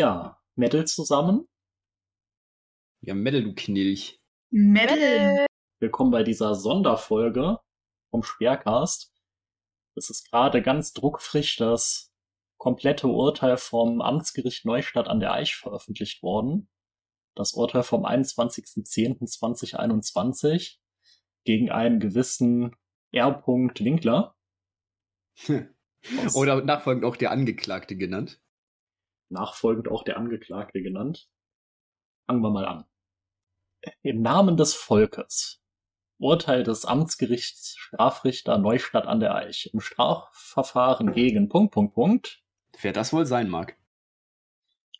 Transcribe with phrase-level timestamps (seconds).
[0.00, 1.46] Ja, Metal zusammen.
[3.02, 4.18] Ja, Metal, du Knilch.
[4.48, 5.44] Metal.
[5.78, 7.58] Willkommen bei dieser Sonderfolge
[8.10, 9.12] vom Sperrcast.
[9.96, 12.14] Es ist gerade ganz druckfrisch das
[12.56, 16.70] komplette Urteil vom Amtsgericht Neustadt an der Eich veröffentlicht worden.
[17.34, 20.78] Das Urteil vom 21.10.2021
[21.44, 22.74] gegen einen gewissen
[23.12, 23.46] R.
[23.46, 24.34] Winkler.
[26.32, 28.40] Oder nachfolgend auch der Angeklagte genannt.
[29.30, 31.28] Nachfolgend auch der Angeklagte genannt.
[32.26, 32.84] Fangen wir mal an.
[34.02, 35.60] Im Namen des Volkes.
[36.18, 42.42] Urteil des Amtsgerichts Strafrichter Neustadt an der Eich im Strafverfahren gegen Punkt, Punkt, Punkt.
[42.80, 43.76] Wer das wohl sein mag.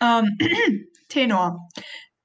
[0.01, 0.39] Ähm,
[1.09, 1.69] Tenor.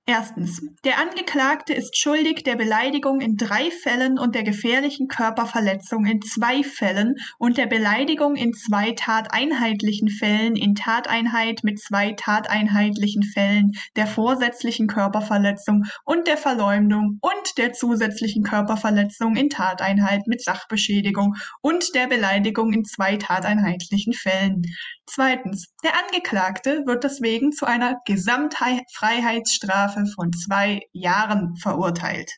[0.08, 0.62] Erstens.
[0.84, 6.62] Der Angeklagte ist schuldig der Beleidigung in drei Fällen und der gefährlichen Körperverletzung in zwei
[6.62, 14.05] Fällen und der Beleidigung in zwei tateinheitlichen Fällen in Tateinheit mit zwei tateinheitlichen Fällen, der
[14.05, 22.06] vorsätzlichen Körperverletzung und der Verleumdung und der zusätzlichen Körperverletzung in Tateinheit mit Sachbeschädigung und der
[22.06, 24.61] Beleidigung in zwei tateinheitlichen Fällen.
[25.08, 25.73] Zweitens.
[25.83, 32.32] Der Angeklagte wird deswegen zu einer Gesamtfreiheitsstrafe von zwei Jahren verurteilt.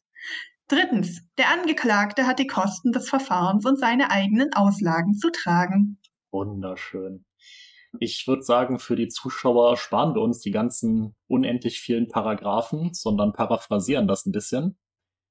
[0.67, 1.21] Drittens.
[1.37, 5.97] Der Angeklagte hat die Kosten des Verfahrens und seine eigenen Auslagen zu tragen.
[6.31, 7.25] Wunderschön.
[7.99, 13.33] Ich würde sagen, für die Zuschauer sparen wir uns die ganzen unendlich vielen Paragraphen, sondern
[13.33, 14.77] paraphrasieren das ein bisschen.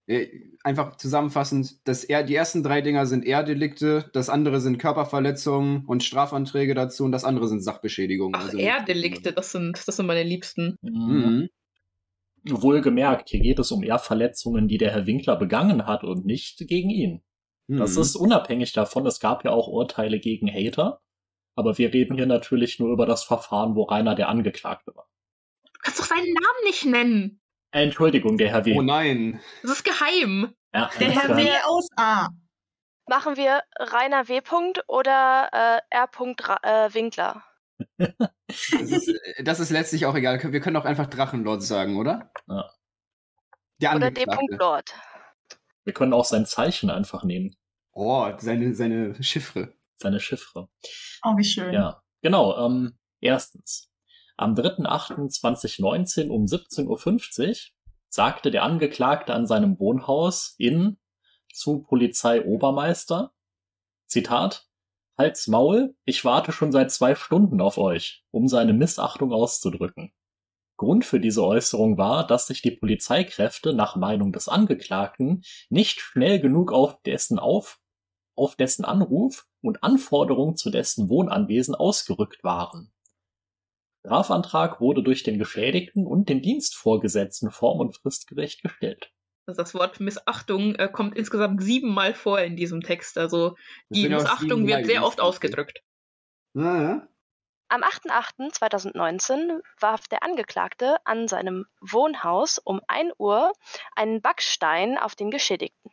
[0.08, 0.28] Äh,
[0.62, 6.04] einfach zusammenfassend, das er, die ersten drei Dinger sind Erdelikte, das andere sind Körperverletzungen und
[6.04, 8.34] Strafanträge dazu und das andere sind Sachbeschädigungen.
[8.36, 10.76] Ach, also, Erdelikte, das sind, das sind meine Liebsten.
[10.80, 11.48] Mhm.
[12.48, 16.90] Wohlgemerkt, hier geht es um Ehrverletzungen, die der Herr Winkler begangen hat und nicht gegen
[16.90, 17.22] ihn.
[17.68, 17.78] Mhm.
[17.78, 21.00] Das ist unabhängig davon, es gab ja auch Urteile gegen Hater,
[21.56, 25.08] aber wir reden hier natürlich nur über das Verfahren, wo Rainer der Angeklagte war.
[25.64, 27.40] Du kannst doch seinen Namen nicht nennen.
[27.72, 28.78] Entschuldigung, der Herr W.
[28.78, 29.40] Oh nein.
[29.62, 30.54] Das ist geheim.
[30.72, 31.48] Ja, der Herr W.
[31.64, 32.28] aus A.
[33.08, 34.40] Machen wir Rainer W.
[34.88, 36.08] oder äh, R.
[36.62, 37.44] Äh, Winkler?
[37.98, 38.30] Das,
[38.70, 40.42] ist, äh, das, ist, letztlich auch egal.
[40.52, 42.30] Wir können auch einfach Drachenlord sagen, oder?
[42.48, 42.70] Ja.
[43.80, 44.24] Der oder D.
[44.58, 44.94] Lord.
[45.84, 47.56] Wir können auch sein Zeichen einfach nehmen.
[47.92, 49.74] Oh, seine, seine Chiffre.
[49.96, 50.68] Seine Chiffre.
[51.22, 51.72] Oh, wie schön.
[51.72, 52.56] Ja, genau.
[52.66, 53.90] Ähm, erstens.
[54.36, 57.54] Am 3.8.2019 um 17.50 Uhr
[58.08, 60.98] sagte der Angeklagte an seinem Wohnhaus in
[61.52, 63.32] zu Polizeiobermeister,
[64.06, 64.68] Zitat,
[65.18, 70.12] Halt's Maul, ich warte schon seit zwei Stunden auf euch, um seine Missachtung auszudrücken.
[70.76, 76.38] Grund für diese Äußerung war, dass sich die Polizeikräfte nach Meinung des Angeklagten nicht schnell
[76.38, 77.80] genug auf dessen auf,
[78.34, 82.92] auf dessen Anruf und Anforderung zu dessen Wohnanwesen ausgerückt waren.
[84.00, 89.15] Strafantrag wurde durch den Geschädigten und den Dienstvorgesetzten form- und fristgerecht gestellt.
[89.46, 93.16] Also das Wort Missachtung äh, kommt insgesamt siebenmal vor in diesem Text.
[93.18, 93.56] Also
[93.88, 95.82] die Missachtung wird sehr oft ausgedrückt.
[96.54, 97.08] Ja, ja.
[97.68, 103.52] Am 8.8.2019 warf der Angeklagte an seinem Wohnhaus um 1 Uhr
[103.96, 105.90] einen Backstein auf den Geschädigten.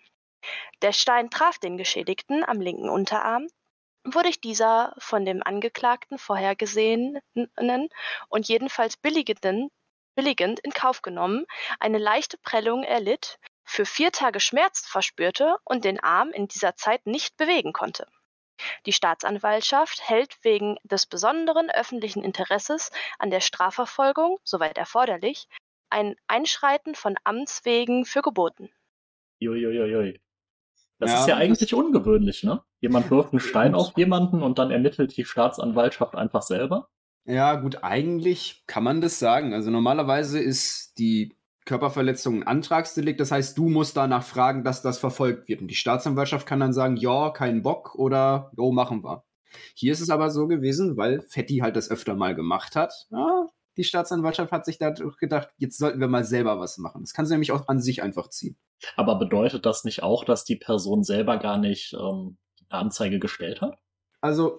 [0.81, 3.47] Der Stein traf den Geschädigten am linken Unterarm
[4.03, 7.19] wodurch dieser von dem Angeklagten vorhergesehenen
[8.29, 9.69] und jedenfalls billigenden,
[10.15, 11.45] billigend in Kauf genommen,
[11.79, 17.05] eine leichte Prellung erlitt, für vier Tage Schmerz verspürte und den Arm in dieser Zeit
[17.05, 18.07] nicht bewegen konnte.
[18.85, 25.47] Die Staatsanwaltschaft hält wegen des besonderen öffentlichen Interesses an der Strafverfolgung, soweit erforderlich,
[25.89, 28.69] ein Einschreiten von Amts wegen für geboten.
[29.41, 30.21] Uiuiui.
[30.99, 32.63] Das ja, ist ja eigentlich ungewöhnlich, ne?
[32.79, 36.89] Jemand wirft einen Stein auf jemanden und dann ermittelt die Staatsanwaltschaft einfach selber?
[37.25, 39.53] Ja, gut, eigentlich kann man das sagen.
[39.53, 43.19] Also normalerweise ist die Körperverletzung ein Antragsdelikt.
[43.19, 45.61] Das heißt, du musst danach fragen, dass das verfolgt wird.
[45.61, 49.23] Und die Staatsanwaltschaft kann dann sagen, ja, kein Bock oder jo, machen wir.
[49.75, 53.07] Hier ist es aber so gewesen, weil Fetti halt das öfter mal gemacht hat.
[53.11, 53.47] Ja,
[53.77, 57.01] die Staatsanwaltschaft hat sich da gedacht, jetzt sollten wir mal selber was machen.
[57.01, 58.57] Das kann sie nämlich auch an sich einfach ziehen.
[58.95, 62.37] Aber bedeutet das nicht auch, dass die Person selber gar nicht ähm,
[62.69, 63.77] Anzeige gestellt hat?
[64.21, 64.57] Also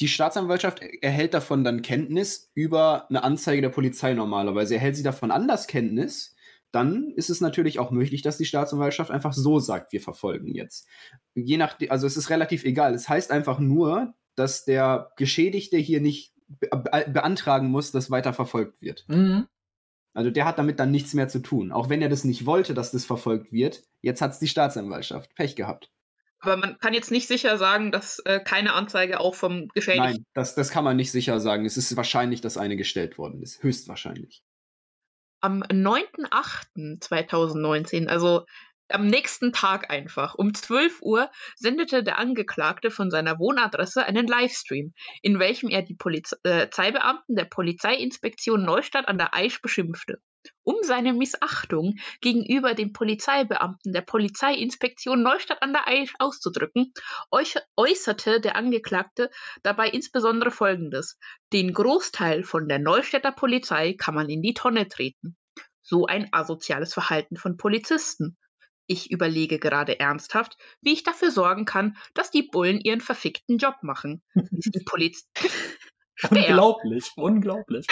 [0.00, 4.74] die Staatsanwaltschaft erhält davon dann Kenntnis über eine Anzeige der Polizei normalerweise.
[4.74, 6.36] Erhält sie davon anders Kenntnis,
[6.72, 10.86] dann ist es natürlich auch möglich, dass die Staatsanwaltschaft einfach so sagt, wir verfolgen jetzt.
[11.34, 12.94] Je nach, also es ist relativ egal.
[12.94, 16.68] Es heißt einfach nur, dass der Geschädigte hier nicht be
[17.08, 19.06] beantragen muss, dass weiter verfolgt wird.
[19.08, 19.46] Mhm.
[20.12, 21.72] Also der hat damit dann nichts mehr zu tun.
[21.72, 25.34] Auch wenn er das nicht wollte, dass das verfolgt wird, jetzt hat es die Staatsanwaltschaft.
[25.34, 25.90] Pech gehabt.
[26.40, 30.12] Aber man kann jetzt nicht sicher sagen, dass äh, keine Anzeige auch vom Geschädigten.
[30.12, 31.64] Nein, das, das kann man nicht sicher sagen.
[31.64, 33.62] Es ist wahrscheinlich, dass eine gestellt worden ist.
[33.62, 34.42] Höchstwahrscheinlich.
[35.40, 38.44] Am 9.8.2019, also
[38.88, 44.92] am nächsten Tag einfach, um 12 Uhr, sendete der Angeklagte von seiner Wohnadresse einen Livestream,
[45.22, 50.20] in welchem er die Polizeibeamten der Polizeiinspektion Neustadt an der Aisch beschimpfte.
[50.62, 56.92] Um seine Missachtung gegenüber den Polizeibeamten der Polizeiinspektion Neustadt an der Aisch auszudrücken,
[57.76, 59.30] äußerte der Angeklagte
[59.62, 61.18] dabei insbesondere Folgendes.
[61.52, 65.36] Den Großteil von der Neustädter Polizei kann man in die Tonne treten.
[65.82, 68.36] So ein asoziales Verhalten von Polizisten.
[68.88, 73.76] Ich überlege gerade ernsthaft, wie ich dafür sorgen kann, dass die Bullen ihren verfickten Job
[73.82, 74.22] machen.
[74.34, 75.28] Die Poliz
[76.30, 77.86] unglaublich, unglaublich.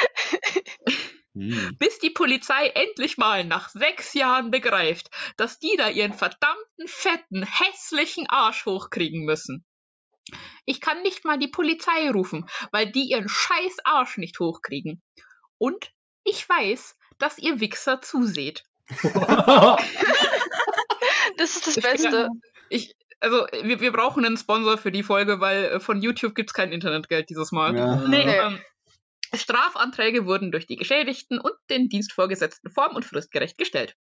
[1.34, 1.76] Hm.
[1.78, 7.44] Bis die Polizei endlich mal nach sechs Jahren begreift, dass die da ihren verdammten, fetten,
[7.44, 9.64] hässlichen Arsch hochkriegen müssen.
[10.64, 15.02] Ich kann nicht mal die Polizei rufen, weil die ihren scheiß Arsch nicht hochkriegen.
[15.58, 15.90] Und
[16.24, 18.64] ich weiß, dass ihr Wichser zuseht.
[21.36, 22.28] das ist das Beste.
[22.70, 26.50] Ich, also, wir, wir brauchen einen Sponsor für die Folge, weil äh, von YouTube gibt
[26.50, 27.76] es kein Internetgeld dieses Mal.
[27.76, 27.96] Ja.
[27.96, 28.22] Nee.
[28.22, 28.60] Ähm,
[29.36, 33.96] Strafanträge wurden durch die Geschädigten und den Dienstvorgesetzten form- und fristgerecht gestellt.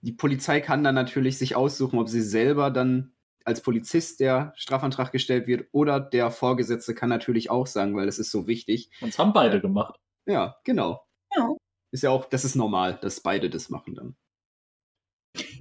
[0.00, 3.12] Die Polizei kann dann natürlich sich aussuchen, ob sie selber dann
[3.44, 8.18] als Polizist der Strafantrag gestellt wird oder der Vorgesetzte kann natürlich auch sagen, weil es
[8.18, 8.90] ist so wichtig.
[9.00, 9.98] Und es haben beide gemacht.
[10.26, 11.04] Ja, genau.
[11.34, 11.48] Ja.
[11.90, 14.14] Ist ja auch, das ist normal, dass beide das machen dann.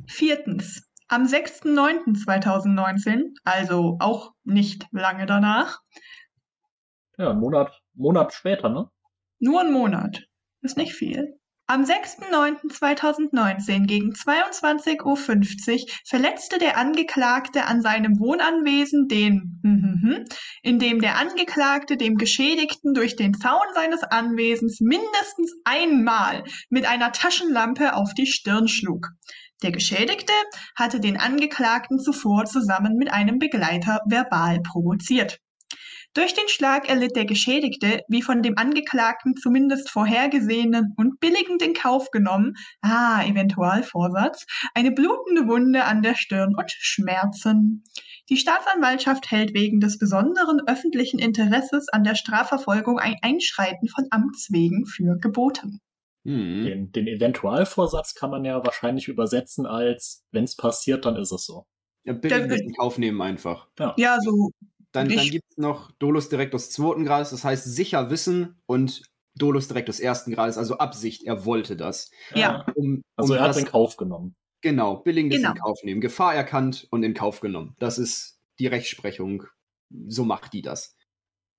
[0.08, 0.84] Viertens.
[1.08, 5.80] Am 6.9.2019, also auch nicht lange danach.
[7.18, 8.92] Ja, einen Monat, Monat später, ne?
[9.40, 10.22] Nur ein Monat.
[10.62, 11.40] Ist nicht viel.
[11.70, 15.18] Am 6.9.2019 gegen 22.50 Uhr
[16.06, 20.24] verletzte der Angeklagte an seinem Wohnanwesen den, hm, hm, hm,
[20.64, 27.96] indem der Angeklagte dem Geschädigten durch den Zaun seines Anwesens mindestens einmal mit einer Taschenlampe
[27.96, 29.10] auf die Stirn schlug.
[29.62, 30.32] Der Geschädigte
[30.76, 35.42] hatte den Angeklagten zuvor zusammen mit einem Begleiter verbal provoziert.
[36.18, 41.76] Durch den Schlag erlitt der Geschädigte, wie von dem Angeklagten zumindest vorhergesehenen und billigend in
[41.76, 47.84] Kauf genommen, ah, Eventualvorsatz, eine blutende Wunde an der Stirn und Schmerzen.
[48.30, 54.52] Die Staatsanwaltschaft hält wegen des besonderen öffentlichen Interesses an der Strafverfolgung ein Einschreiten von Amts
[54.52, 55.82] wegen für geboten.
[56.24, 56.64] Mhm.
[56.66, 61.46] Den, den Eventualvorsatz kann man ja wahrscheinlich übersetzen als, wenn es passiert, dann ist es
[61.46, 61.68] so.
[62.06, 63.68] Ja, billig in Kauf nehmen einfach.
[63.78, 64.50] Ja, ja so
[64.98, 69.04] dann, dann gibt es noch Dolus Directus zweiten Grades, das heißt sicher wissen und
[69.36, 72.10] Dolus Directus ersten Grades, also Absicht, er wollte das.
[72.34, 72.66] Ja.
[72.76, 74.36] Um, also um er hat es in Kauf genommen.
[74.62, 75.52] Genau, billigendes genau.
[75.52, 76.02] in Kauf nehmen.
[76.02, 77.76] Gefahr erkannt und in Kauf genommen.
[77.80, 79.44] Das ist die Rechtsprechung.
[80.08, 80.96] So macht die das.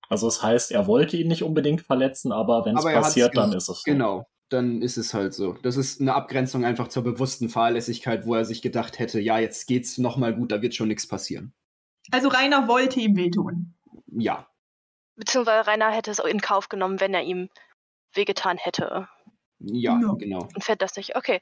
[0.08, 3.69] Also das heißt, er wollte ihn nicht unbedingt verletzen, aber wenn es passiert, dann ist
[3.69, 3.82] es so.
[3.84, 5.55] Genau, dann ist es halt so.
[5.62, 9.67] Das ist eine Abgrenzung einfach zur bewussten Fahrlässigkeit, wo er sich gedacht hätte, ja, jetzt
[9.67, 11.52] geht's nochmal gut, da wird schon nichts passieren.
[12.10, 13.75] Also Rainer wollte ihm wehtun.
[14.06, 14.46] Ja.
[15.16, 17.49] Beziehungsweise Rainer hätte es in Kauf genommen, wenn er ihm
[18.14, 19.08] wehgetan hätte.
[19.60, 20.46] Ja, ja, genau.
[20.55, 21.16] Und fährt das nicht.
[21.16, 21.40] Okay.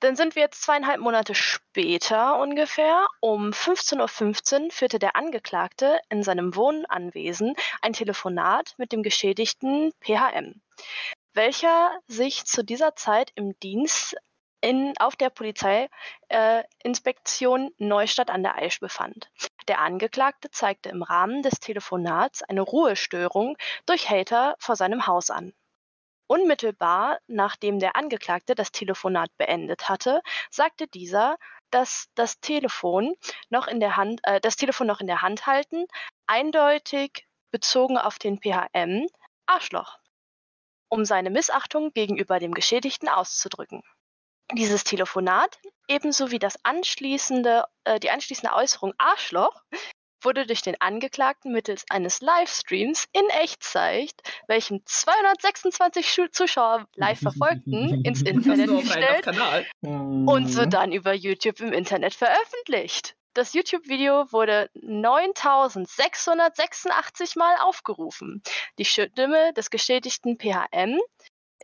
[0.00, 3.06] Dann sind wir jetzt zweieinhalb Monate später ungefähr.
[3.20, 10.62] Um 15.15 Uhr führte der Angeklagte in seinem Wohnanwesen ein Telefonat mit dem Geschädigten PHM,
[11.34, 14.16] welcher sich zu dieser Zeit im Dienst
[14.62, 19.30] in, auf der Polizeiinspektion äh, Neustadt an der Aisch befand.
[19.68, 25.52] Der Angeklagte zeigte im Rahmen des Telefonats eine Ruhestörung durch Hater vor seinem Haus an.
[26.26, 31.36] Unmittelbar nachdem der Angeklagte das Telefonat beendet hatte, sagte dieser,
[31.70, 33.14] dass das Telefon
[33.50, 35.86] noch in der Hand, äh, das Telefon noch in der Hand halten,
[36.26, 39.06] eindeutig bezogen auf den PHM
[39.46, 39.98] Arschloch,
[40.88, 43.82] um seine Missachtung gegenüber dem Geschädigten auszudrücken.
[44.52, 49.62] Dieses Telefonat, ebenso wie das anschließende, äh, die anschließende Äußerung Arschloch,
[50.22, 54.14] wurde durch den Angeklagten mittels eines Livestreams in Echtzeit,
[54.48, 59.28] welchem 226 Zuschauer live verfolgten, ins Internet gestellt
[59.82, 63.14] und so dann über YouTube im Internet veröffentlicht.
[63.34, 68.42] Das YouTube-Video wurde 9686 Mal aufgerufen.
[68.78, 70.98] Die Stimme des geschädigten PHM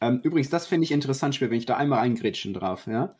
[0.00, 2.86] Ähm, übrigens, das finde ich interessant, wenn ich da einmal eingrätschen darf.
[2.86, 3.16] Ja?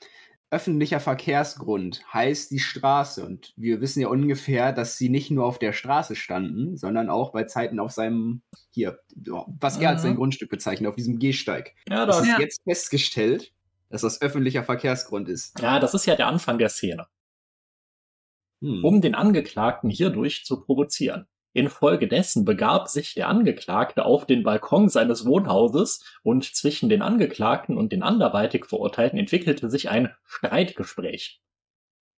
[0.51, 3.25] Öffentlicher Verkehrsgrund heißt die Straße.
[3.27, 7.33] Und wir wissen ja ungefähr, dass sie nicht nur auf der Straße standen, sondern auch
[7.33, 10.09] bei Zeiten auf seinem, hier, was er als Mhm.
[10.09, 11.75] sein Grundstück bezeichnet, auf diesem Gehsteig.
[11.89, 12.41] Ja, Das das, ist Ja.
[12.41, 13.53] jetzt festgestellt,
[13.91, 15.59] dass das öffentlicher Verkehrsgrund ist.
[15.61, 17.07] ja, das ist ja der Anfang der Szene.
[18.63, 18.85] Hm.
[18.85, 21.27] um den Angeklagten hierdurch zu provozieren.
[21.57, 27.93] Infolgedessen begab sich der Angeklagte auf den Balkon seines Wohnhauses und zwischen den Angeklagten und
[27.93, 31.41] den anderweitig Verurteilten entwickelte sich ein Streitgespräch.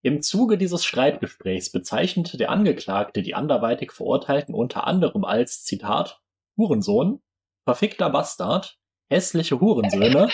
[0.03, 6.21] Im Zuge dieses Streitgesprächs bezeichnete der Angeklagte die anderweitig Verurteilten unter anderem als Zitat
[6.57, 7.23] Hurensohn,
[7.65, 8.77] verfickter Bastard,
[9.09, 10.31] hässliche Hurensöhne,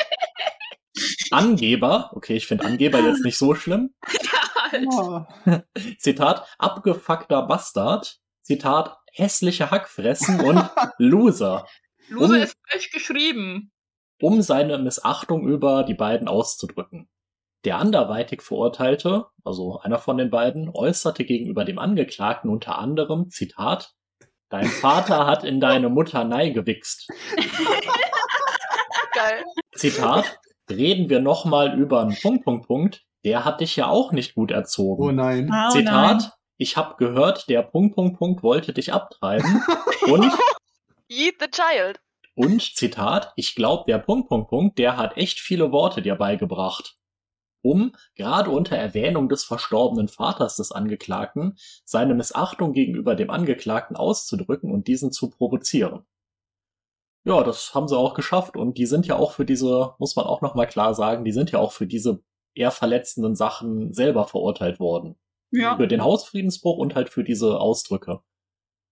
[1.31, 3.95] Angeber, okay, ich finde Angeber jetzt nicht so schlimm,
[5.45, 5.67] halt.
[5.99, 10.63] Zitat, abgefuckter Bastard, Zitat, hässliche Hackfressen und
[10.99, 11.67] Loser,
[12.09, 13.73] Loser Um- ist falsch geschrieben.
[14.21, 17.09] um seine Missachtung über die beiden auszudrücken.
[17.65, 23.93] Der anderweitig Verurteilte, also einer von den beiden, äußerte gegenüber dem Angeklagten unter anderem, Zitat,
[24.51, 27.09] Dein Vater hat in deine Mutter Nei gewichst.
[29.15, 29.43] geil.
[29.75, 30.39] Zitat,
[30.71, 34.51] reden wir nochmal über einen Punkt, Punkt, Punkt, der hat dich ja auch nicht gut
[34.51, 35.03] erzogen.
[35.03, 35.51] Oh nein.
[35.53, 36.31] Oh, Zitat, nein.
[36.57, 39.63] Ich hab gehört, der Punkt, Punkt, Punkt wollte dich abtreiben.
[40.07, 40.33] und,
[41.09, 42.01] Eat the child.
[42.35, 46.97] und, Zitat, ich glaub, der Punkt, Punkt, Punkt, der hat echt viele Worte dir beigebracht.
[47.63, 54.71] Um, gerade unter Erwähnung des verstorbenen Vaters des Angeklagten, seine Missachtung gegenüber dem Angeklagten auszudrücken
[54.71, 56.05] und diesen zu provozieren.
[57.27, 60.27] Ja, das haben sie auch geschafft und die sind ja auch für diese, muss man
[60.27, 62.23] auch nochmal klar sagen, die sind ja auch für diese
[62.55, 65.17] eher verletzenden Sachen selber verurteilt worden.
[65.55, 65.77] Ja.
[65.77, 68.21] für den Hausfriedensbruch und halt für diese Ausdrücke.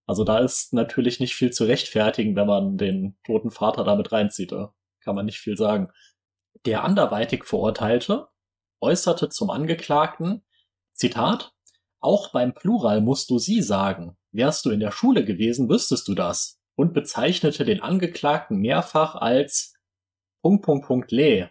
[0.07, 4.52] Also da ist natürlich nicht viel zu rechtfertigen, wenn man den toten Vater damit reinzieht.
[4.52, 5.88] Da kann man nicht viel sagen.
[6.64, 8.28] Der anderweitig Verurteilte
[8.81, 10.42] äußerte zum Angeklagten,
[10.92, 11.52] Zitat,
[12.00, 14.16] auch beim Plural musst du sie sagen.
[14.33, 16.61] Wärst du in der Schule gewesen, wüsstest du das.
[16.75, 19.75] Und bezeichnete den Angeklagten mehrfach als
[20.42, 21.50] Punkt, Punkt, Punkt, le.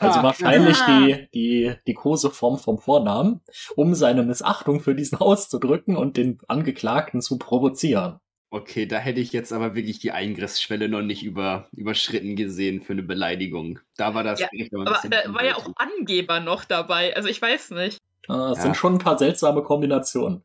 [0.00, 0.22] Also Ah.
[0.22, 1.00] wahrscheinlich Ah.
[1.06, 3.40] die, die, die Koseform vom Vornamen,
[3.76, 8.18] um seine Missachtung für diesen auszudrücken und den Angeklagten zu provozieren.
[8.50, 12.92] Okay, da hätte ich jetzt aber wirklich die Eingriffsschwelle noch nicht über, überschritten gesehen für
[12.92, 13.78] eine Beleidigung.
[13.96, 15.70] Da war das Ja, aber da war ja auch.
[15.76, 17.16] Angeber noch dabei.
[17.16, 17.96] Also ich weiß nicht.
[18.28, 18.62] Äh, es Ja.
[18.64, 20.42] sind schon ein paar seltsame Kombinationen.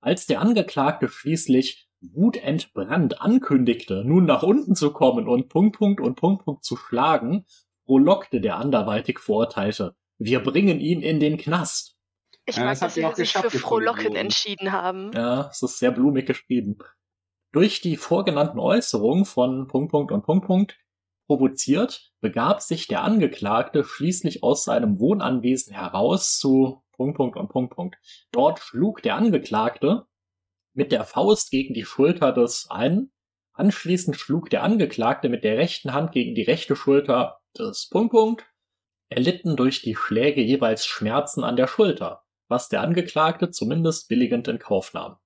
[0.00, 6.16] Als der Angeklagte schließlich wutentbrannt ankündigte, nun nach unten zu kommen und Punkt, Punkt und
[6.16, 7.46] Punkt, Punkt zu schlagen,
[7.86, 9.94] frohlockte der anderweitig Verurteilte.
[10.18, 11.96] Wir bringen ihn in den Knast.
[12.46, 15.12] Ich Ja, mag, dass sie sich für Frohlocken entschieden haben.
[15.14, 16.78] Ja, es ist sehr blumig geschrieben.
[17.52, 20.78] Durch die vorgenannten Äußerungen von Punkt, Punkt und Punkt, Punkt
[21.26, 27.74] provoziert, begab sich der Angeklagte schließlich aus seinem Wohnanwesen heraus zu Punkt, Punkt und Punkt,
[27.74, 27.96] Punkt.
[28.30, 30.06] Dort schlug der Angeklagte
[30.74, 33.12] mit der Faust gegen die Schulter des einen,
[33.52, 38.46] anschließend schlug der Angeklagte mit der rechten Hand gegen die rechte Schulter des Punkt, Punkt,
[39.08, 44.58] erlitten durch die Schläge jeweils Schmerzen an der Schulter, was der Angeklagte zumindest billigend in
[44.58, 45.16] Kauf nahm.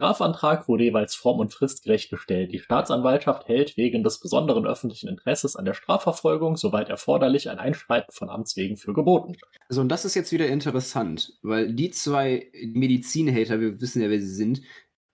[0.00, 2.52] Strafantrag wurde jeweils form- und fristgerecht gestellt.
[2.52, 8.10] Die Staatsanwaltschaft hält wegen des besonderen öffentlichen Interesses an der Strafverfolgung, soweit erforderlich, ein Einschreiten
[8.10, 9.36] von Amts wegen für geboten.
[9.68, 14.20] So, und das ist jetzt wieder interessant, weil die zwei Medizinhater, wir wissen ja, wer
[14.20, 14.62] sie sind,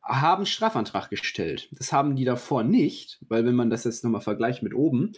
[0.04, 1.68] haben Strafantrag gestellt.
[1.72, 5.14] Das haben die davor nicht, weil wenn man das jetzt nochmal vergleicht mit oben,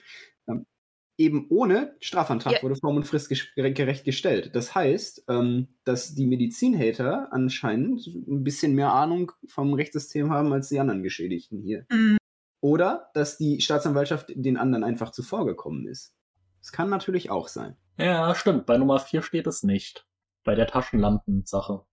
[1.19, 2.63] eben ohne Strafantrag Ja.
[2.63, 4.51] wurde form- und fristgerecht gestellt.
[4.55, 10.69] Das heißt, ähm, dass die Medizinhater anscheinend ein bisschen mehr Ahnung vom Rechtssystem haben als
[10.69, 11.85] die anderen Geschädigten hier.
[11.91, 12.17] Mm,
[12.61, 16.15] Oder dass die Staatsanwaltschaft den anderen einfach zuvorgekommen ist.
[16.61, 17.77] Das kann natürlich auch sein.
[17.99, 18.67] Ja, stimmt.
[18.67, 20.07] Bei Nummer 4 steht es nicht.
[20.45, 21.85] Bei der Taschenlampensache.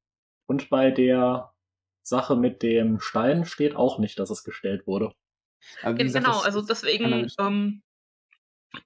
[0.48, 1.52] Und bei der
[2.04, 5.14] Sache mit dem Stein steht auch nicht, dass es gestellt wurde.
[5.84, 7.82] Genau, das- also deswegen, ähm,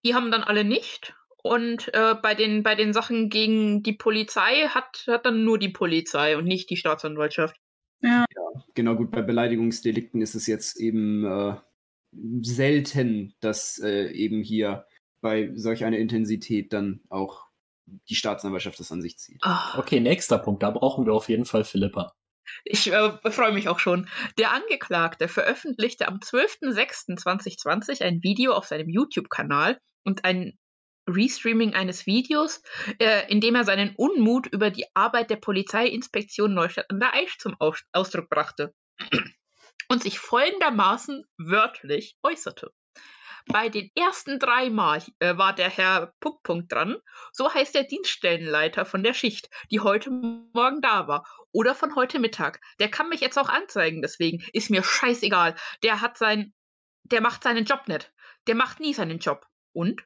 [0.03, 1.15] die haben dann alle nicht.
[1.41, 5.69] Und äh, bei, den, bei den Sachen gegen die Polizei hat, hat dann nur die
[5.69, 7.55] Polizei und nicht die Staatsanwaltschaft.
[8.75, 11.55] Genau, gut, bei Beleidigungsdelikten ist es jetzt eben äh,
[12.41, 14.85] selten, dass äh, eben hier
[15.21, 17.45] bei solch einer Intensität dann auch
[18.09, 19.39] die Staatsanwaltschaft das an sich zieht.
[19.41, 20.63] Ah, Okay, nächster Punkt.
[20.63, 22.13] Da brauchen wir auf jeden Fall Philippa.
[22.63, 24.07] Ich äh, freue mich auch schon.
[24.37, 30.57] Der Angeklagte veröffentlichte am 12.06.2020 ein Video auf seinem YouTube-Kanal und ein
[31.09, 32.61] Restreaming eines Videos,
[32.99, 37.37] äh, in dem er seinen Unmut über die Arbeit der Polizeiinspektion Neustadt an der Aisch
[37.39, 38.73] zum Aus Ausdruck brachte
[39.89, 42.71] und sich folgendermaßen wörtlich äußerte.
[43.51, 46.97] Bei den ersten drei Mal äh, war der Herr Punkt dran,
[47.31, 52.19] so heißt der Dienststellenleiter von der Schicht, die heute Morgen da war oder von heute
[52.19, 52.61] Mittag.
[52.79, 55.55] Der kann mich jetzt auch anzeigen, deswegen ist mir scheißegal.
[55.81, 56.53] Der hat sein,
[57.03, 58.13] der macht seinen Job nicht.
[58.45, 59.43] Der macht nie seinen Job.
[59.73, 60.03] Und?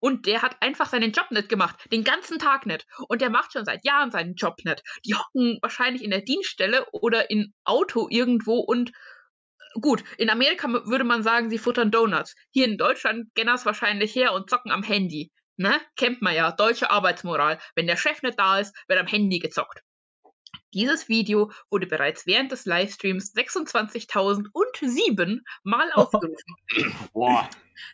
[0.00, 1.86] Und der hat einfach seinen Job nicht gemacht.
[1.92, 2.88] Den ganzen Tag nicht.
[3.06, 4.82] Und der macht schon seit Jahren seinen Job nicht.
[5.04, 8.90] Die hocken wahrscheinlich in der Dienststelle oder im Auto irgendwo und
[9.80, 12.34] gut, in Amerika würde man sagen, sie futtern Donuts.
[12.50, 15.30] Hier in Deutschland gehen das wahrscheinlich her und zocken am Handy.
[15.56, 15.80] Ne?
[15.96, 17.58] Kennt man ja, deutsche Arbeitsmoral.
[17.74, 19.82] Wenn der Chef nicht da ist, wird am Handy gezockt.
[20.74, 26.56] Dieses Video wurde bereits während des Livestreams 26.007 Mal aufgerufen.
[27.12, 27.48] Boah.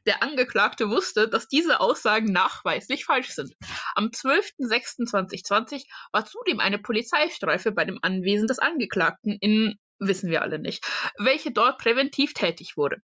[0.06, 3.52] Der Angeklagte wusste, dass diese Aussagen nachweislich falsch sind.
[3.94, 10.58] Am 12.06.2020 war zudem eine Polizeistreife bei dem Anwesen des Angeklagten in, wissen wir alle
[10.58, 10.84] nicht,
[11.18, 13.02] welche dort präventiv tätig wurde.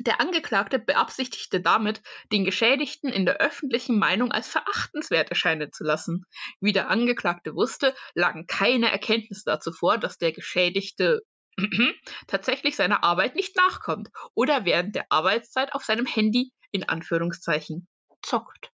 [0.00, 6.24] Der Angeklagte beabsichtigte damit, den Geschädigten in der öffentlichen Meinung als verachtenswert erscheinen zu lassen.
[6.60, 11.22] Wie der Angeklagte wusste, lagen keine Erkenntnisse dazu vor, dass der Geschädigte
[12.28, 17.88] tatsächlich seiner Arbeit nicht nachkommt oder während der Arbeitszeit auf seinem Handy in Anführungszeichen
[18.22, 18.70] zockt.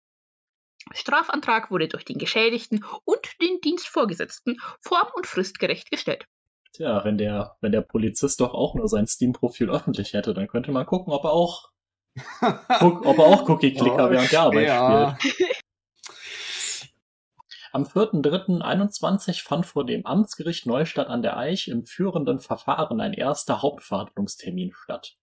[0.93, 6.25] Strafantrag wurde durch den Geschädigten und den Dienstvorgesetzten form- und fristgerecht gestellt.
[6.73, 10.71] Tja, wenn der, wenn der Polizist doch auch nur sein Steam-Profil öffentlich hätte, dann könnte
[10.71, 11.71] man gucken, ob er auch,
[12.81, 15.19] ob er auch Cookie-Clicker Oh, während der Arbeit schwer.
[15.21, 15.61] spielt.
[17.73, 23.63] Am 4.3.21 fand vor dem Amtsgericht Neustadt an der Eich im führenden Verfahren ein erster
[23.63, 25.17] Hauptverhandlungstermin statt.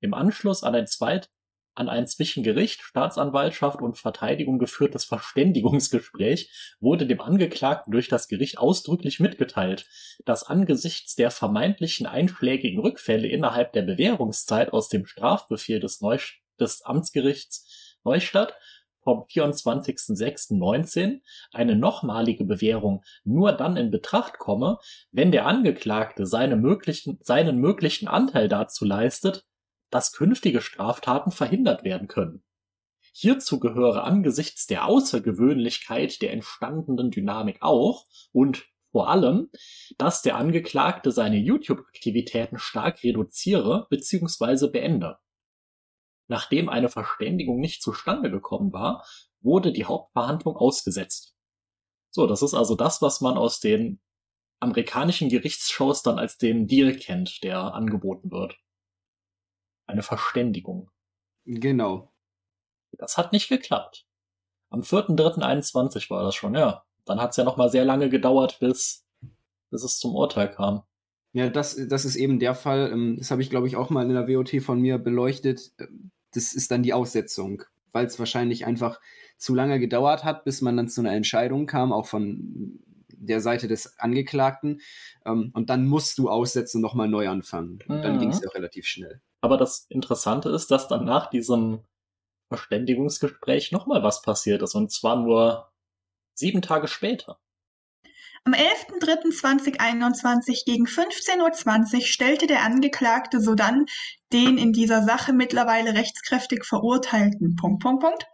[0.00, 1.30] Im Anschluss an ein zweit
[1.76, 8.58] an ein zwischen Gericht, Staatsanwaltschaft und Verteidigung geführtes Verständigungsgespräch wurde dem Angeklagten durch das Gericht
[8.58, 9.86] ausdrücklich mitgeteilt,
[10.24, 16.82] dass angesichts der vermeintlichen einschlägigen Rückfälle innerhalb der Bewährungszeit aus dem Strafbefehl des, Neusch des
[16.82, 18.54] Amtsgerichts Neustadt
[19.06, 21.20] vom 24.06.19
[21.52, 24.78] eine nochmalige Bewährung nur dann in Betracht komme,
[25.12, 29.44] wenn der Angeklagte seine möglichen, seinen möglichen Anteil dazu leistet,
[29.90, 32.42] dass künftige Straftaten verhindert werden können.
[33.12, 39.50] Hierzu gehöre angesichts der Außergewöhnlichkeit der entstandenen Dynamik auch und vor allem,
[39.98, 44.68] dass der Angeklagte seine YouTube-Aktivitäten stark reduziere bzw.
[44.68, 45.18] beende.
[46.28, 49.04] Nachdem eine Verständigung nicht zustande gekommen war,
[49.40, 51.36] wurde die Hauptverhandlung ausgesetzt.
[52.10, 54.00] So, das ist also das, was man aus den
[54.60, 58.56] amerikanischen Gerichtsshows dann als den Deal kennt, der angeboten wird.
[59.86, 60.90] Eine Verständigung.
[61.44, 62.12] Genau.
[62.92, 64.06] Das hat nicht geklappt.
[64.70, 66.84] Am 4.3.21 war das schon, ja.
[67.04, 69.04] Dann hat es ja noch mal sehr lange gedauert, bis,
[69.70, 70.82] bis es zum Urteil kam.
[71.32, 72.90] Ja, das, das ist eben der Fall.
[72.92, 75.72] ähm, Das habe ich, glaube ich, auch mal in der WOT von mir beleuchtet.
[75.78, 79.00] Ähm, Das ist dann die Aussetzung, weil es wahrscheinlich einfach
[79.38, 83.68] zu lange gedauert hat, bis man dann zu einer Entscheidung kam, auch von der Seite
[83.68, 84.80] des Angeklagten.
[85.24, 87.78] Ähm, Und dann musst du aussetzen und nochmal neu anfangen.
[87.86, 88.18] Und dann Mhm.
[88.20, 89.20] ging es ja relativ schnell.
[89.40, 91.84] Aber das Interessante ist, dass dann nach diesem
[92.48, 94.74] Verständigungsgespräch noch mal was passiert ist.
[94.74, 95.72] Und zwar nur
[96.34, 97.38] sieben Tage später.
[98.46, 103.86] Am 11.03.2021 gegen 15.20 Uhr stellte der Angeklagte sodann
[104.32, 108.24] den in dieser Sache mittlerweile rechtskräftig verurteilten Punkt, Punkt, Punkt,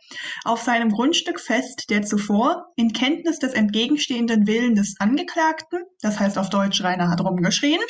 [0.45, 6.37] auf seinem Grundstück fest, der zuvor in Kenntnis des entgegenstehenden Willen des Angeklagten, das heißt
[6.37, 7.81] auf Deutsch Rainer hat rumgeschrien,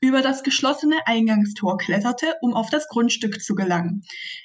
[0.00, 4.02] über das geschlossene Eingangstor kletterte, um auf das Grundstück zu gelangen.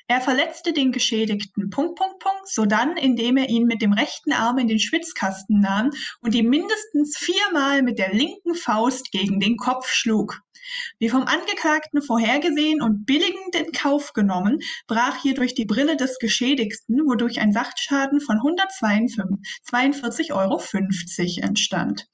[0.07, 4.57] Er verletzte den Geschädigten Punkt, Punkt, Punkt, sodann, indem er ihn mit dem rechten Arm
[4.57, 5.91] in den Schwitzkasten nahm
[6.21, 10.44] und ihm mindestens viermal mit der linken Faust gegen den Kopf schlug.
[10.99, 17.05] Wie vom Angeklagten vorhergesehen und billigend in Kauf genommen, brach hierdurch die Brille des Geschädigten,
[17.05, 20.61] wodurch ein Sachschaden von 142,50 Euro
[21.41, 22.07] entstand.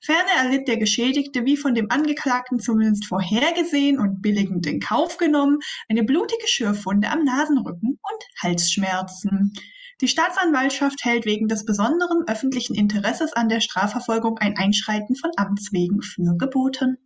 [0.00, 5.58] Ferner erlitt der Geschädigte, wie von dem Angeklagten zumindest vorhergesehen und billigend in Kauf genommen,
[5.88, 9.52] eine blutige Schürfwunde am Nasenrücken und Halsschmerzen.
[10.02, 15.72] Die Staatsanwaltschaft hält wegen des besonderen öffentlichen Interesses an der Strafverfolgung ein Einschreiten von Amts
[15.72, 16.98] wegen für geboten.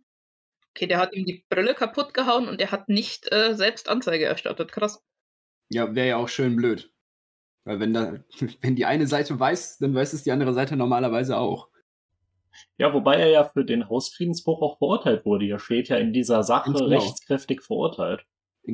[0.73, 4.25] Okay, der hat ihm die Brille kaputt gehauen und er hat nicht äh, selbst Anzeige
[4.25, 4.71] erstattet.
[4.71, 5.03] Krass.
[5.69, 6.91] Ja, wäre ja auch schön blöd.
[7.63, 8.23] Weil wenn, da,
[8.61, 11.69] wenn die eine Seite weiß, dann weiß es die andere Seite normalerweise auch.
[12.77, 15.47] Ja, wobei er ja für den Hausfriedensbruch auch verurteilt wurde.
[15.47, 16.85] Er steht ja in dieser Sache genau.
[16.85, 18.25] rechtskräftig verurteilt.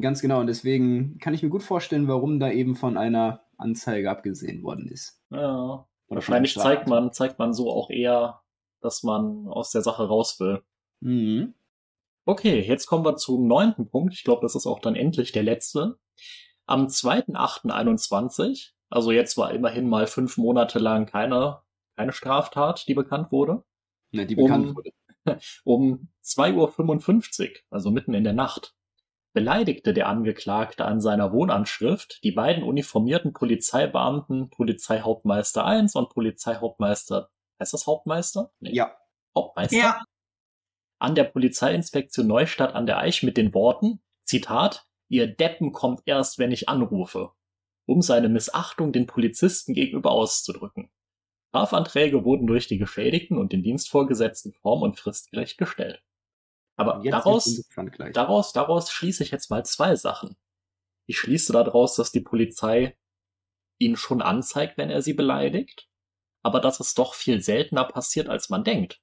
[0.02, 4.10] Ganz genau, und deswegen kann ich mir gut vorstellen, warum da eben von einer Anzeige
[4.12, 5.22] abgesehen worden ist.
[5.30, 5.88] Ja.
[6.10, 8.42] Wahrscheinlich zeigt man, zeigt man so auch eher,
[8.82, 10.62] dass man aus der Sache raus will.
[11.00, 11.54] Mhm.
[12.28, 14.14] Okay, jetzt kommen wir zum neunten Punkt.
[14.14, 15.98] Ich glaube, das ist auch dann endlich der letzte.
[16.66, 21.62] Am 2.8.21, also jetzt war immerhin mal fünf Monate lang keine,
[21.96, 23.64] keine Straftat, die bekannt wurde.
[24.12, 24.92] Ne, die bekannt um, wurde.
[25.64, 28.76] Um 2.55 Uhr, also mitten in der Nacht,
[29.32, 37.74] beleidigte der Angeklagte an seiner Wohnanschrift die beiden uniformierten Polizeibeamten Polizeihauptmeister 1 und Polizeihauptmeister, heißt
[37.74, 38.52] das Hauptmeister?
[38.60, 38.74] Nee.
[38.74, 38.98] Ja.
[39.34, 39.78] Hauptmeister?
[39.78, 40.02] Ja.
[41.00, 46.38] An der Polizeiinspektion Neustadt an der Eich mit den Worten, Zitat, Ihr Deppen kommt erst,
[46.38, 47.32] wenn ich anrufe,
[47.86, 50.90] um seine Missachtung den Polizisten gegenüber auszudrücken.
[51.50, 56.04] Strafanträge wurden durch die Geschädigten und den Dienstvorgesetzten form- und fristgerecht gestellt.
[56.76, 57.64] Aber daraus,
[58.14, 60.36] daraus, daraus schließe ich jetzt mal zwei Sachen.
[61.08, 62.98] Ich schließe daraus, dass die Polizei
[63.80, 65.90] ihn schon anzeigt, wenn er sie beleidigt,
[66.44, 69.02] aber dass es doch viel seltener passiert, als man denkt.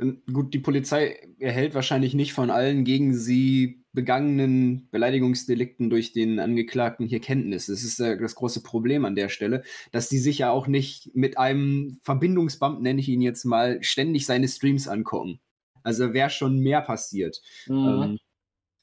[0.00, 6.40] Ähm, gut, die Polizei erhält wahrscheinlich nicht von allen gegen sie begangenen Beleidigungsdelikten durch den
[6.40, 7.66] Angeklagten hier Kenntnis.
[7.66, 11.14] Das ist äh, das große Problem an der Stelle, dass die sich ja auch nicht
[11.14, 15.40] mit einem Verbindungsband, nenne ich ihn jetzt mal, ständig seine Streams angucken.
[15.82, 17.42] Also wäre schon mehr passiert.
[17.66, 17.74] Mhm.
[17.74, 18.18] Ähm,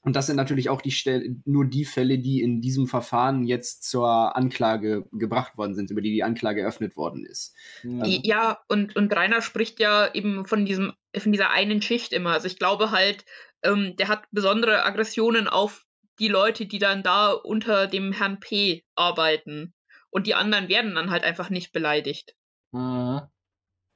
[0.01, 3.83] und das sind natürlich auch die Stell nur die Fälle, die in diesem Verfahren jetzt
[3.83, 7.53] zur Anklage gebracht worden sind, über die die Anklage eröffnet worden ist.
[7.83, 8.05] Mhm.
[8.23, 12.31] Ja, und, und Rainer spricht ja eben von, diesem, von dieser einen Schicht immer.
[12.31, 13.25] Also ich glaube halt,
[13.62, 15.85] ähm, der hat besondere Aggressionen auf
[16.19, 19.73] die Leute, die dann da unter dem Herrn P arbeiten.
[20.12, 22.35] Und die anderen werden dann halt einfach nicht beleidigt.
[22.71, 23.21] Mhm.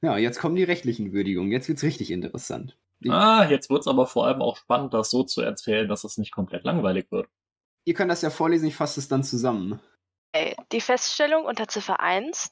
[0.02, 1.50] Ja, jetzt kommen die rechtlichen Würdigungen.
[1.50, 2.76] Jetzt wird's richtig interessant.
[3.10, 6.32] Ah, jetzt wird's aber vor allem auch spannend, das so zu erzählen, dass es nicht
[6.32, 7.28] komplett langweilig wird.
[7.84, 9.80] Ihr könnt das ja vorlesen, ich fasse es dann zusammen.
[10.72, 12.50] Die Feststellung unter Ziffer 1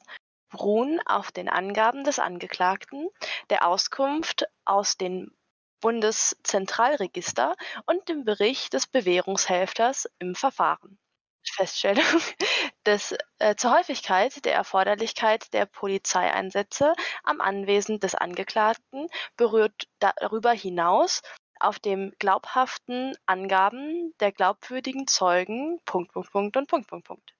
[0.50, 3.08] beruhen auf den Angaben des Angeklagten,
[3.50, 5.32] der Auskunft aus dem
[5.80, 10.98] Bundeszentralregister und dem Bericht des Bewährungshelfers im Verfahren.
[11.44, 12.04] Feststellung
[12.86, 21.22] des, äh, zur Häufigkeit der Erforderlichkeit der Polizeieinsätze am Anwesen des Angeklagten berührt darüber hinaus
[21.60, 27.34] auf dem glaubhaften Angaben der glaubwürdigen Zeugen Punkt, Punkt, Punkt und Punkt, Punkt, Punkt.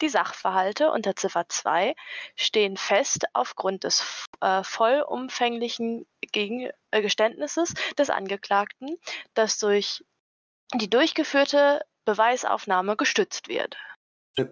[0.00, 1.94] Die Sachverhalte unter Ziffer 2
[2.34, 8.96] stehen fest aufgrund des äh, vollumfänglichen Gegen äh, Geständnisses des Angeklagten,
[9.34, 10.04] das durch
[10.74, 13.76] die durchgeführte Beweisaufnahme gestützt wird.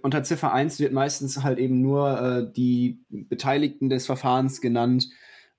[0.03, 5.09] Unter Ziffer 1 wird meistens halt eben nur äh, die Beteiligten des Verfahrens genannt.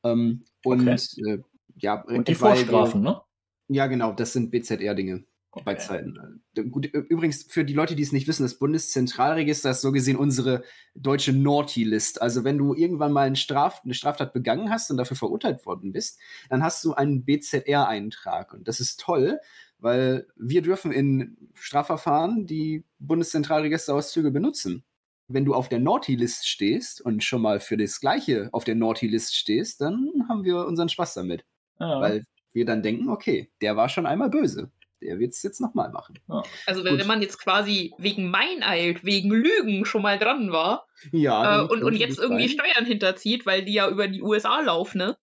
[0.04, 1.32] Ähm, und okay.
[1.32, 1.40] äh,
[1.76, 3.22] ja, und die Vorstrafen, ne?
[3.68, 5.64] Ja, genau, das sind BZR-Dinge okay.
[5.64, 6.42] bei Zeiten.
[6.56, 10.18] Äh, gut, übrigens, für die Leute, die es nicht wissen, das Bundeszentralregister ist so gesehen
[10.18, 12.22] unsere deutsche Naughty-List.
[12.22, 15.92] Also wenn du irgendwann mal eine, Straf eine Straftat begangen hast und dafür verurteilt worden
[15.92, 18.54] bist, dann hast du einen BZR-Eintrag.
[18.54, 19.40] Und das ist toll,
[19.86, 24.84] weil wir dürfen in Strafverfahren die Bundeszentralregisterauszüge benutzen.
[25.28, 29.36] Wenn du auf der Naughty-List stehst und schon mal für das Gleiche auf der Naughty-List
[29.36, 31.46] stehst, dann haben wir unseren Spaß damit.
[31.80, 32.02] Ja.
[32.02, 34.72] Weil wir dann denken, okay, der war schon einmal böse.
[35.04, 36.18] Der wird es jetzt nochmal machen.
[36.28, 36.42] Ja.
[36.66, 37.06] Also wenn Gut.
[37.06, 41.96] man jetzt quasi wegen Meineid, wegen Lügen schon mal dran war ja, äh, und, und
[41.96, 42.50] jetzt irgendwie rein.
[42.50, 45.18] Steuern hinterzieht, weil die ja über die USA laufen, ne?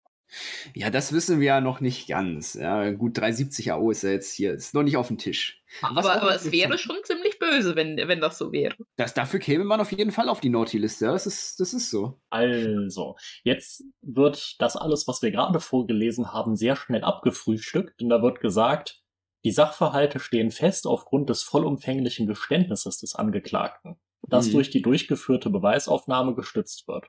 [0.74, 2.54] Ja, das wissen wir ja noch nicht ganz.
[2.54, 5.62] Ja, gut, 370 AO ist ja jetzt hier, ist noch nicht auf dem Tisch.
[5.82, 8.74] Aber, aber es wäre schon ziemlich böse, wenn, wenn das so wäre.
[8.96, 11.06] Das, dafür käme man auf jeden Fall auf die Naughty-Liste.
[11.06, 12.20] Ja, das ist, das ist so.
[12.30, 18.22] Also, jetzt wird das alles, was wir gerade vorgelesen haben, sehr schnell abgefrühstückt, denn da
[18.22, 19.02] wird gesagt,
[19.44, 24.52] die Sachverhalte stehen fest aufgrund des vollumfänglichen Geständnisses des Angeklagten, das mhm.
[24.52, 27.06] durch die durchgeführte Beweisaufnahme gestützt wird.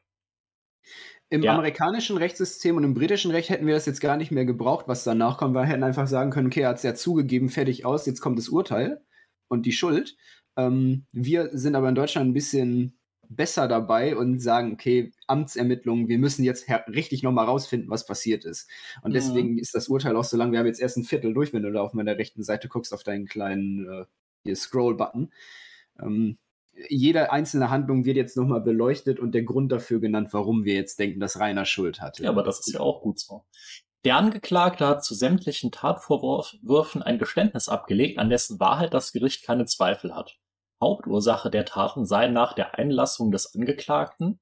[1.32, 1.54] Im ja.
[1.54, 5.04] amerikanischen Rechtssystem und im britischen Recht hätten wir das jetzt gar nicht mehr gebraucht, was
[5.04, 5.54] danach kommt.
[5.54, 8.39] Wir hätten einfach sagen können, okay, er hat es ja zugegeben, fertig aus, jetzt kommt
[8.39, 9.02] das Urteil
[9.48, 10.18] und die Schuld.
[10.58, 16.18] Ähm, wir sind aber in Deutschland ein bisschen besser dabei und sagen, okay, Amtsermittlungen, wir
[16.18, 18.68] müssen jetzt richtig nochmal rausfinden, was passiert ist.
[19.04, 19.60] Und deswegen mhm.
[19.60, 20.52] ist das Urteil auch so lang.
[20.52, 22.92] Wir haben jetzt erst ein Viertel durch, wenn du da auf meiner rechten Seite guckst,
[22.92, 24.08] auf deinen kleinen
[24.46, 25.32] äh, Scroll-Button.
[26.02, 26.38] Ähm,
[26.88, 31.00] jede einzelne Handlung wird jetzt nochmal beleuchtet und der Grund dafür genannt, warum wir jetzt
[31.00, 32.24] denken, dass Rainer Schuld hatte.
[32.24, 33.44] Ja, aber das ist ja auch gut so.
[34.06, 39.65] Der Angeklagte hat zu sämtlichen Tatvorwürfen ein Geständnis abgelegt, an dessen Wahrheit das Gericht keine
[39.65, 40.38] Zweifel hat.
[40.82, 44.39] Hauptursache der Taten sei nach der Einlassung des Angeklagten,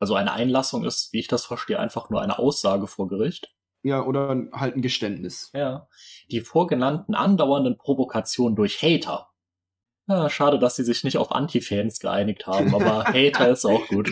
[0.00, 3.54] also eine Einlassung ist, wie ich das verstehe, einfach nur eine Aussage vor Gericht.
[3.82, 5.50] Ja, oder halt ein Geständnis.
[5.54, 5.88] Ja.
[6.30, 9.27] Die vorgenannten andauernden Provokationen durch Hater,
[10.08, 14.10] ja, schade, dass sie sich nicht auf Anti-Fans geeinigt haben, aber Hater ist auch gut.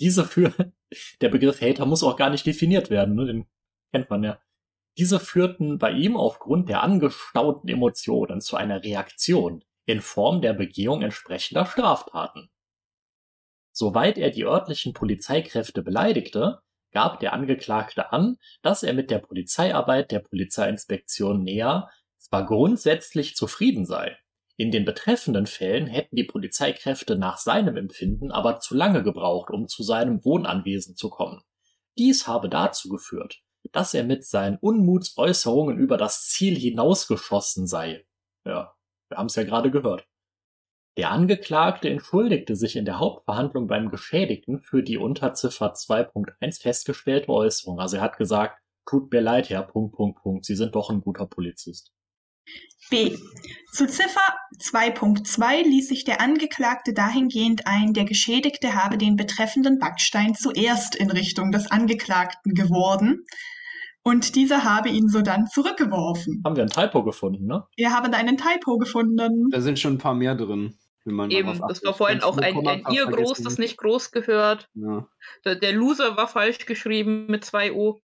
[0.00, 0.52] Diese für,
[1.20, 3.26] der Begriff Hater muss auch gar nicht definiert werden, ne?
[3.26, 3.46] den
[3.92, 4.40] kennt man ja.
[4.96, 11.02] Diese führten bei ihm aufgrund der angestauten Emotionen zu einer Reaktion in Form der Begehung
[11.02, 12.50] entsprechender Straftaten.
[13.72, 20.10] Soweit er die örtlichen Polizeikräfte beleidigte, gab der Angeklagte an, dass er mit der Polizeiarbeit
[20.10, 24.18] der Polizeiinspektion näher zwar grundsätzlich zufrieden sei,
[24.60, 29.68] in den betreffenden Fällen hätten die Polizeikräfte nach seinem Empfinden aber zu lange gebraucht, um
[29.68, 31.42] zu seinem Wohnanwesen zu kommen.
[31.96, 33.40] Dies habe dazu geführt,
[33.70, 38.04] dass er mit seinen Unmutsäußerungen über das Ziel hinausgeschossen sei.
[38.44, 38.74] Ja,
[39.08, 40.08] wir haben es ja gerade gehört.
[40.96, 47.28] Der Angeklagte entschuldigte sich in der Hauptverhandlung beim Geschädigten für die unter Ziffer 2.1 festgestellte
[47.28, 47.78] Äußerung.
[47.78, 51.00] Also er hat gesagt, tut mir leid, Herr Punkt, Punkt, Punkt, Sie sind doch ein
[51.00, 51.92] guter Polizist.
[52.90, 53.16] B.
[53.72, 60.34] Zu Ziffer 2.2 ließ sich der Angeklagte dahingehend ein, der Geschädigte habe den betreffenden Backstein
[60.34, 63.24] zuerst in Richtung des Angeklagten geworfen
[64.02, 66.42] und dieser habe ihn sodann zurückgeworfen.
[66.44, 67.66] Haben wir ein Typo gefunden, ne?
[67.76, 69.50] Wir haben einen Typo gefunden.
[69.50, 70.74] Da sind schon ein paar mehr drin.
[71.06, 74.68] Eben, das war vorhin auch ein, ein ihr groß, das nicht groß gehört.
[74.74, 75.06] Ja.
[75.44, 78.00] Der, der Loser war falsch geschrieben mit zwei O.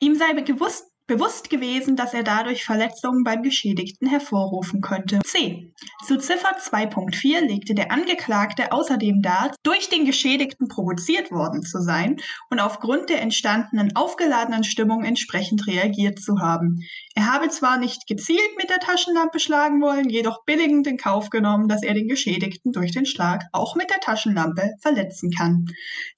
[0.00, 5.18] Ihm sei gewusst, bewusst gewesen, dass er dadurch Verletzungen beim Geschädigten hervorrufen könnte.
[5.24, 5.72] C.
[6.06, 12.18] Zu Ziffer 2.4 legte der Angeklagte außerdem dar, durch den Geschädigten provoziert worden zu sein
[12.48, 16.78] und aufgrund der entstandenen aufgeladenen Stimmung entsprechend reagiert zu haben.
[17.16, 21.66] Er habe zwar nicht gezielt mit der Taschenlampe schlagen wollen, jedoch billigend in Kauf genommen,
[21.66, 25.66] dass er den Geschädigten durch den Schlag auch mit der Taschenlampe verletzen kann.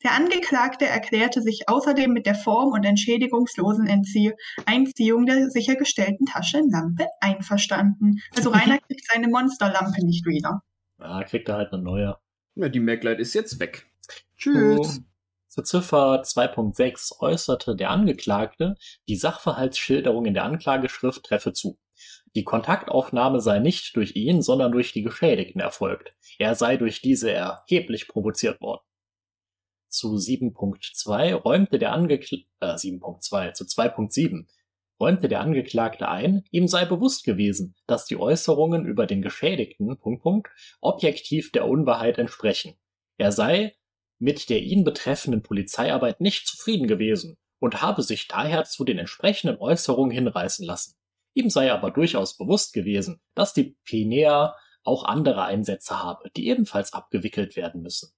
[0.05, 4.35] Der Angeklagte erklärte sich außerdem mit der form- und entschädigungslosen Entziehung
[4.83, 8.21] Einziehung der sichergestellten Taschenlampe einverstanden.
[8.37, 10.63] Also Rainer kriegt seine Monsterlampe nicht wieder.
[10.99, 12.17] Ja, kriegt er halt eine neue.
[12.55, 13.87] Ja, die Maglite ist jetzt weg.
[14.37, 14.99] Tschüss.
[15.01, 15.05] Oh.
[15.49, 18.75] Zur Ziffer 2.6 äußerte der Angeklagte,
[19.07, 21.79] die Sachverhaltsschilderung in der Anklageschrift treffe zu.
[22.35, 26.15] Die Kontaktaufnahme sei nicht durch ihn, sondern durch die Geschädigten erfolgt.
[26.39, 28.83] Er sei durch diese erheblich provoziert worden.
[29.89, 34.47] Zu 7.2 räumte der Angeklagte, äh, 7.2, zu 2.7
[35.03, 39.99] räumte der Angeklagte ein, ihm sei bewusst gewesen, dass die Äußerungen über den Geschädigten
[40.81, 42.75] objektiv der Unwahrheit entsprechen.
[43.19, 43.75] Er sei
[44.21, 49.59] mit der ihn betreffenden Polizeiarbeit nicht zufrieden gewesen und habe sich daher zu den entsprechenden
[49.59, 50.95] Äußerungen hinreißen lassen.
[51.35, 56.93] Ihm sei aber durchaus bewusst gewesen, dass die Pinea auch andere Einsätze habe, die ebenfalls
[56.93, 58.13] abgewickelt werden müssen.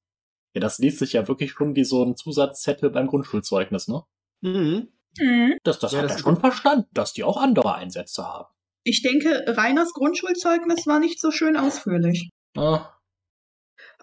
[0.55, 4.03] Ja, das liest sich ja wirklich schon wie so ein Zusatzzettel beim Grundschulzeugnis, ne?
[4.43, 4.89] Mhm.
[5.19, 5.59] Mhm.
[5.63, 8.53] Das, das ja, hat das er schon verstanden, dass die auch andere Einsätze haben.
[8.85, 12.31] Ich denke, Reiners Grundschulzeugnis war nicht so schön ausführlich.
[12.57, 12.91] Ah.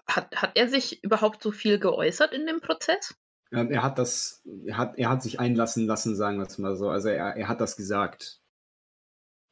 [0.08, 3.14] Hat, hat er sich überhaupt so viel geäußert in dem Prozess?
[3.52, 6.76] Ja, er hat das, er hat, er hat sich einlassen lassen, sagen wir es mal
[6.76, 6.88] so.
[6.88, 8.40] Also er, er hat das gesagt.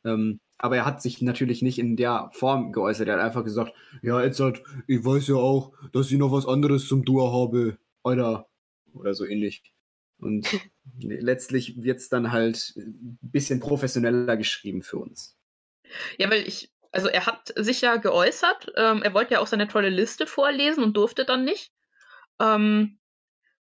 [0.05, 3.09] Ähm, aber er hat sich natürlich nicht in der Form geäußert.
[3.09, 6.46] Er hat einfach gesagt, ja, jetzt halt, ich weiß ja auch, dass ich noch was
[6.46, 7.79] anderes zum Dur habe.
[8.03, 8.49] Oder,
[8.92, 9.73] oder so ähnlich.
[10.18, 10.46] Und
[10.98, 15.37] letztlich wird es dann halt ein bisschen professioneller geschrieben für uns.
[16.18, 19.68] Ja, weil ich, also er hat sich ja geäußert, ähm, er wollte ja auch seine
[19.68, 21.72] tolle Liste vorlesen und durfte dann nicht.
[22.40, 22.98] Ähm,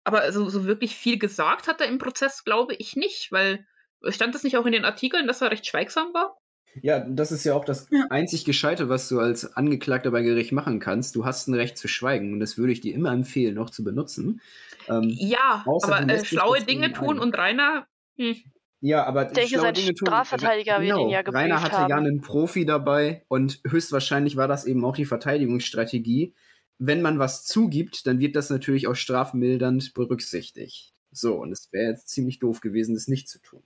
[0.04, 3.66] Aber also, so wirklich viel gesagt hat er im Prozess, glaube ich nicht, weil
[4.08, 6.38] stand das nicht auch in den Artikeln, dass er recht schweigsam war?
[6.82, 8.06] Ja, das ist ja auch das Ja.
[8.08, 11.14] einzig Gescheite, was du als Angeklagter bei Gericht machen kannst.
[11.14, 13.84] Du hast ein Recht zu schweigen und das würde ich dir immer empfehlen, noch zu
[13.84, 14.40] benutzen.
[14.88, 17.18] Ähm, Ja, aber äh, schlaue Dinge tun ein.
[17.20, 18.36] und Rainer, hm,
[18.80, 21.82] ja, aber Ich denke, sein Dinge tun- Strafverteidiger wird ihn ja genau, Rainer hatte ja
[21.84, 21.92] haben.
[22.06, 26.34] einen Profi dabei und höchstwahrscheinlich war das eben auch die Verteidigungsstrategie.
[26.78, 30.92] Wenn man was zugibt, dann wird das natürlich auch strafmildernd berücksichtigt.
[31.12, 33.62] So, und es wäre jetzt ziemlich doof gewesen, das nicht zu tun.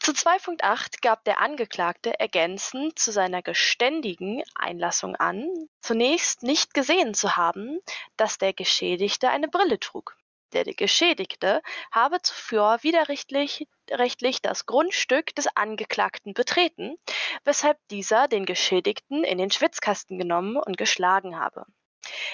[0.00, 5.46] Zu 2.8 gab der Angeklagte ergänzend zu seiner geständigen Einlassung an,
[5.82, 7.78] zunächst nicht gesehen zu haben,
[8.16, 10.16] dass der Geschädigte eine Brille trug.
[10.52, 16.96] Der Geschädigte habe zuvor widerrechtlich rechtlich das Grundstück des Angeklagten betreten,
[17.44, 21.66] weshalb dieser den Geschädigten in den Schwitzkasten genommen und geschlagen habe.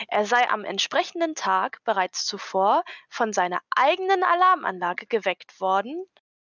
[0.09, 6.07] Er sei am entsprechenden Tag bereits zuvor von seiner eigenen Alarmanlage geweckt worden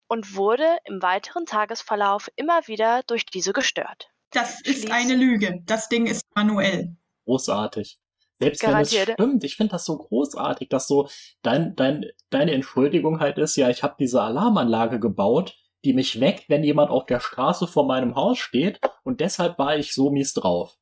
[0.08, 4.10] und wurde im weiteren Tagesverlauf immer wieder durch diese gestört.
[4.30, 5.60] Das ist eine Lüge.
[5.64, 6.96] Das Ding ist manuell.
[7.24, 7.99] Großartig.
[8.40, 9.08] Selbst wenn Garantiert.
[9.08, 11.08] es stimmt, ich finde das so großartig, dass so
[11.42, 16.48] dein, dein, deine Entschuldigung halt ist, ja, ich habe diese Alarmanlage gebaut, die mich weckt,
[16.48, 20.32] wenn jemand auf der Straße vor meinem Haus steht und deshalb war ich so mies
[20.32, 20.76] drauf.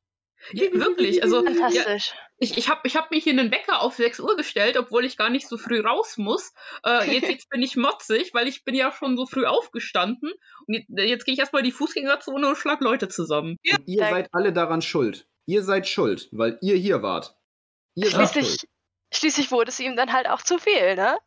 [0.53, 2.13] ja, wirklich, also ja, Fantastisch.
[2.37, 5.17] ich, ich habe ich hab mich hier einen Wecker auf 6 Uhr gestellt, obwohl ich
[5.17, 6.53] gar nicht so früh raus muss.
[6.85, 10.31] Äh, jetzt, jetzt bin ich motzig, weil ich bin ja schon so früh aufgestanden.
[10.65, 13.57] Und jetzt, jetzt gehe ich erstmal in die Fußgängerzone und schlag Leute zusammen.
[13.69, 15.27] Und ihr seid alle daran schuld.
[15.45, 17.35] Ihr seid schuld, weil ihr hier wart.
[17.95, 18.67] Ihr Schließlich,
[19.11, 21.17] schließlich wurde es ihm dann halt auch zu viel, ne?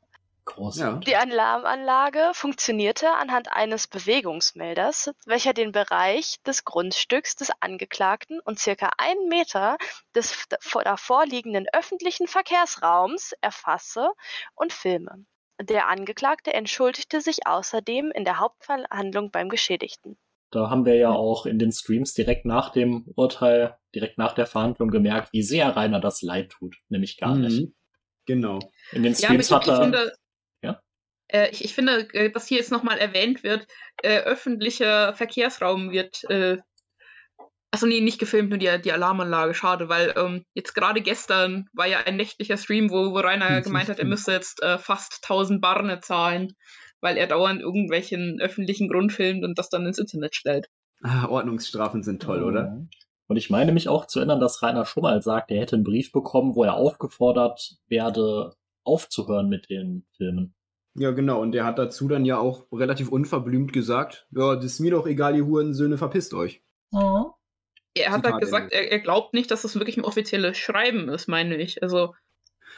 [0.44, 1.04] Großartig.
[1.04, 8.90] Die Alarmanlage funktionierte anhand eines Bewegungsmelders, welcher den Bereich des Grundstücks des Angeklagten und circa
[8.98, 9.76] einen Meter
[10.16, 14.10] des f- vor- davor liegenden öffentlichen Verkehrsraums erfasse
[14.54, 15.24] und filme.
[15.60, 20.18] Der Angeklagte entschuldigte sich außerdem in der Hauptverhandlung beim Geschädigten.
[20.52, 24.46] Da haben wir ja auch in den Streams direkt nach dem Urteil, direkt nach der
[24.46, 26.76] Verhandlung gemerkt, wie sehr Rainer das leid tut.
[26.88, 27.62] Nämlich gar nicht.
[27.62, 27.74] Mhm.
[28.26, 28.58] Genau.
[28.92, 29.82] In den Ja, Streams ich hat er.
[29.82, 30.12] finde,
[30.62, 30.80] Ja?
[31.28, 33.66] äh, ich, ich finde, äh, dass hier jetzt nochmal erwähnt wird,
[34.02, 36.58] äh, öffentlicher Verkehrsraum wird, äh,
[37.70, 41.86] achso, nee, nicht gefilmt, nur die, die Alarmanlage, schade, weil ähm, jetzt gerade gestern war
[41.86, 45.62] ja ein nächtlicher Stream, wo, wo Rainer gemeint hat, er müsste jetzt äh, fast 1000
[45.62, 46.52] Barne zahlen,
[47.02, 50.70] weil er dauernd irgendwelchen öffentlichen Grund filmt und das dann ins Internet stellt.
[51.02, 52.70] Ah, Ordnungsstrafen sind toll, oder?
[52.70, 52.88] Mhm.
[53.26, 55.84] Und ich meine mich auch zu erinnern, dass Rainer schon mal sagt, er hätte einen
[55.84, 60.54] Brief bekommen, wo er aufgefordert werde, aufzuhören mit den Filmen.
[60.94, 61.40] Ja, genau.
[61.40, 65.06] Und der hat dazu dann ja auch relativ unverblümt gesagt, ja, das ist mir doch
[65.06, 66.62] egal, ihr Hurensöhne, verpisst euch.
[67.94, 71.08] Er hat Zitat halt gesagt, er, er glaubt nicht, dass das wirklich ein offizielles Schreiben
[71.08, 71.82] ist, meine ich.
[71.82, 72.14] Also,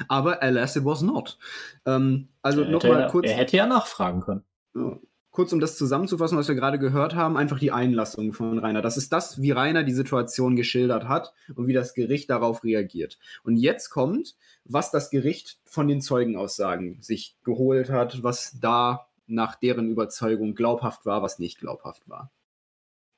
[0.09, 1.38] Aber alas, it was not.
[1.87, 4.44] Ähm, also nochmal ja- kurz, er hätte ja nachfragen können.
[4.74, 4.98] ja,
[5.30, 8.83] kurz, um das zusammenzufassen, was wir gerade gehört haben, einfach die Einlassung von Rainer.
[8.83, 13.18] Das ist das, wie Rainer die Situation geschildert hat und wie das Gericht darauf reagiert.
[13.42, 19.57] Und jetzt kommt, was das Gericht von den Zeugenaussagen sich geholt hat, was da nach
[19.57, 22.30] deren Überzeugung glaubhaft war, was nicht glaubhaft war.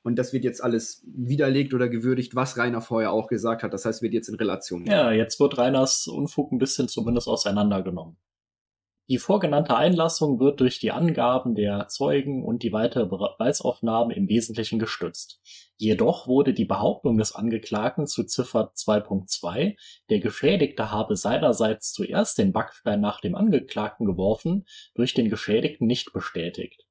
[0.07, 3.73] Und das wird jetzt alles widerlegt oder gewürdigt, was Rainer vorher auch gesagt hat.
[3.73, 8.15] Das heißt, wird jetzt in Relation Ja, jetzt wird Rainers Unfug ein bisschen zumindest auseinandergenommen.
[9.09, 14.79] Die vorgenannte Einlassung wird durch die Angaben der Zeugen und die weitere Beweisaufnahme im Wesentlichen
[14.79, 15.41] gestützt.
[15.75, 19.75] Jedoch wurde die Behauptung des Angeklagten zu Ziffer 2.2,
[20.09, 24.65] der Geschädigte habe seinerseits zuerst den Backstein nach dem Angeklagten geworfen,
[24.95, 26.86] durch den Geschädigten nicht bestätigt.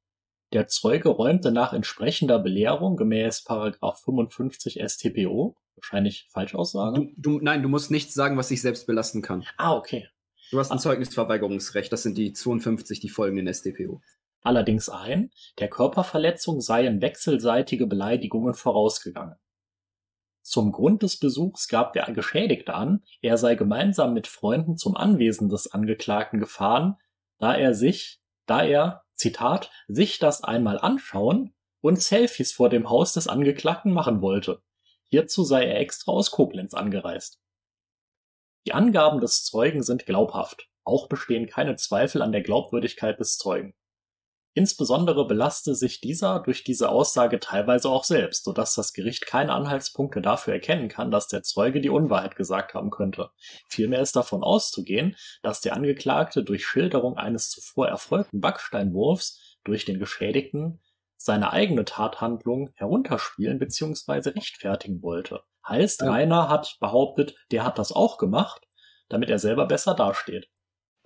[0.52, 7.08] Der Zeuge räumte nach entsprechender Belehrung gemäß Paragraph 55 StPO, wahrscheinlich Falschaussage.
[7.16, 9.44] Du, du, nein, du musst nichts sagen, was sich selbst belasten kann.
[9.56, 10.08] Ah, okay.
[10.52, 10.80] Du hast ein Ah.
[10.80, 11.92] Zeugnisverweigerungsrecht.
[11.92, 14.00] Das sind die 52, die folgenden StPO.
[14.42, 19.34] allerdings ein, der Körperverletzung seien wechselseitige Beleidigungen vorausgegangen.
[20.42, 25.48] Zum Grund des Besuchs gab der Geschädigte an, er sei gemeinsam mit Freunden zum Anwesen
[25.48, 26.94] des Angeklagten gefahren,
[27.38, 33.12] da er sich, da er, Zitat, sich das einmal anschauen und Selfies vor dem Haus
[33.12, 34.62] des Angeklagten machen wollte.
[35.08, 37.40] Hierzu sei er extra aus Koblenz angereist.
[38.66, 40.68] Die Angaben des Zeugen sind glaubhaft.
[40.84, 43.74] Auch bestehen keine Zweifel an der Glaubwürdigkeit des Zeugen.
[44.56, 50.22] Insbesondere belaste sich dieser durch diese Aussage teilweise auch selbst, sodass das Gericht keine Anhaltspunkte
[50.22, 53.28] dafür erkennen kann, dass der Zeuge die Unwahrheit gesagt haben könnte.
[53.68, 59.98] Vielmehr ist davon auszugehen, dass der Angeklagte durch Schilderung eines zuvor erfolgten Backsteinwurfs durch den
[59.98, 60.80] Geschädigten
[61.18, 64.30] seine eigene Tathandlung herunterspielen bzw.
[64.30, 65.42] rechtfertigen wollte.
[65.68, 66.10] Heißt, Ja.
[66.10, 68.62] Rainer hat behauptet, der hat das auch gemacht,
[69.10, 70.48] damit er selber besser dasteht.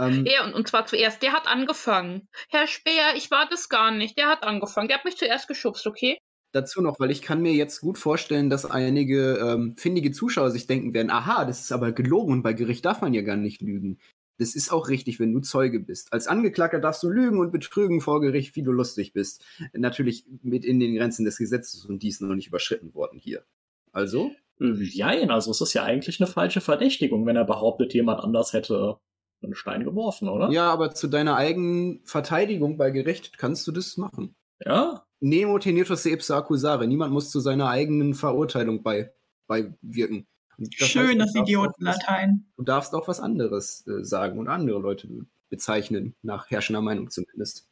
[0.00, 2.28] Ähm, Ja, und, und zwar zuerst, der hat angefangen.
[2.48, 4.18] Herr Speer, ich war das gar nicht.
[4.18, 4.88] Der hat angefangen.
[4.88, 6.18] Der hat mich zuerst geschubst, okay?
[6.52, 10.66] dazu noch, weil ich kann mir jetzt gut vorstellen, dass einige ähm, findige Zuschauer sich
[10.66, 13.60] denken werden, aha, das ist aber gelogen und bei Gericht darf man ja gar nicht
[13.60, 13.98] lügen.
[14.38, 16.12] Das ist auch richtig, wenn du Zeuge bist.
[16.12, 19.44] Als Angeklagter darfst du lügen und betrügen vor Gericht, wie du lustig bist.
[19.74, 23.44] Natürlich mit in den Grenzen des Gesetzes und die ist noch nicht überschritten worden hier.
[23.92, 24.30] Also,
[24.62, 28.98] Jein, also es ist ja eigentlich eine falsche Verdächtigung, wenn er behauptet, jemand anders hätte
[29.42, 30.50] einen Stein geworfen, oder?
[30.50, 34.34] ja, aber zu deiner eigenen Verteidigung bei Gericht kannst du das machen.
[34.64, 35.04] Ja?
[35.20, 36.86] Nemo tenetus se ipsa accusare.
[36.86, 39.12] Niemand muss zu seiner eigenen Verurteilung bei,
[39.46, 40.26] beiwirken.
[40.58, 42.46] Das heißt, darfst auch was- Idiotenlatein.
[42.56, 45.08] Du darfst auch was anderes äh, sagen und andere Leute
[45.48, 47.66] bezeichnen, nach herrschender Meinung zumindest.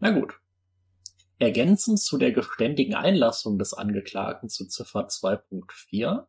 [0.00, 0.34] Na gut.
[1.38, 6.26] Ergänzend zu der geständigen Einlassung des Angeklagten zu Ziffer 2.4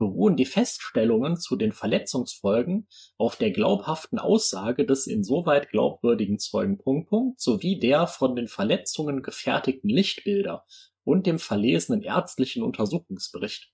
[0.00, 2.88] beruhen die Feststellungen zu den Verletzungsfolgen
[3.18, 9.22] auf der glaubhaften Aussage des insoweit glaubwürdigen Zeugen Punkt, Punkt, sowie der von den Verletzungen
[9.22, 10.64] gefertigten Lichtbilder
[11.04, 13.70] und dem verlesenen ärztlichen Untersuchungsbericht.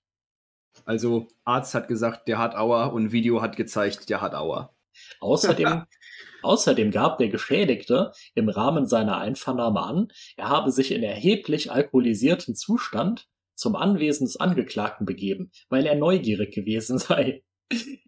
[0.83, 4.75] Also, Arzt hat gesagt, der hat Aua und Video hat gezeigt, der hat Aua.
[5.21, 5.85] Außerdem,
[6.43, 12.53] außerdem gab der Geschädigte im Rahmen seiner Einvernahme an, er habe sich in erheblich alkoholisierten
[12.53, 17.43] Zustand zum Anwesen des Angeklagten begeben, weil er neugierig gewesen sei.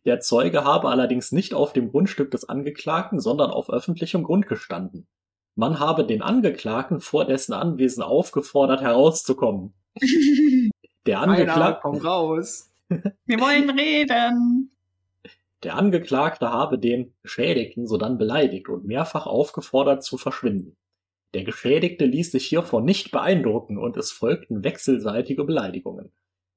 [0.05, 5.07] Der Zeuge habe allerdings nicht auf dem Grundstück des Angeklagten, sondern auf öffentlichem Grund gestanden.
[5.55, 9.73] Man habe den Angeklagten vor dessen Anwesen aufgefordert, herauszukommen.
[11.05, 12.71] Der Angeklagte, komm raus.
[13.25, 14.71] Wir wollen reden.
[15.63, 20.77] Der Angeklagte habe den Geschädigten sodann beleidigt und mehrfach aufgefordert zu verschwinden.
[21.33, 26.11] Der Geschädigte ließ sich hiervon nicht beeindrucken und es folgten wechselseitige Beleidigungen.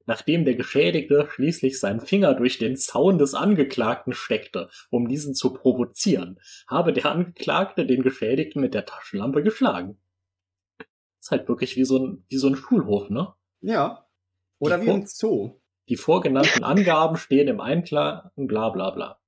[0.07, 5.53] Nachdem der Geschädigte schließlich seinen Finger durch den Zaun des Angeklagten steckte, um diesen zu
[5.53, 10.01] provozieren, habe der Angeklagte den Geschädigten mit der Taschenlampe geschlagen.
[11.20, 13.33] Ist halt wirklich wie so ein, wie so ein Schulhof, ne?
[13.61, 14.09] Ja.
[14.59, 15.61] Oder Die wie im Zoo.
[15.89, 19.20] Die vorgenannten Angaben stehen im Einklang, bla bla bla.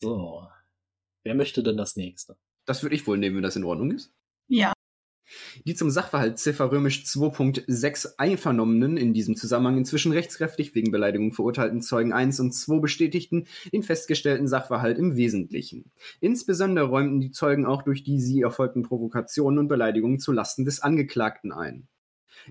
[0.00, 0.48] So.
[1.22, 2.36] Wer möchte denn das nächste?
[2.64, 4.12] Das würde ich wohl nehmen, wenn das in Ordnung ist.
[4.48, 4.72] Ja.
[5.64, 11.80] Die zum Sachverhalt Ziffer römisch 2.6 Einvernommenen in diesem Zusammenhang inzwischen rechtskräftig wegen Beleidigung verurteilten
[11.80, 15.90] Zeugen 1 und 2 bestätigten den festgestellten Sachverhalt im Wesentlichen.
[16.20, 20.80] Insbesondere räumten die Zeugen auch durch die sie erfolgten Provokationen und Beleidigungen zu Lasten des
[20.80, 21.88] Angeklagten ein.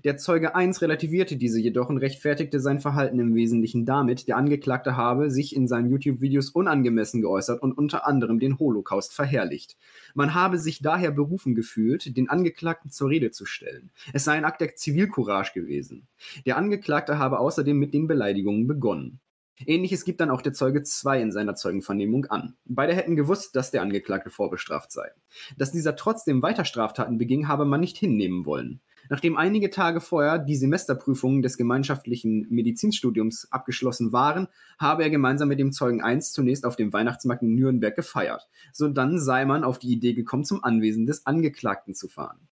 [0.04, 4.96] Der Zeuge 1 relativierte diese jedoch und rechtfertigte sein Verhalten im Wesentlichen damit, der Angeklagte
[4.96, 9.76] habe sich in seinen YouTube-Videos unangemessen geäußert und unter anderem den Holocaust verherrlicht.
[10.14, 13.90] Man habe sich daher berufen gefühlt, den Angeklagten zur Rede zu stellen.
[14.12, 16.08] Es sei ein Akt der Zivilcourage gewesen.
[16.46, 19.20] Der Angeklagte habe außerdem mit den Beleidigungen begonnen.
[19.66, 22.56] Ähnliches gibt dann auch der Zeuge 2 in seiner Zeugenvernehmung an.
[22.64, 25.08] Beide hätten gewusst, dass der Angeklagte vorbestraft sei.
[25.56, 28.80] Dass dieser trotzdem weiter Straftaten beging, habe man nicht hinnehmen wollen.
[29.08, 34.48] Nachdem einige Tage vorher die Semesterprüfungen des gemeinschaftlichen Medizinstudiums abgeschlossen waren,
[34.78, 38.48] habe er gemeinsam mit dem Zeugen 1 zunächst auf dem Weihnachtsmarkt in Nürnberg gefeiert.
[38.72, 42.48] Sodann sei man auf die Idee gekommen, zum Anwesen des Angeklagten zu fahren.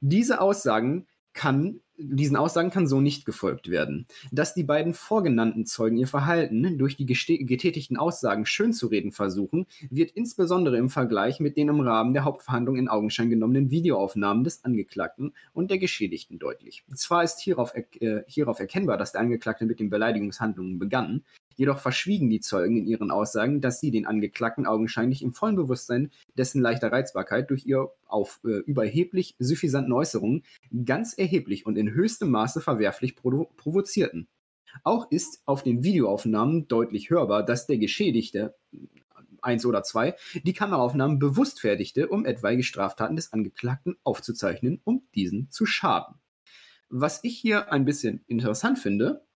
[0.00, 4.06] Diese Aussagen kann, diesen Aussagen kann so nicht gefolgt werden.
[4.32, 9.66] Dass die beiden vorgenannten Zeugen ihr Verhalten durch die getätigten Aussagen schön zu reden versuchen,
[9.90, 14.64] wird insbesondere im Vergleich mit den im Rahmen der Hauptverhandlung in Augenschein genommenen Videoaufnahmen des
[14.64, 16.84] Angeklagten und der Geschädigten deutlich.
[16.94, 21.22] Zwar ist hierauf, er, äh, hierauf erkennbar, dass der Angeklagte mit den Beleidigungshandlungen begann,
[21.60, 26.10] jedoch verschwiegen die Zeugen in ihren Aussagen, dass sie den Angeklagten augenscheinlich im vollen Bewusstsein
[26.34, 30.42] dessen leichter Reizbarkeit durch ihr auf äh, überheblich suffisanten Äußerungen
[30.86, 34.26] ganz erheblich und in höchstem Maße verwerflich provo provozierten.
[34.84, 38.54] Auch ist auf den Videoaufnahmen deutlich hörbar, dass der Geschädigte,
[39.42, 45.50] eins oder zwei, die Kameraaufnahmen bewusst fertigte, um etwaige Straftaten des Angeklagten aufzuzeichnen, um diesen
[45.50, 46.14] zu schaden.
[46.88, 49.26] Was ich hier ein bisschen interessant finde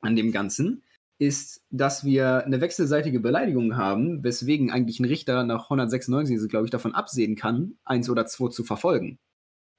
[0.00, 0.82] an dem Ganzen,
[1.18, 6.70] ist, dass wir eine wechselseitige Beleidigung haben, weswegen eigentlich ein Richter nach 196, glaube ich,
[6.70, 9.18] davon absehen kann, eins oder zwei zu verfolgen.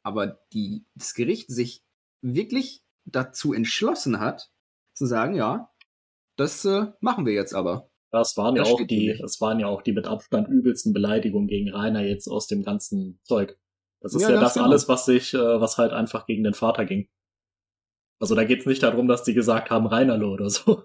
[0.03, 1.83] Aber die, das Gericht sich
[2.21, 4.51] wirklich dazu entschlossen hat,
[4.93, 5.71] zu sagen, ja,
[6.35, 7.89] das äh, machen wir jetzt aber.
[8.11, 9.21] Das waren ja Das auch steht die, nämlich.
[9.21, 13.19] das waren ja auch die mit Abstand übelsten Beleidigungen gegen Rainer jetzt aus dem ganzen
[13.23, 13.57] Zeug.
[14.01, 14.65] Das ist Ja, ja, das genau.
[14.65, 17.07] alles, was sich, äh, was halt einfach gegen den Vater ging.
[18.19, 20.83] Also da geht's nicht darum, dass die gesagt haben Reinerle oder so.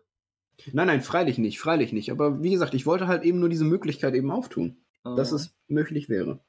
[0.72, 2.10] Nein, nein, freilich nicht, freilich nicht.
[2.10, 4.84] Aber wie gesagt, ich wollte halt eben nur diese Möglichkeit eben auftun,
[5.14, 6.40] dass Äh, es möglich wäre.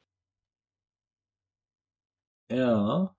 [2.49, 3.15] Ja.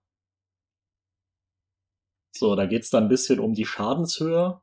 [2.37, 4.61] So, da geht's dann ein bisschen um die Schadenshöhe.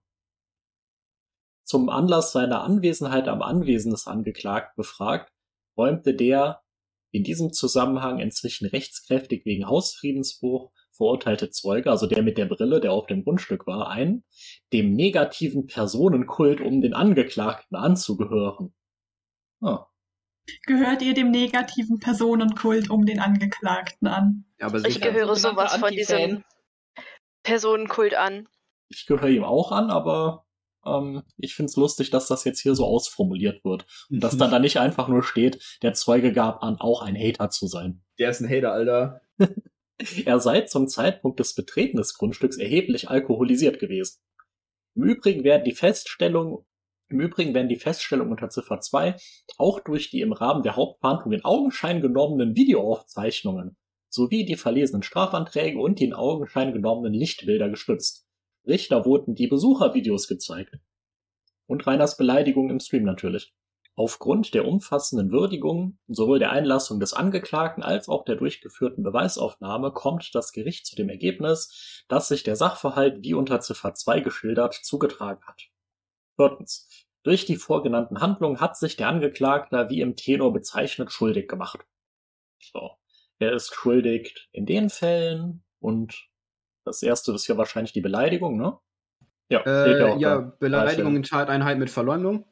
[1.66, 5.32] zum Anlass seiner Anwesenheit am Anwesen des Angeklagten befragt,
[5.78, 6.62] räumte der
[7.12, 12.94] in diesem Zusammenhang inzwischen rechtskräftig wegen Hausfriedensbruch verurteilte Zeuge, also der mit der Brille, der
[12.94, 14.24] auf dem Grundstück war, ein,
[14.72, 18.74] dem negativen Personenkult um den Angeklagten anzugehören.
[19.62, 19.88] Ah.
[20.66, 24.46] Gehört ihr dem negativen Personenkult um den Angeklagten an?
[24.60, 26.18] Ja, aber Ich gehöre sogenannter sowas von Anti-Fan.
[26.30, 26.44] diesem
[27.44, 28.48] Personenkult an.
[28.90, 30.46] Ich gehöre ihm auch an, aber
[30.86, 33.86] ähm, ich find's lustig, dass das jetzt hier so ausformuliert wird.
[34.10, 37.50] Und dass dann da nicht einfach nur steht, der Zeuge gab an, auch ein Hater
[37.50, 38.04] zu sein.
[38.20, 39.22] Der ist ein Hater, Alter.
[40.26, 44.22] Er sei zum Zeitpunkt des Betreten des Grundstücks erheblich alkoholisiert gewesen.
[44.96, 46.66] Im Übrigen werden die Feststellungen
[47.10, 49.16] im Übrigen werden die Feststellungen unter Ziffer 2
[49.58, 53.78] auch durch die im Rahmen der Hauptverhandlung in Augenschein genommenen Videoaufzeichnungen
[54.10, 58.28] sowie die verlesenen Strafanträge und die in Augenschein genommenen Lichtbilder gestützt.
[58.64, 60.76] Da wurden die Besuchervideos gezeigt.
[61.68, 63.54] Und Reiners Beleidigung im Stream natürlich.
[63.96, 70.34] Aufgrund der umfassenden Würdigung sowohl der Einlassung des Angeklagten als auch der durchgeführten Beweisaufnahme kommt
[70.34, 75.44] das Gericht zu dem Ergebnis, dass sich der Sachverhalt wie unter Ziffer 2 geschildert zugetragen
[75.46, 75.62] hat.
[76.36, 76.90] Viertens.
[77.22, 81.80] Durch die vorgenannten Handlungen hat sich der Angeklagte, wie im Tenor bezeichnet, schuldig gemacht.
[82.60, 82.98] So.
[83.40, 86.28] Er ist schuldig in den Fällen und
[86.84, 88.78] das erste ist ja wahrscheinlich die Beleidigung, ne?
[89.50, 90.40] Ja, Äh, ja.
[90.60, 92.46] Beleidigung in Tateinheit mit Verleumdung.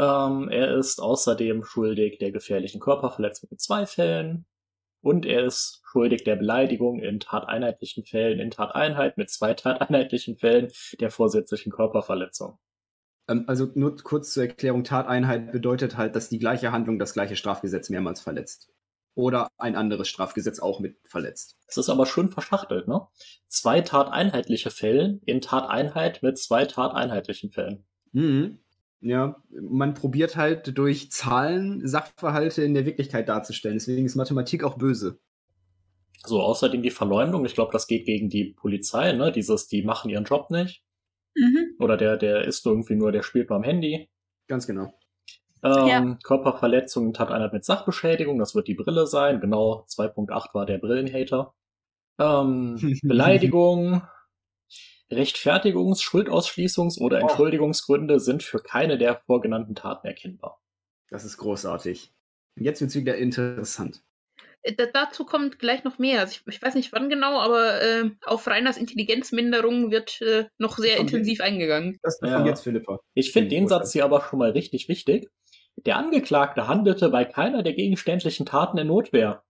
[0.00, 4.46] Ähm, er ist außerdem schuldig der gefährlichen Körperverletzung in zwei Fällen.
[5.02, 10.72] Und er ist schuldig der Beleidigung in tateinheitlichen Fällen, in Tateinheit mit zwei tateinheitlichen Fällen
[11.00, 12.58] der vorsätzlichen Körperverletzung.
[13.28, 17.36] Ähm, also nur kurz zur Erklärung, Tateinheit bedeutet halt, dass die gleiche Handlung das gleiche
[17.36, 18.72] Strafgesetz mehrmals verletzt.
[19.14, 21.58] Oder ein anderes Strafgesetz auch mit verletzt.
[21.66, 23.06] Es ist aber schön verschachtelt, ne?
[23.48, 27.84] Zwei tateinheitliche Fällen in Tateinheit mit zwei tateinheitlichen Fällen.
[28.12, 28.60] Mhm.
[29.02, 33.76] Ja, man probiert halt durch Zahlen Sachverhalte in der Wirklichkeit darzustellen.
[33.76, 35.18] Deswegen ist Mathematik auch böse.
[36.26, 37.46] So, außerdem die Verleumdung.
[37.46, 39.32] Ich glaube, das geht gegen die Polizei, ne?
[39.32, 40.82] Dieses, die machen ihren Job nicht.
[41.34, 41.76] Mhm.
[41.78, 44.10] Oder der, der ist irgendwie nur, der spielt nur am Handy.
[44.46, 44.92] Ganz genau.
[45.62, 46.18] Ähm, Ja.
[46.22, 49.40] Körperverletzung hat einer mit Sachbeschädigung, das wird die Brille sein.
[49.40, 51.54] Genau, 2.8 war der Brillenhater.
[52.18, 54.02] Ähm, Beleidigung,
[55.10, 57.20] Rechtfertigungs-, Schuldausschließungs- oder Oh.
[57.22, 60.60] Entschuldigungsgründe sind für keine der vorgenannten Taten erkennbar.
[61.08, 62.12] Das ist großartig.
[62.56, 64.02] Jetzt wird's wieder interessant.
[64.62, 66.20] Äh, Da, dazu kommt gleich noch mehr.
[66.20, 70.78] Also ich, ich weiß nicht wann genau, aber äh, auf Reiners Intelligenzminderung wird äh, noch
[70.78, 71.98] sehr Von intensiv eingegangen.
[72.02, 72.34] Das Ja.
[72.36, 72.98] kommt jetzt Philippa.
[73.14, 73.68] Ich finde den.
[73.68, 75.28] Satz hier aber schon mal richtig wichtig.
[75.86, 79.42] Der Angeklagte handelte bei keiner der gegenständlichen Taten in Notwehr.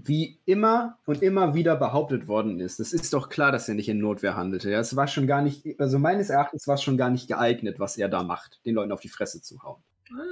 [0.00, 3.88] Wie immer und immer wieder behauptet worden ist, es ist doch klar, dass er nicht
[3.88, 4.72] in Notwehr handelte.
[4.72, 7.98] Es war schon gar nicht, also meines Erachtens war es schon gar nicht geeignet, was
[7.98, 9.82] er da macht, den Leuten auf die Fresse zu hauen.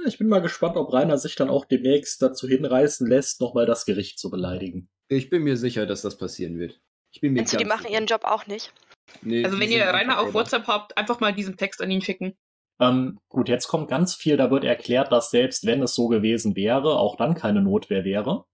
[0.05, 3.85] Ich bin mal gespannt, ob Rainer sich dann auch demnächst dazu hinreißen lässt, nochmal das
[3.85, 4.89] Gericht zu beleidigen.
[5.09, 6.79] Ich bin mir sicher, dass das passieren wird.
[7.11, 7.93] Ich bin mir du, die machen sicher.
[7.93, 8.73] ihren Job auch nicht?
[9.21, 10.33] Nee, Also wenn ihr Rainer auf.
[10.33, 12.37] WhatsApp habt, einfach mal diesen Text an ihn schicken.
[12.79, 16.55] Ähm, gut, jetzt kommt ganz viel, da wird erklärt, dass selbst wenn es so gewesen
[16.55, 18.45] wäre, auch dann keine Notwehr wäre.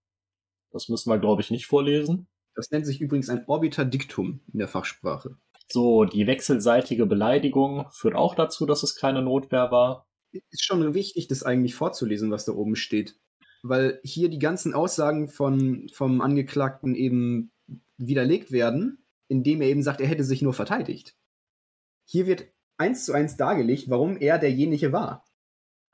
[0.74, 2.26] Das müssen wir, glaube ich, nicht vorlesen.
[2.56, 5.36] Das nennt sich übrigens ein Orbiterdiktum in der Fachsprache.
[5.70, 10.08] So, die wechselseitige Beleidigung führt auch dazu, dass es keine Notwehr war.
[10.32, 13.16] Ist schon wichtig, das eigentlich vorzulesen, was da oben steht.
[13.62, 17.52] Weil hier die ganzen Aussagen von, vom Angeklagten eben
[17.96, 21.16] widerlegt werden, indem er eben sagt, er hätte sich nur verteidigt.
[22.04, 22.48] Hier wird
[22.78, 25.24] eins zu eins dargelegt, warum er derjenige war.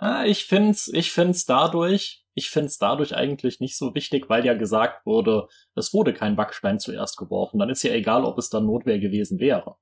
[0.03, 4.55] Ah, ich find's, ich find's dadurch, ich find's dadurch eigentlich nicht so wichtig, weil ja
[4.55, 7.59] gesagt wurde, es wurde kein Backstein zuerst geworfen.
[7.59, 9.77] Dann ist ja egal, ob es dann Notwehr gewesen wäre.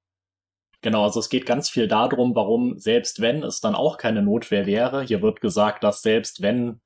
[0.81, 4.67] Genau, also es geht ganz viel darum, warum selbst wenn es dann auch keine Notwehr
[4.67, 6.81] wäre, hier wird gesagt, dass selbst wenn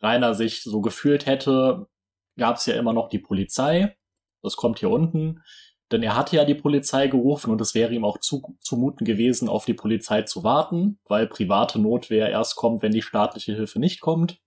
[0.00, 1.88] Rainer sich so gefühlt hätte,
[2.38, 3.96] gab's ja immer noch die Polizei.
[4.42, 5.42] Das kommt hier unten.
[5.92, 9.48] Denn er hatte ja die Polizei gerufen und es wäre ihm auch zu, zumuten gewesen,
[9.48, 14.00] auf die Polizei zu warten, weil private Notwehr erst kommt, wenn die staatliche Hilfe nicht
[14.00, 14.40] kommt.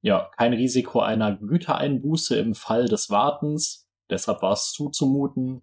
[0.00, 5.62] Ja, kein Risiko einer Gütereinbuße im Fall des Wartens, deshalb war es zuzumuten.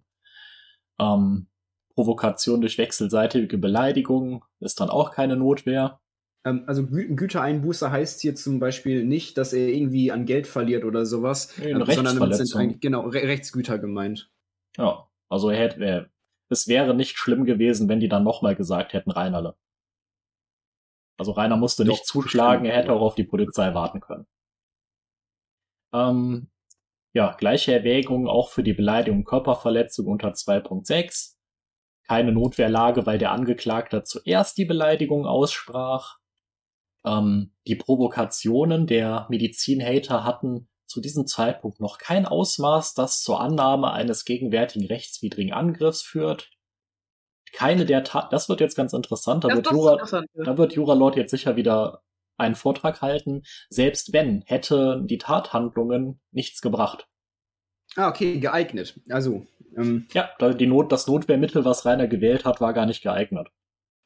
[0.98, 1.48] Ähm,
[1.94, 6.00] Provokation durch wechselseitige Beleidigung ist dann auch keine Notwehr.
[6.44, 10.84] Ähm, also Gü Gütereinbuße heißt hier zum Beispiel nicht, dass er irgendwie an Geld verliert
[10.84, 14.30] oder sowas, ähm, sondern damit sind genau, Re Rechtsgüter gemeint.
[14.76, 16.06] Ja, also er hätte, äh,
[16.48, 19.56] es wäre nicht schlimm gewesen, wenn die dann nochmal gesagt hätten, Reinerle.
[21.20, 24.26] Also Rainer musste Doch, nicht zuschlagen, er hätte auch auf die Polizei warten können.
[25.92, 26.50] Ähm,
[27.12, 31.36] ja, gleiche Erwägung auch für die Beleidigung Körperverletzung unter 2.6.
[32.08, 36.16] keine Notwehrlage, weil der Angeklagte zuerst die Beleidigung aussprach.
[37.04, 43.92] Ähm, die Provokationen der Medizinhater hatten zu diesem Zeitpunkt noch kein Ausmaß, das zur Annahme
[43.92, 46.50] eines gegenwärtigen rechtswidrigen Angriffs führt.
[47.52, 50.94] Keine der Tat, das wird jetzt ganz interessant, da Das wird, Jura, da wird Jura
[50.94, 52.02] Lord jetzt sicher wieder
[52.36, 53.42] einen Vortrag halten.
[53.68, 57.08] Selbst wenn, hätte die Tathandlungen nichts gebracht.
[57.96, 59.00] Ah, okay, geeignet.
[59.10, 63.48] Also, ähm, Ja, die Not, das Notwehrmittel, was Rainer gewählt hat, war gar nicht geeignet.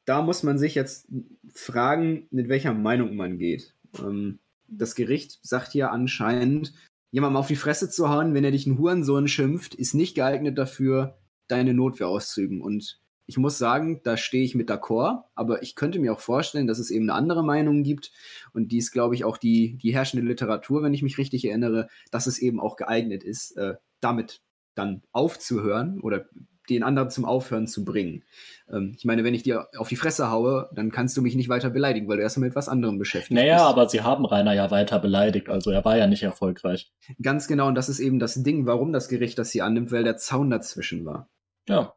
[0.05, 1.07] da muss man sich jetzt
[1.53, 3.73] fragen, mit welcher Meinung man geht.
[3.99, 4.39] Ähm,
[4.77, 6.73] das Gericht sagt hier anscheinend,
[7.11, 10.57] jemandem auf die Fresse zu hauen, wenn er dich einen Hurensohn schimpft, ist nicht geeignet
[10.57, 11.17] dafür,
[11.47, 12.61] deine Notwehr auszuüben.
[12.61, 16.67] Und ich muss sagen, da stehe ich mit d'accord, aber ich könnte mir auch vorstellen,
[16.67, 18.11] dass es eben eine andere Meinung gibt.
[18.53, 21.87] Und die ist, glaube ich, auch die, die herrschende Literatur, wenn ich mich richtig erinnere,
[22.11, 24.41] dass es eben auch geeignet ist, äh, damit
[24.75, 26.25] dann aufzuhören oder
[26.69, 28.23] den anderen zum Aufhören zu bringen.
[28.71, 31.49] Ähm, ich meine, wenn ich dir auf die Fresse haue, dann kannst du mich nicht
[31.49, 33.65] weiter beleidigen, weil du erstmal mit etwas anderem beschäftigt Naja, bist.
[33.65, 36.91] aber sie haben Rainer ja weiter beleidigt, also er war ja nicht erfolgreich.
[37.21, 40.03] Ganz genau, und das ist eben das Ding, warum das Gericht das hier annimmt, weil
[40.03, 41.29] der Zaun dazwischen war.
[41.67, 41.93] Ja,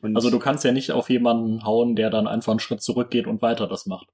[0.00, 3.26] Und also du kannst ja nicht auf jemanden hauen, der dann einfach einen Schritt zurückgeht
[3.26, 4.08] und weiter das macht.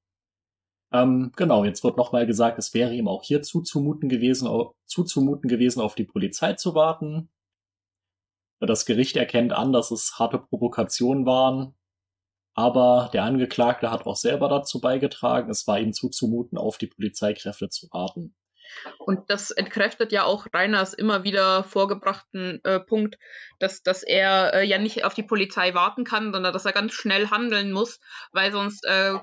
[0.90, 4.48] Ähm, genau, jetzt wird nochmal gesagt, es wäre ihm auch hier zuzumuten gewesen,
[4.86, 7.28] zuzumuten gewesen, auf die Polizei zu warten.
[8.60, 11.74] Das Gericht erkennt an, dass es harte Provokationen waren,
[12.54, 17.68] aber der Angeklagte hat auch selber dazu beigetragen, es war ihm zuzumuten, auf die Polizeikräfte
[17.68, 18.34] zu warten.
[18.98, 23.16] Und das entkräftet ja auch Reiners immer wieder vorgebrachten äh, Punkt,
[23.58, 26.92] dass, dass er äh, ja nicht auf die Polizei warten kann, sondern dass er ganz
[26.92, 28.00] schnell handeln muss,
[28.32, 29.14] weil sonst äh,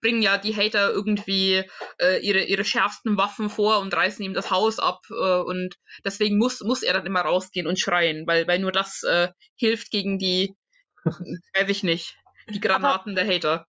[0.00, 1.64] bringen ja die Hater irgendwie
[2.00, 5.00] äh, ihre, ihre schärfsten Waffen vor und reißen ihm das Haus ab.
[5.10, 9.02] Äh, und deswegen muss, muss er dann immer rausgehen und schreien, weil, weil nur das
[9.02, 10.56] äh, hilft gegen die,
[11.04, 12.16] weiß ich nicht,
[12.48, 13.66] die Granaten der Hater.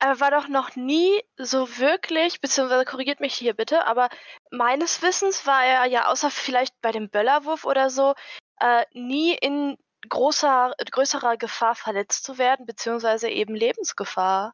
[0.00, 4.08] Er war doch noch nie so wirklich, beziehungsweise korrigiert mich hier bitte, aber
[4.50, 8.14] meines Wissens war er ja außer vielleicht bei dem Böllerwurf oder so
[8.60, 9.76] äh, nie in
[10.08, 14.52] großer, größerer Gefahr verletzt zu werden, beziehungsweise eben Lebensgefahr.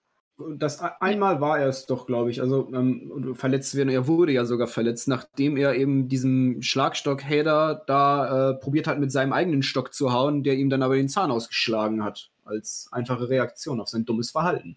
[0.56, 2.40] Das einmal war er es doch, glaube ich.
[2.40, 3.88] Also ähm, verletzt werden.
[3.88, 9.12] Er wurde ja sogar verletzt, nachdem er eben diesem Schlagstock-Hader da äh, probiert hat, mit
[9.12, 12.30] seinem eigenen Stock zu hauen, der ihm dann aber den Zahn ausgeschlagen hat.
[12.44, 14.76] Als einfache Reaktion auf sein dummes Verhalten.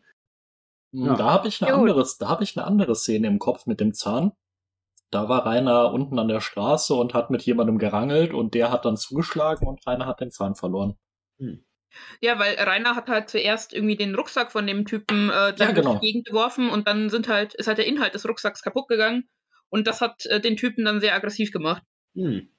[0.91, 1.15] Ja.
[1.15, 3.93] Da habe ich eine andere, da habe ich eine andere Szene im Kopf mit dem
[3.93, 4.31] Zahn.
[5.09, 8.85] Da war Rainer unten an der Straße und hat mit jemandem gerangelt und der hat
[8.85, 10.95] dann zugeschlagen und Rainer hat den Zahn verloren.
[12.21, 15.91] Ja, weil Rainer hat halt zuerst irgendwie den Rucksack von dem Typen äh, Ja, genau.
[15.91, 18.87] durch die Gegend geworfen und dann sind halt, ist halt der Inhalt des Rucksacks kaputt
[18.87, 19.29] gegangen
[19.69, 21.83] und das hat äh, den Typen dann sehr aggressiv gemacht.
[22.15, 22.49] Hm.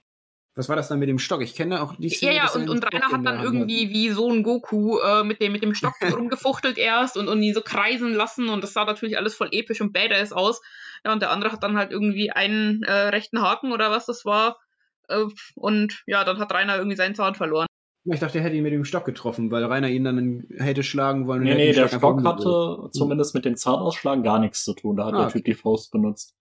[0.57, 1.43] Was war das dann mit dem Stock?
[1.43, 3.91] Ich kenne auch die Ja, Szene, ja, er und, und Rainer in hat dann irgendwie
[3.91, 7.55] wie so ein Goku äh, mit, dem, mit dem Stock rumgefuchtelt erst und, und ihn
[7.55, 10.61] so kreisen lassen und das sah natürlich alles voll episch und badass aus.
[11.05, 14.24] Ja, und der andere hat dann halt irgendwie einen äh, rechten Haken oder was das
[14.24, 14.61] war.
[15.09, 15.24] Äh,
[15.57, 17.66] und ja, dann hat Rainer irgendwie seinen Zahn verloren.
[18.07, 21.27] Ich dachte, er hätte ihn mit dem Stock getroffen, weil Rainer ihn dann hätte schlagen
[21.27, 21.41] wollen.
[21.41, 24.97] und Nee, nee, der Stock hatte zumindest mit dem Zahnausschlagen gar nichts zu tun.
[24.97, 25.39] Da hat Ah, der okay.
[25.39, 26.37] Typ die Faust benutzt.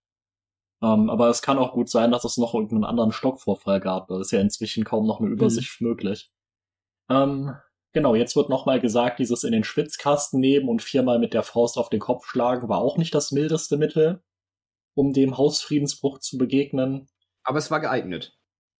[0.82, 4.08] Ähm, aber es kann auch gut sein, dass es noch irgendeinen anderen Stockvorfall gab.
[4.08, 6.30] Da ist ja inzwischen kaum noch eine Übersicht möglich.
[7.08, 7.54] Ähm,
[7.94, 11.78] genau, jetzt wird nochmal gesagt, dieses in den Schwitzkasten nehmen und viermal mit der Faust
[11.78, 14.22] auf den Kopf schlagen war auch nicht das mildeste Mittel,
[14.94, 17.08] um dem Hausfriedensbruch zu begegnen.
[17.42, 18.36] Aber es war geeignet.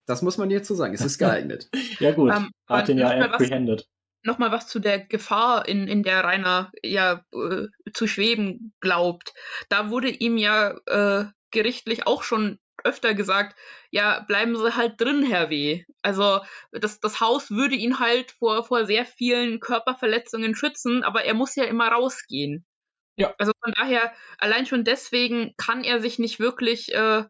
[0.06, 0.94] Das muss man jetzt so sagen.
[0.94, 1.68] Es ist geeignet.
[2.00, 3.86] Ja gut, Ähm, hat ihn ja noch mal was- apprehended.
[4.22, 9.32] nochmal was zu der Gefahr, in, in der Rainer ja äh, zu schweben glaubt.
[9.68, 13.56] Da wurde ihm ja äh, gerichtlich auch schon öfter gesagt,
[13.90, 15.84] ja, bleiben Sie halt drin, Herr W.
[16.02, 16.40] Also
[16.72, 21.54] das, das Haus würde ihn halt vor, vor sehr vielen Körperverletzungen schützen, aber er muss
[21.54, 22.66] ja immer rausgehen.
[23.16, 23.32] Ja.
[23.38, 27.24] Also von daher, allein schon deswegen kann er sich nicht wirklich äh,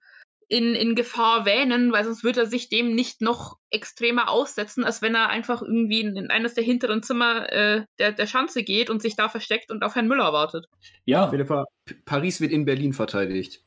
[0.48, 5.02] in, in Gefahr wähnen, weil sonst würde er sich dem nicht noch extremer aussetzen, als
[5.02, 8.90] wenn er einfach irgendwie in, in eines der hinteren Zimmer äh, der, der Schanze geht
[8.90, 10.66] und sich da versteckt und auf Herrn Müller wartet.
[11.04, 11.64] Ja, Philippa,
[12.04, 13.64] Paris wird in Berlin verteidigt.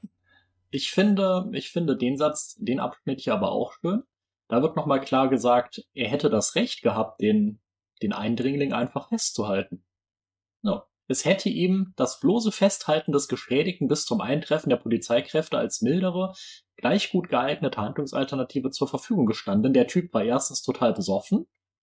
[0.69, 4.03] Ich finde, ich finde den Satz, den Abschnitt hier aber auch schön.
[4.47, 7.59] Da wird nochmal klar gesagt, er hätte das Recht gehabt, den,
[8.01, 9.83] den Eindringling einfach festzuhalten.
[10.61, 10.83] No.
[11.07, 16.33] Es hätte ihm das bloße Festhalten des Geschädigten bis zum Eintreffen der Polizeikräfte als mildere,
[16.75, 19.73] gleich gut geeignete Handlungsalternative zur Verfügung gestanden.
[19.73, 21.47] Der Typ war erstens total besoffen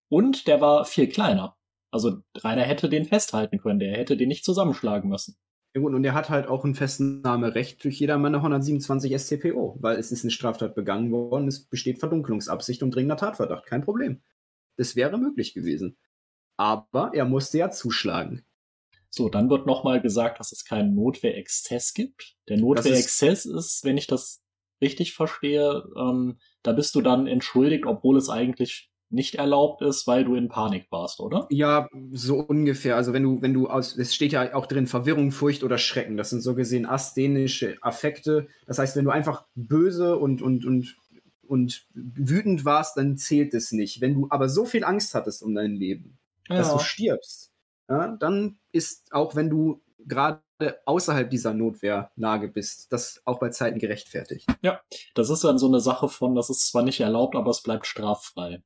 [0.09, 1.57] und der war viel kleiner.
[1.91, 5.37] Also Rainer hätte den festhalten können, der hätte den nicht zusammenschlagen müssen.
[5.75, 9.97] Ja gut, und er hat halt auch ein Festnahmerecht durch jedermann eine 127 StPO, weil
[9.97, 14.21] es ist eine Straftat begangen worden, es besteht Verdunkelungsabsicht und dringender Tatverdacht, kein Problem.
[14.77, 15.97] Das wäre möglich gewesen.
[16.57, 18.43] aber er musste ja zuschlagen.
[19.09, 22.35] So, dann wird nochmal gesagt, dass es keinen Notwehrexzess gibt.
[22.47, 24.41] Der Notwehrexzess ist, ist, wenn ich das
[24.81, 30.23] richtig verstehe, ähm, da bist du dann entschuldigt, obwohl es eigentlich nicht erlaubt ist, weil
[30.23, 31.47] du in Panik warst, oder?
[31.49, 32.95] Ja, so ungefähr.
[32.95, 36.15] Also wenn du, wenn du aus, es steht ja auch drin, Verwirrung, Furcht oder Schrecken.
[36.15, 38.47] Das sind so gesehen asthenische Affekte.
[38.67, 40.95] Das heißt, wenn du einfach böse und, und, und,
[41.47, 43.99] und wütend warst, dann zählt es nicht.
[43.99, 46.57] Wenn du aber so viel Angst hattest um dein Leben, ja.
[46.57, 47.48] dass du stirbst,
[47.89, 50.41] ja, dann ist, auch wenn du gerade
[50.85, 54.45] außerhalb dieser Notwehrlage bist, das auch bei Zeiten gerechtfertigt.
[54.61, 54.81] Ja,
[55.15, 57.87] das ist dann so eine Sache von, das ist zwar nicht erlaubt, aber es bleibt
[57.87, 58.61] straffrei.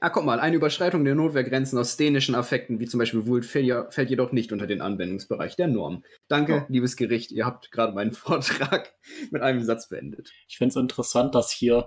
[0.00, 3.94] Ah, guck mal, eine Überschreitung der Notwehrgrenzen aus dänischen Affekten, wie zum Beispiel Wut, fällt,
[3.94, 6.02] fällt, jedoch nicht unter den Anwendungsbereich der Norm.
[6.26, 6.72] Danke, oh.
[6.72, 8.92] liebes Gericht, ihr habt gerade meinen Vortrag
[9.30, 10.32] mit einem Satz beendet.
[10.48, 11.86] Ich finde es interessant, dass hier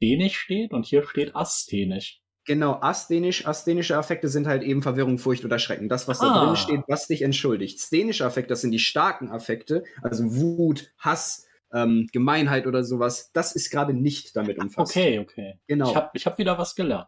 [0.00, 2.22] Dänisch steht und hier steht Asthenisch.
[2.50, 5.88] Genau, asthenisch, asthenische Affekte sind halt eben Verwirrung, Furcht oder Schrecken.
[5.88, 6.34] Das, was ah.
[6.34, 7.78] da drin steht, was dich entschuldigt.
[7.78, 13.30] Sthenische Affekte, das sind die starken Affekte, also Wut, Hass, ähm, Gemeinheit oder sowas.
[13.34, 14.96] Das ist gerade nicht damit umfasst.
[14.96, 15.60] Okay, okay.
[15.68, 15.90] Genau.
[15.90, 17.06] Ich habe ich hab wieder was gelernt.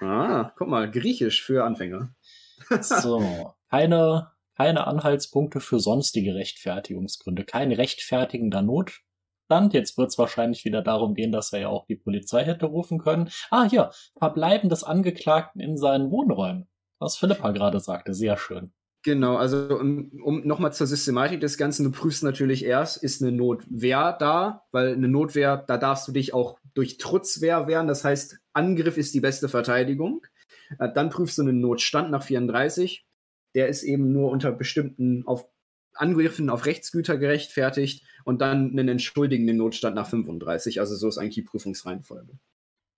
[0.00, 2.12] Ah, guck mal, Griechisch für Anfänger.
[2.80, 8.62] so, keine, keine Anhaltspunkte für sonstige Rechtfertigungsgründe, kein rechtfertigender
[9.48, 9.74] Notstand.
[9.74, 12.98] Jetzt wird es wahrscheinlich wieder darum gehen, dass er ja auch die Polizei hätte rufen
[12.98, 13.30] können.
[13.50, 16.68] Ah, hier, Verbleiben des Angeklagten in seinen Wohnräumen.
[16.98, 18.72] Was Philippa gerade sagte, sehr schön.
[19.02, 23.30] Genau, also um, um nochmal zur Systematik des Ganzen, du prüfst natürlich erst, ist eine
[23.30, 28.38] Notwehr da, weil eine Notwehr, da darfst du dich auch durch Trutzwehr wehren, das heißt,
[28.52, 30.26] Angriff ist die beste Verteidigung.
[30.80, 33.06] Äh, dann prüfst du einen Notstand nach 34,
[33.54, 35.46] der ist eben nur unter bestimmten auf
[35.96, 41.34] Angriffen auf Rechtsgüter gerechtfertigt und dann einen entschuldigenden Notstand nach 35, also so ist eigentlich
[41.36, 42.38] die Prüfungsreihenfolge.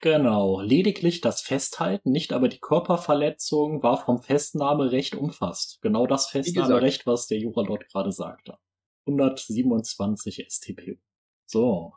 [0.01, 5.81] Genau, lediglich das Festhalten, nicht aber die Körperverletzung war vom Festnahmerecht umfasst.
[5.83, 8.59] Genau das Festnahmerecht, was der Jura dort gerade sagte.
[9.07, 10.99] 127 StPO.
[11.47, 11.95] So.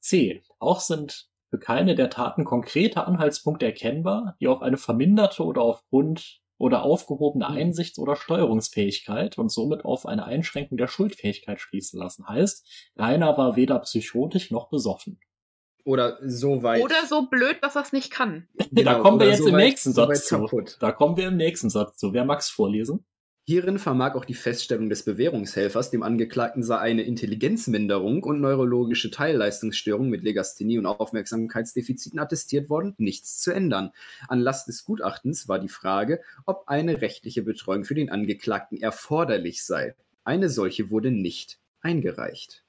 [0.00, 0.42] C.
[0.58, 6.40] Auch sind für keine der Taten konkrete Anhaltspunkte erkennbar, die auf eine verminderte oder aufgrund
[6.58, 7.56] oder aufgehobene mhm.
[7.56, 12.28] Einsichts- oder Steuerungsfähigkeit und somit auf eine Einschränkung der Schuldfähigkeit schließen lassen.
[12.28, 15.18] Heißt, Rainer war weder psychotisch noch besoffen.
[15.84, 16.82] Oder so weit.
[16.82, 18.48] Oder so blöd, dass er es nicht kann.
[18.70, 20.62] Genau, da kommen wir jetzt so im weit, nächsten Satz so zu.
[20.80, 22.14] Da kommen wir im nächsten Satz zu.
[22.14, 23.04] Wer mag's vorlesen?
[23.46, 30.08] Hierin vermag auch die Feststellung des Bewährungshelfers, dem Angeklagten sei eine Intelligenzminderung und neurologische Teilleistungsstörung
[30.08, 33.90] mit Legasthenie und Aufmerksamkeitsdefiziten attestiert worden, nichts zu ändern.
[34.28, 39.94] Anlass des Gutachtens war die Frage, ob eine rechtliche Betreuung für den Angeklagten erforderlich sei.
[40.24, 42.64] Eine solche wurde nicht eingereicht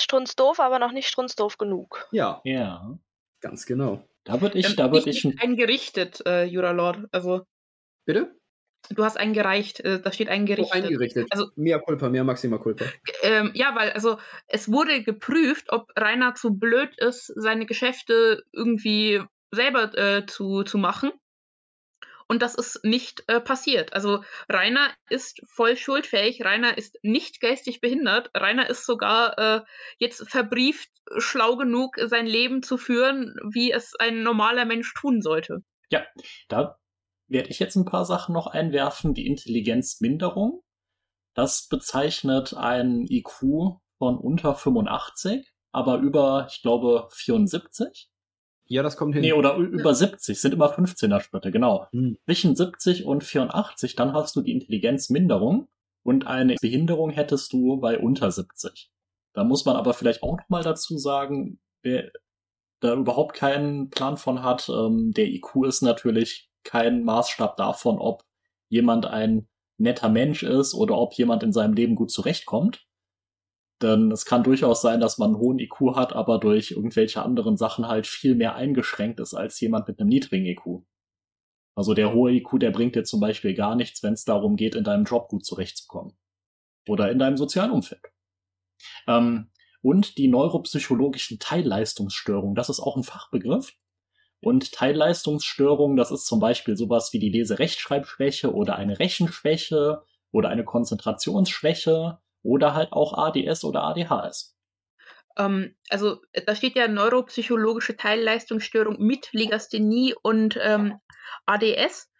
[0.00, 2.08] strunzdoof, aber noch nicht strunzdoof genug.
[2.12, 2.40] Ja.
[2.44, 2.98] Ja.
[3.40, 4.04] Ganz genau.
[4.24, 5.24] Da würde ich, ähm, da würde ich.
[5.40, 7.06] Eingerichtet, äh, Jura Lord.
[7.12, 7.42] Also.
[8.04, 8.37] Bitte?
[8.90, 10.74] Du hast eingereicht, äh, da steht eingerichtet.
[10.74, 11.26] Oh, eingerichtet.
[11.30, 12.84] Also, mehr Culpa, mehr Maxima Culpa.
[13.22, 19.22] Ähm, ja, weil, also, es wurde geprüft, ob Rainer zu blöd ist, seine Geschäfte irgendwie
[19.50, 21.12] selber äh, zu, zu machen.
[22.30, 23.94] Und das ist nicht äh, passiert.
[23.94, 24.22] Also
[24.52, 29.62] Rainer ist voll schuldfähig, Rainer ist nicht geistig behindert, Rainer ist sogar äh,
[29.96, 35.62] jetzt verbrieft, schlau genug, sein Leben zu führen, wie es ein normaler Mensch tun sollte.
[35.90, 36.04] Ja,
[36.48, 36.78] da
[37.28, 39.14] werde ich jetzt ein paar Sachen noch einwerfen.
[39.14, 40.62] Die Intelligenzminderung,
[41.34, 48.10] das bezeichnet ein IQ von unter 85, aber über, ich glaube, 74.
[48.66, 49.22] Ja, das kommt hin.
[49.22, 51.86] Nee, oder über 70, sind immer 15er Schritte, genau.
[51.92, 52.18] Hm.
[52.26, 55.68] Zwischen 70 und 84, dann hast du die Intelligenzminderung
[56.02, 58.90] und eine Behinderung hättest du bei unter 70.
[59.34, 62.10] Da muss man aber vielleicht auch noch mal dazu sagen, wer
[62.80, 68.24] da überhaupt keinen Plan von hat, ähm, der IQ ist natürlich kein Maßstab davon, ob
[68.68, 69.48] jemand ein
[69.78, 72.86] netter Mensch ist oder ob jemand in seinem Leben gut zurechtkommt.
[73.80, 77.56] Denn es kann durchaus sein, dass man einen hohen IQ hat, aber durch irgendwelche anderen
[77.56, 80.82] Sachen halt viel mehr eingeschränkt ist als jemand mit einem niedrigen IQ.
[81.76, 84.74] Also der hohe IQ, der bringt dir zum Beispiel gar nichts, wenn es darum geht,
[84.74, 86.12] in deinem Job gut zurechtzukommen.
[86.88, 88.02] Oder in deinem sozialen Umfeld.
[89.06, 89.50] Ähm,
[89.80, 93.74] und die neuropsychologischen Teilleistungsstörungen, das ist auch ein Fachbegriff.
[94.40, 100.64] Und Teilleistungsstörungen, das ist zum Beispiel sowas wie die Leserechtschreibschwäche oder eine Rechenschwäche oder eine
[100.64, 104.56] Konzentrationsschwäche oder halt auch ADS oder ADHS.
[105.36, 111.00] Ähm, also da steht ja neuropsychologische Teilleistungsstörung mit Legasthenie und ähm,
[111.46, 112.10] ADS.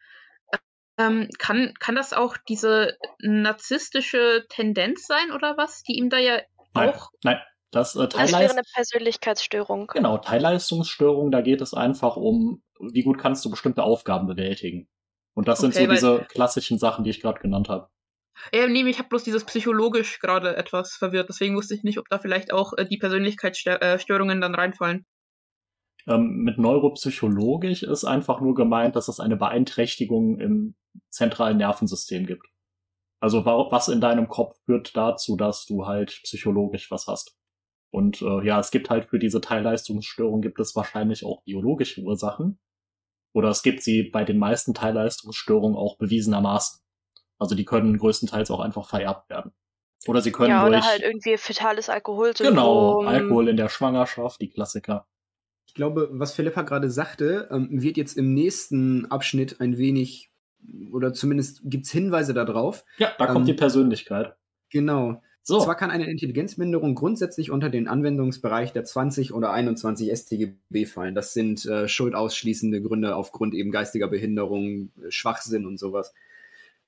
[1.00, 6.40] Ähm, kann, kann das auch diese narzisstische Tendenz sein oder was, die ihm da ja
[6.74, 7.10] nein, auch.
[7.22, 7.40] Nein,
[7.70, 9.88] das, äh, das wäre eine Persönlichkeitsstörung.
[9.88, 14.88] Genau, Teilleistungsstörung, da geht es einfach um, wie gut kannst du bestimmte Aufgaben bewältigen.
[15.34, 17.88] Und das sind Okay, so weil- diese klassischen Sachen, die ich gerade genannt habe.
[18.52, 21.28] Äh, nee, ich habe bloß dieses psychologisch gerade etwas verwirrt.
[21.28, 25.06] Deswegen wusste ich nicht, ob da vielleicht auch äh, die Persönlichkeitsstörungen dann reinfallen.
[26.06, 30.74] Ähm, mit neuropsychologisch ist einfach nur gemeint, dass es eine Beeinträchtigung im
[31.10, 32.46] zentralen Nervensystem gibt.
[33.20, 37.36] Also wa- was in deinem Kopf führt dazu, dass du halt psychologisch was hast.
[37.90, 42.58] Und äh, ja, es gibt halt für diese Teilleistungsstörung gibt es wahrscheinlich auch biologische Ursachen.
[43.32, 46.80] Oder es gibt sie bei den meisten Teilleistungsstörungen auch bewiesenermaßen.
[47.38, 49.52] Also die können größtenteils auch einfach vererbt werden.
[50.06, 52.54] Oder sie können ja, durch oder halt irgendwie fetales Alkoholsyndrom.
[52.54, 55.06] genau Alkohol in der Schwangerschaft, die Klassiker.
[55.66, 60.30] Ich glaube, was Philippa gerade sagte, ähm, wird jetzt im nächsten Abschnitt ein wenig,
[60.92, 62.84] oder zumindest gibt es Hinweise darauf.
[62.96, 64.34] Ja, da kommt Ähm, die Persönlichkeit.
[64.70, 65.20] Genau.
[65.48, 65.60] So.
[65.62, 71.14] Zwar kann eine Intelligenzminderung grundsätzlich unter den Anwendungsbereich der 20 oder 21 StGB fallen.
[71.14, 76.12] Das sind äh, schuldausschließende Gründe aufgrund eben geistiger Behinderung, äh, Schwachsinn und sowas.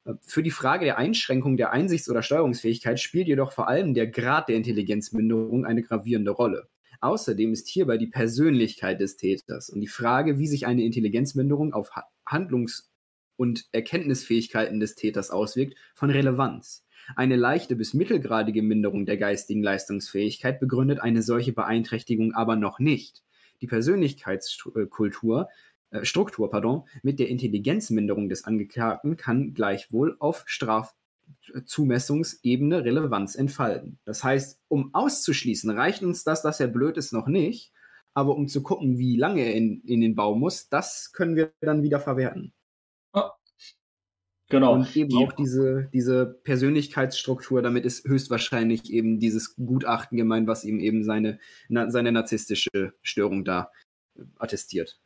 [0.04, 4.08] Äh, Für die Frage der Einschränkung der Einsichts- oder Steuerungsfähigkeit spielt jedoch vor allem der
[4.08, 6.68] Grad der Intelligenzminderung eine gravierende Rolle.
[7.00, 11.96] Außerdem ist hierbei die Persönlichkeit des Täters und die Frage, wie sich eine Intelligenzminderung auf
[11.96, 12.90] Ha- Handlungs-
[13.38, 16.84] und Erkenntnisfähigkeiten des Täters auswirkt, von Relevanz.
[17.16, 23.22] Eine leichte bis mittelgradige Minderung der geistigen Leistungsfähigkeit begründet eine solche Beeinträchtigung aber noch nicht.
[23.60, 25.48] Die Persönlichkeitskultur,
[25.90, 33.98] äh, Struktur, pardon, mit der Intelligenzminderung des Angeklagten kann gleichwohl auf Strafzumessungsebene Relevanz entfalten.
[34.04, 37.72] Das heißt, um auszuschließen, reicht uns das, dass er blöd ist, noch nicht.
[38.12, 41.52] Aber um zu gucken, wie lange er in, in den Bau muss, das können wir
[41.60, 42.52] dann wieder verwerten.
[44.50, 44.74] Genau.
[44.74, 50.64] Und eben die, auch diese, diese Persönlichkeitsstruktur, damit ist höchstwahrscheinlich eben dieses Gutachten gemeint, was
[50.64, 51.38] ihm eben seine,
[51.68, 53.70] na, seine narzisstische Störung da
[54.38, 55.00] attestiert.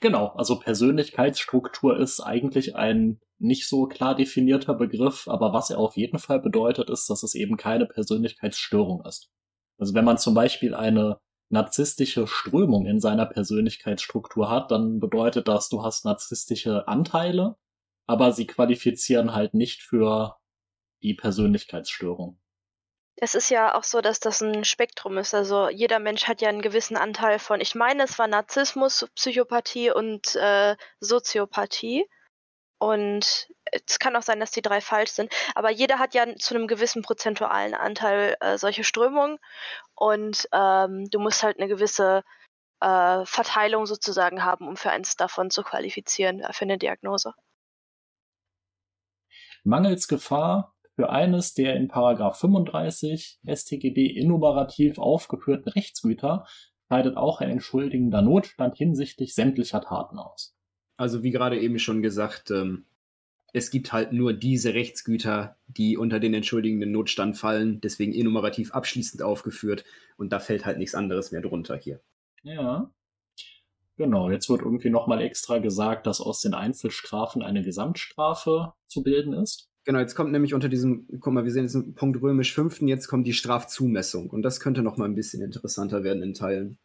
[0.00, 5.96] genau, also Persönlichkeitsstruktur ist eigentlich ein nicht so klar definierter Begriff, aber was er auf
[5.96, 9.30] jeden Fall bedeutet, ist, dass es eben keine Persönlichkeitsstörung ist.
[9.78, 11.18] Also wenn man zum Beispiel eine
[11.48, 17.56] narzisstische Strömung in seiner Persönlichkeitsstruktur hat, dann bedeutet das, du hast narzisstische Anteile,
[18.06, 20.36] aber sie qualifizieren halt nicht für
[21.02, 22.38] die Persönlichkeitsstörung.
[23.16, 25.34] Es ist ja auch so, dass das ein Spektrum ist.
[25.34, 29.90] Also jeder Mensch hat ja einen gewissen Anteil von, ich meine, es war Narzissmus, Psychopathie
[29.90, 32.06] und äh, Soziopathie.
[32.78, 35.32] Und es kann auch sein, dass die drei falsch sind.
[35.54, 39.38] Aber jeder hat ja zu einem gewissen prozentualen Anteil äh, solche Strömungen.
[39.94, 42.24] Und ähm, du musst halt eine gewisse
[42.80, 47.32] äh, Verteilung sozusagen haben, um für eins davon zu qualifizieren, für eine Diagnose.
[49.64, 56.46] Mangels Gefahr für eines der in Paragraph 35 StGB enumerativ aufgeführten Rechtsgüter
[56.88, 60.54] scheidet auch ein entschuldigender Notstand hinsichtlich sämtlicher Taten aus.
[60.96, 62.86] Also wie gerade eben schon gesagt, ähm,
[63.52, 69.22] es gibt halt nur diese Rechtsgüter, die unter den entschuldigenden Notstand fallen, deswegen enumerativ abschließend
[69.22, 69.84] aufgeführt
[70.16, 72.00] und da fällt halt nichts anderes mehr drunter hier.
[72.42, 72.90] Ja.
[73.96, 79.32] Genau, jetzt wird irgendwie nochmal extra gesagt, dass aus den Einzelstrafen eine Gesamtstrafe zu bilden
[79.32, 79.68] ist.
[79.84, 82.82] Genau, jetzt kommt nämlich unter diesem, guck mal, wir sehen jetzt einen Punkt römisch 5.
[82.82, 86.78] jetzt kommt die Strafzumessung und das könnte noch mal ein bisschen interessanter werden in Teilen.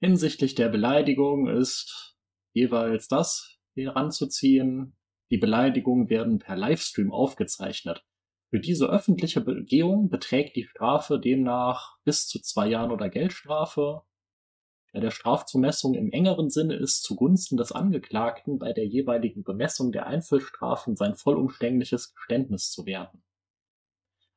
[0.00, 2.16] Hinsichtlich der Beleidigung ist
[2.54, 4.96] jeweils das heranzuziehen.
[5.30, 8.04] Die Beleidigungen werden per Livestream aufgezeichnet.
[8.50, 14.02] Für diese öffentliche Begehung beträgt die Strafe demnach bis zu zwei Jahren oder Geldstrafe.
[14.92, 20.06] Bei der Strafzumessung im engeren Sinne ist zugunsten des Angeklagten bei der jeweiligen Bemessung der
[20.06, 23.22] Einzelstrafen sein vollumstängliches Geständnis zu werten.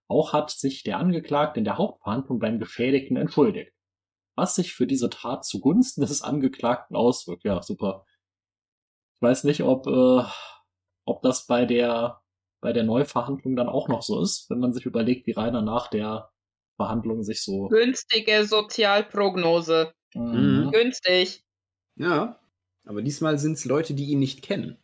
[0.07, 3.73] Auch hat sich der Angeklagte in der Hauptverhandlung beim Geschädigten entschuldigt
[4.35, 7.43] was sich für diese Tat zugunsten des Angeklagten auswirkt.
[7.43, 8.05] Ja, super.
[9.15, 10.23] Ich weiß nicht, ob, äh,
[11.05, 12.21] ob das bei der,
[12.61, 15.87] bei der Neuverhandlung dann auch noch so ist, wenn man sich überlegt, wie Rainer nach
[15.89, 16.31] der
[16.75, 17.67] Verhandlung sich so.
[17.67, 19.93] Günstige Sozialprognose.
[20.15, 20.71] Mhm.
[20.71, 21.43] Günstig.
[21.95, 22.39] Ja,
[22.85, 24.77] aber diesmal sind es Leute, die ihn nicht kennen.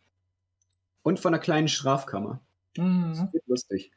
[1.02, 2.40] Und von einer kleinen Strafkammer.
[2.74, 3.28] Das Mhm.
[3.32, 3.92] wird lustig.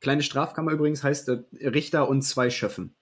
[0.00, 2.94] Kleine Strafkammer übrigens heißt äh, Richter und zwei Schöffen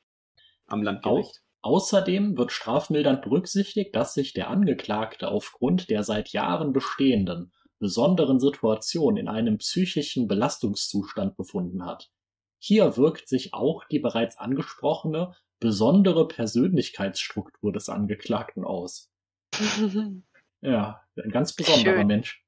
[0.67, 1.43] am Landgericht.
[1.63, 9.17] Außerdem wird strafmildernd berücksichtigt, dass sich der Angeklagte aufgrund der seit Jahren bestehenden besonderen Situation
[9.17, 12.11] in einem psychischen Belastungszustand befunden hat.
[12.59, 19.11] Hier wirkt sich auch die bereits angesprochene besondere Persönlichkeitsstruktur des Angeklagten aus.
[20.63, 22.07] Ja, ein ganz besonderer Schön.
[22.07, 22.43] Mensch.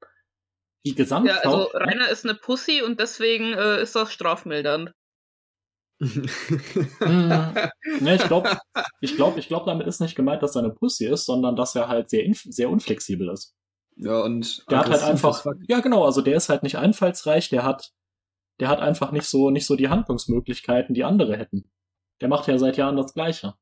[0.85, 4.93] Die Ja, also Rainer ist eine Pussy und deswegen äh, ist das strafmildernd.
[6.01, 7.55] Mhm.
[8.01, 8.57] Ne, ich glaube,
[9.01, 11.75] ich glaub, ich glaub, damit ist nicht gemeint, dass er eine Pussy ist, sondern dass
[11.75, 13.55] er halt sehr, sehr unflexibel ist.
[13.97, 17.65] Ja, und Der hat halt einfach, ja genau, also der ist halt nicht einfallsreich, der
[17.65, 17.93] hat,
[18.61, 21.71] der hat einfach nicht so, nicht so die Handlungsmöglichkeiten, die andere hätten.
[22.21, 23.55] Der macht ja seit Jahren das Gleiche.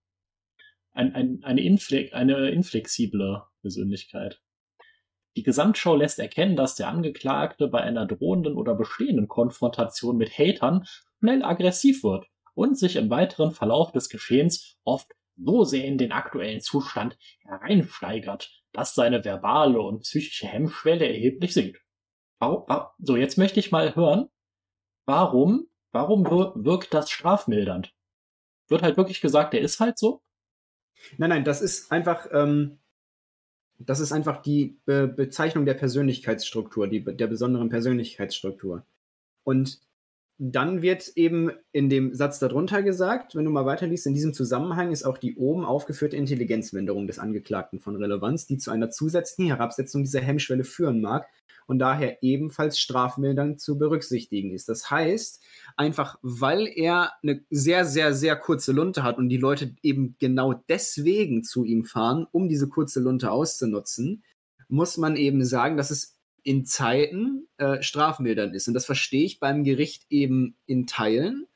[0.93, 4.41] Ein, ein, eine, infle eine inflexible Persönlichkeit.
[5.37, 10.87] Die Gesamtschau lässt erkennen, dass der Angeklagte bei einer drohenden oder bestehenden Konfrontation mit Hatern
[11.19, 16.13] schnell aggressiv wird und sich im weiteren Verlauf des Geschehens oft so sehr in den
[16.13, 21.79] aktuellen Zustand hereinsteigert, dass seine verbale und psychische Hemmschwelle erheblich sinkt.
[22.39, 24.29] Warum, wa- so, jetzt möchte ich mal hören,
[25.07, 27.95] warum, warum wir- wirkt das strafmildernd?
[28.69, 30.23] Wird halt wirklich gesagt, der ist halt so?
[31.19, 32.79] Nein, nein, das ist einfach, ähm,
[33.79, 38.85] das ist einfach die Be Bezeichnung der Persönlichkeitsstruktur, die, der besonderen Persönlichkeitsstruktur.
[39.45, 39.81] Und
[40.39, 44.93] dann wird eben in dem Satz darunter gesagt, wenn du mal weiterliest, in diesem Zusammenhang
[44.93, 50.05] ist auch die oben aufgeführte Intelligenzminderung des Angeklagten von Relevanz, die zu einer zusätzlichen Herabsetzung
[50.05, 51.27] dieser Hemmschwelle führen mag
[51.67, 54.69] und daher ebenfalls strafmildernd zu berücksichtigen ist.
[54.69, 55.43] Das heißt,
[55.77, 60.53] einfach weil er eine sehr, sehr, sehr kurze Lunte hat und die Leute eben genau
[60.69, 64.23] deswegen zu ihm fahren, um diese kurze Lunte auszunutzen,
[64.69, 66.16] muss man eben sagen, dass es
[66.47, 68.69] in Zeiten äh, strafmildernd ist.
[68.69, 71.47] Und das verstehe ich beim Gericht eben in Teilen,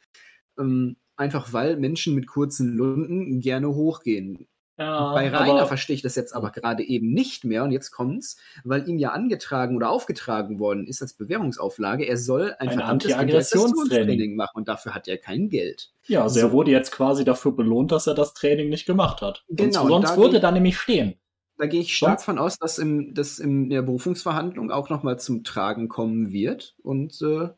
[0.58, 4.48] ähm, einfach weil Menschen mit kurzen Lunden gerne hochgehen.
[4.78, 8.38] Ja, Bei Rainer verstehe ich das jetzt aber gerade eben nicht mehr und jetzt kommt's,
[8.64, 13.12] weil ihm ja angetragen oder aufgetragen worden ist als Bewährungsauflage, er soll ein, Ein verdammtes
[13.12, 13.78] Anti-Aggressionstraining.
[13.82, 15.92] Anti-Aggressionstraining machen und dafür hat er kein Geld.
[16.06, 16.52] Ja, also er So.
[16.52, 19.44] wurde jetzt quasi dafür belohnt, dass er das Training nicht gemacht hat.
[19.50, 21.14] Genau, Sonst, würde geht- da nämlich stehen.
[21.60, 25.44] Da gehe ich stark von aus, dass im, das in der Berufungsverhandlung auch nochmal zum
[25.44, 26.74] Tragen kommen wird.
[26.82, 27.50] Und äh,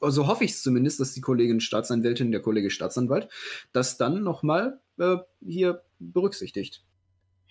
[0.00, 3.28] also hoffe ich zumindest, dass die Kollegin Staatsanwältin, der Kollege Staatsanwalt,
[3.72, 6.84] das dann nochmal äh, hier berücksichtigt.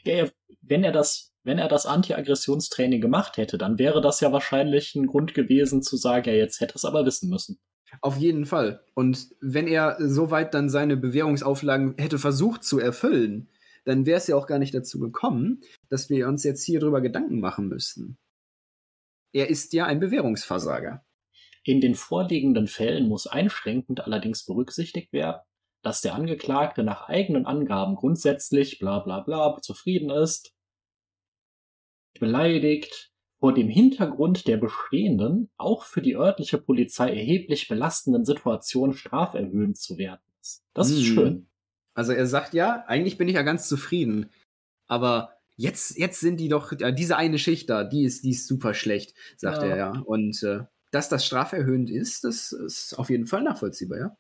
[0.06, 0.30] Ja, ja,
[0.62, 5.08] wenn er das, wenn er das Anti-Aggressionstraining gemacht hätte, dann wäre das ja wahrscheinlich ein
[5.08, 7.60] Grund gewesen zu sagen, ja, jetzt hätte es aber wissen müssen.
[8.00, 8.82] Auf jeden Fall.
[8.94, 13.50] Und wenn er soweit dann seine Bewährungsauflagen hätte versucht zu erfüllen,
[13.84, 15.62] dann wäre es ja auch gar nicht dazu gekommen,
[15.92, 18.18] dass wir uns jetzt hier drüber Gedanken machen müssten.
[19.34, 21.06] Er ist ja ein Bewährungsversager.
[21.64, 25.42] In den vorliegenden Fällen muss einschränkend allerdings berücksichtigt werden,
[25.84, 30.54] dass der Angeklagte nach eigenen Angaben grundsätzlich bla bla bla zufrieden ist,
[32.20, 39.78] beleidigt, vor dem Hintergrund der bestehenden, auch für die örtliche Polizei erheblich belastenden Situation straferhöhend
[39.78, 40.64] zu werden ist.
[40.74, 41.14] Das ist Mhm.
[41.14, 41.48] schön.
[41.96, 44.30] Also er sagt ja, eigentlich bin ich ja ganz zufrieden,
[44.88, 48.48] aber jetzt, jetzt sind die doch, ja, diese eine Schicht da, die ist, die ist
[48.48, 49.70] super schlecht, sagt Ja.
[49.70, 49.92] er ja.
[50.06, 54.18] Und äh, dass das straferhöhend ist, das ist auf jeden Fall nachvollziehbar, ja.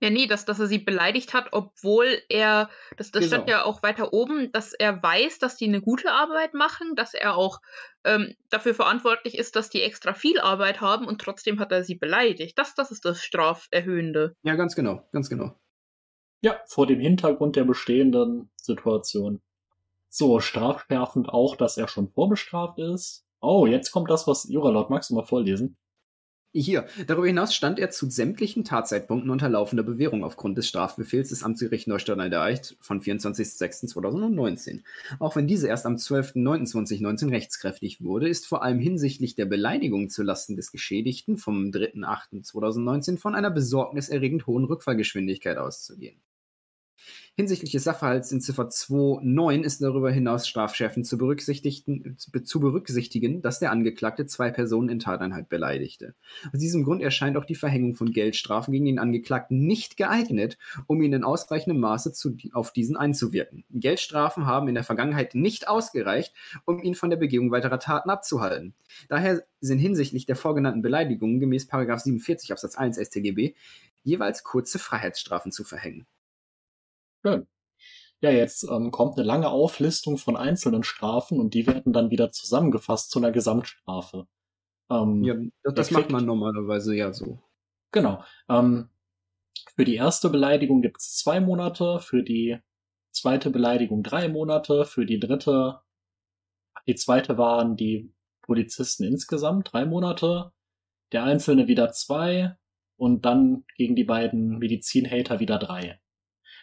[0.00, 3.58] Ja, nee, dass, dass er sie beleidigt hat, obwohl er, das, das stand Genau.
[3.58, 7.36] ja auch weiter oben, dass er weiß, dass die eine gute Arbeit machen, dass er
[7.36, 7.60] auch
[8.04, 11.96] ähm, dafür verantwortlich ist, dass die extra viel Arbeit haben und trotzdem hat er sie
[11.96, 12.58] beleidigt.
[12.58, 14.34] Das, das ist das Straferhöhende.
[14.42, 15.54] Ja, ganz genau, ganz genau.
[16.42, 19.42] Ja, vor dem Hintergrund der bestehenden Situation.
[20.08, 23.24] So, strafschärfend auch, dass er schon vorbestraft ist.
[23.40, 25.76] Oh, jetzt kommt das, was Juralot, magst du mal vorlesen?
[26.54, 31.42] Hier, darüber hinaus stand er zu sämtlichen Tatzeitpunkten unter laufender Bewährung aufgrund des Strafbefehls des
[31.42, 34.80] Amtsgerichts Neustadt an der Eicht von 24.06.2019.
[35.18, 40.56] Auch wenn diese erst am 12.09.2019 rechtskräftig wurde, ist vor allem hinsichtlich der Beleidigung zulasten
[40.56, 46.18] des Geschädigten vom 3.08.2019 von einer besorgniserregend hohen Rückfallgeschwindigkeit auszugehen.
[47.40, 53.60] Hinsichtlich des Sachverhalts in Ziffer 2.9 ist darüber hinaus strafschärfend zu berücksichtigen, zu berücksichtigen, dass
[53.60, 56.16] der Angeklagte zwei Personen in Tateinheit beleidigte.
[56.52, 60.58] Aus diesem Grund erscheint auch die Verhängung von Geldstrafen gegen den Angeklagten nicht geeignet,
[60.88, 63.62] um ihn in ausreichendem Maße zu, auf diesen einzuwirken.
[63.70, 66.34] Geldstrafen haben in der Vergangenheit nicht ausgereicht,
[66.64, 68.74] um ihn von der Begehung weiterer Taten abzuhalten.
[69.08, 73.54] Daher sind hinsichtlich der vorgenannten Beleidigungen gemäß 47 Absatz 1 StGB
[74.02, 76.04] jeweils kurze Freiheitsstrafen zu verhängen.
[77.22, 77.46] Schön.
[78.20, 82.30] Ja, jetzt ähm, kommt eine lange Auflistung von einzelnen Strafen und die werden dann wieder
[82.30, 84.26] zusammengefasst zu einer Gesamtstrafe.
[84.90, 87.38] Ähm, Ja, das, das macht man normalerweise ja so.
[87.92, 88.24] Genau.
[88.48, 88.88] Ähm,
[89.76, 92.58] für die erste Beleidigung gibt es zwei Monate, für die
[93.12, 95.80] zweite Beleidigung drei Monate, für die dritte,
[96.86, 98.12] die zweite waren die
[98.42, 100.52] Polizisten insgesamt drei Monate,
[101.12, 102.56] der einzelne wieder zwei
[102.96, 106.00] und dann gegen die beiden Medizinhater wieder drei.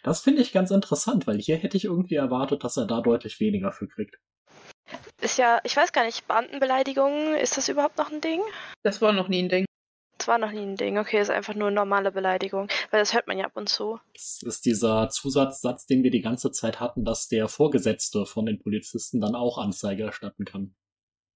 [0.06, 3.40] Das finde ich ganz interessant, weil hier hätte ich irgendwie erwartet, dass er da deutlich
[3.40, 4.20] weniger für kriegt.
[5.20, 8.40] Ist ja, ich weiß gar nicht, Beamtenbeleidigungen, ist das überhaupt noch ein Ding?
[8.84, 9.64] Das war noch nie ein Ding.
[10.16, 10.96] Das war noch nie ein Ding.
[10.96, 12.68] Okay, ist einfach nur normale Beleidigung.
[12.92, 13.98] Weil das hört man ja ab und zu.
[14.14, 18.60] Das ist dieser Zusatzsatz, den wir die ganze Zeit hatten, dass der Vorgesetzte von den
[18.60, 20.76] Polizisten dann auch Anzeige erstatten kann.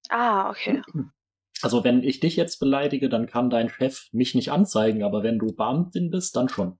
[0.07, 0.81] Ah, okay.
[1.61, 5.39] Also wenn ich dich jetzt beleidige, dann kann dein Chef mich nicht anzeigen, aber wenn
[5.39, 6.79] du Beamtin bist, dann schon.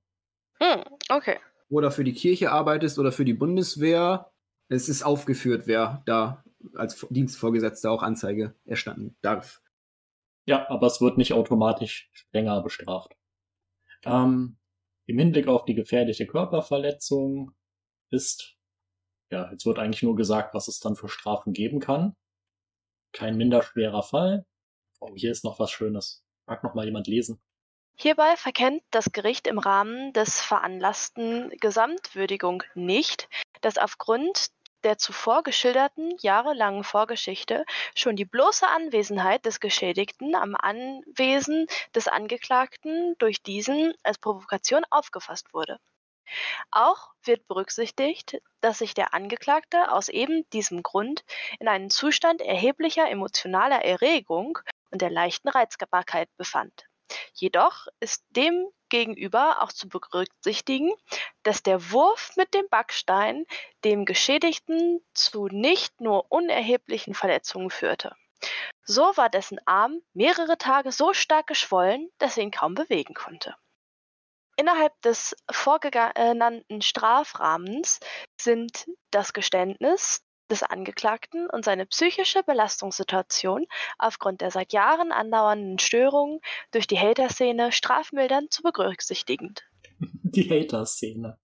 [0.59, 1.37] Hm, okay.
[1.71, 4.29] Oder für die Kirche arbeitest oder für die Bundeswehr.
[4.67, 6.43] Es ist aufgeführt, wer da
[6.75, 9.61] als Dienstvorgesetzter auch Anzeige erstatten darf.
[10.45, 13.15] Ja, aber es wird nicht automatisch strenger bestraft.
[14.03, 14.57] Ähm,
[15.05, 17.53] Im Hinblick auf die gefährliche Körperverletzung
[18.09, 18.57] ist,
[19.31, 22.17] ja, jetzt wird eigentlich nur gesagt, was es dann für Strafen geben kann.
[23.13, 24.45] Kein minder schwerer Fall.
[24.99, 26.25] Oh, hier ist noch was Schönes.
[26.47, 27.41] Mag noch mal jemand lesen?
[28.03, 33.29] Hierbei verkennt das Gericht im Rahmen des veranlassten Gesamtwürdigung nicht,
[33.61, 34.47] dass aufgrund
[34.83, 43.13] der zuvor geschilderten jahrelangen Vorgeschichte schon die bloße Anwesenheit des Geschädigten am Anwesen des Angeklagten
[43.19, 45.77] durch diesen als Provokation aufgefasst wurde.
[46.71, 51.23] Auch wird berücksichtigt, dass sich der Angeklagte aus eben diesem Grund
[51.59, 54.57] in einem Zustand erheblicher emotionaler Erregung
[54.89, 56.87] und der leichten Reizbarkeit befand.
[57.33, 60.91] Jedoch ist demgegenüber auch zu berücksichtigen,
[61.43, 63.45] dass der Wurf mit dem Backstein
[63.83, 68.15] dem Geschädigten zu nicht nur unerheblichen Verletzungen führte.
[68.83, 73.55] So war dessen Arm mehrere Tage so stark geschwollen, dass er ihn kaum bewegen konnte.
[74.57, 77.99] Innerhalb des vorgenannten Strafrahmens
[78.39, 83.65] sind das Geständnis des Angeklagten und seine psychische Belastungssituation
[83.97, 86.39] aufgrund der seit Jahren andauernden Störungen
[86.71, 89.55] durch die Hater-Szene strafmildernd zu berücksichtigen.
[90.23, 91.37] Die Hater-Szene.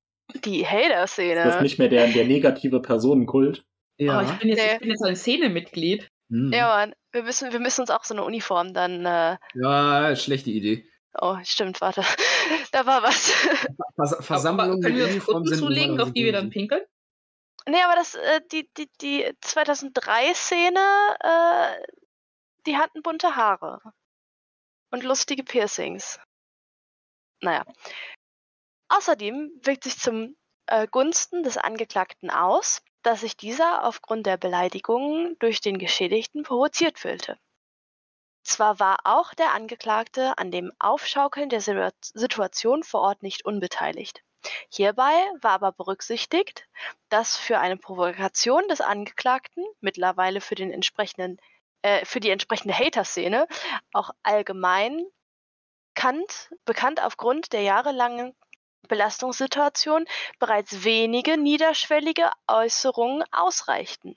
[0.45, 1.61] Die Das ist Hater-Szene.
[1.61, 3.65] nicht mehr der, der negative Personenkult.
[3.99, 4.73] Oh, ich, bin jetzt, Nee.
[4.73, 6.07] ich bin jetzt ein Szenemitglied.
[6.29, 6.51] Hm.
[6.53, 9.05] Ja, Mann, wir müssen, wir müssen uns auch so eine Uniform dann.
[9.05, 10.85] Äh, ja, schlechte Idee.
[11.19, 12.01] oh, stimmt, warte.
[12.71, 13.31] Da war was.
[13.95, 15.05] Vers Versammlungen Aber können wir
[15.35, 16.81] uns sind zulegen, auf die wir dann pinkeln?
[17.67, 20.79] Nee, aber das, äh, die, die, die 2003-Szene,
[21.19, 21.87] äh,
[22.65, 23.81] die hatten bunte Haare.
[24.91, 26.19] Und lustige Piercings.
[27.41, 27.65] Naja.
[28.89, 30.37] Außerdem wirkt sich zum
[30.67, 36.99] äh, Gunsten des Angeklagten aus, dass sich dieser aufgrund der Beleidigungen durch den Geschädigten provoziert
[36.99, 37.37] fühlte.
[38.43, 44.23] Zwar war auch der Angeklagte an dem Aufschaukeln der Situa- Situation vor Ort nicht unbeteiligt.
[44.69, 46.67] Hierbei war aber berücksichtigt,
[47.09, 51.37] dass für eine Provokation des Angeklagten, mittlerweile für, den entsprechenden,
[51.81, 53.47] äh, für die entsprechende Hater-Szene,
[53.93, 55.05] auch allgemein
[55.95, 58.35] kannt, bekannt aufgrund der jahrelangen
[58.87, 60.05] Belastungssituation
[60.39, 64.15] bereits wenige niederschwellige Äußerungen ausreichten.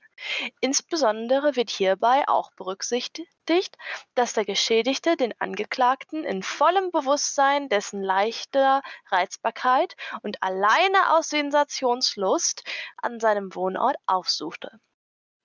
[0.61, 3.77] Insbesondere wird hierbei auch berücksichtigt,
[4.15, 12.65] dass der Geschädigte den Angeklagten in vollem Bewusstsein dessen leichter Reizbarkeit und alleine aus Sensationslust
[12.97, 14.81] an seinem Wohnort aufsuchte.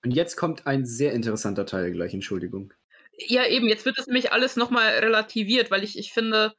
[0.04, 2.74] Und jetzt kommt ein sehr interessanter Teil gleich, Entschuldigung.
[3.18, 6.54] Ja, eben, jetzt wird es nämlich alles nochmal relativiert, weil ich, ich finde,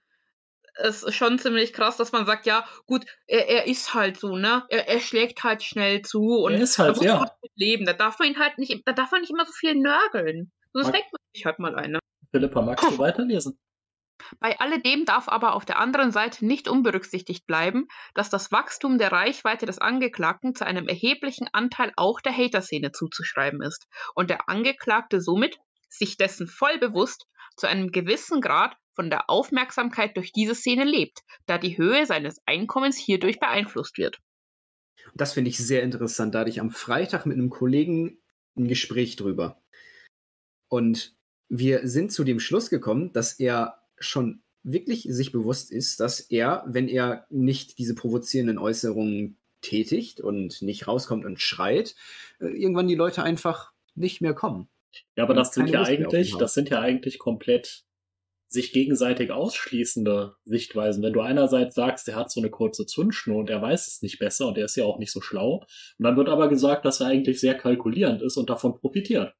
[0.78, 4.36] es ist schon ziemlich krass, dass man sagt, ja, gut, er, er ist halt so,
[4.36, 4.64] ne?
[4.68, 7.30] Er, er schlägt halt schnell zu und Er ist halt, muss ja.
[7.54, 7.86] leben.
[7.86, 10.52] Da darf man ihn halt nicht, da darf man nicht immer so viel nörgeln.
[10.72, 11.98] Sonst denkt man sich halt mal eine.
[12.30, 13.58] Philippa, magst du weiterlesen?
[14.40, 19.12] Bei alledem darf aber auf der anderen Seite nicht unberücksichtigt bleiben, dass das Wachstum der
[19.12, 25.20] Reichweite des Angeklagten zu einem erheblichen Anteil auch der Hater-Szene zuzuschreiben ist und der Angeklagte
[25.20, 25.58] somit,
[25.88, 31.20] sich dessen voll bewusst, zu einem gewissen Grad von der Aufmerksamkeit durch diese Szene lebt,
[31.46, 34.18] da die Höhe seines Einkommens hierdurch beeinflusst wird.
[35.14, 36.34] Das finde ich sehr interessant.
[36.34, 38.18] Da hatte ich am Freitag mit einem Kollegen
[38.56, 39.62] ein Gespräch drüber.
[40.68, 41.14] Und
[41.48, 46.64] wir sind zu dem Schluss gekommen, dass er schon wirklich sich bewusst ist, dass er,
[46.66, 51.94] wenn er nicht diese provozierenden Äußerungen tätigt und nicht rauskommt und schreit,
[52.40, 54.68] äh, irgendwann die Leute einfach nicht mehr kommen.
[55.14, 57.85] Ja, aber das sind ja Lust eigentlich, das sind ja eigentlich komplett
[58.56, 61.02] sich gegenseitig ausschließende Sichtweisen.
[61.02, 64.18] Wenn du einerseits sagst, er hat so eine kurze Zündschnur und er weiß es nicht
[64.18, 65.64] besser und er ist ja auch nicht so schlau,
[65.98, 69.34] und dann wird aber gesagt, dass er eigentlich sehr kalkulierend ist und davon profitiert.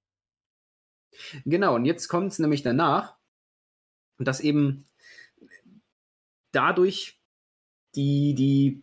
[1.44, 3.16] Genau, und jetzt kommt es nämlich danach,
[4.18, 4.86] dass eben
[6.52, 7.20] dadurch
[7.94, 8.82] die, die,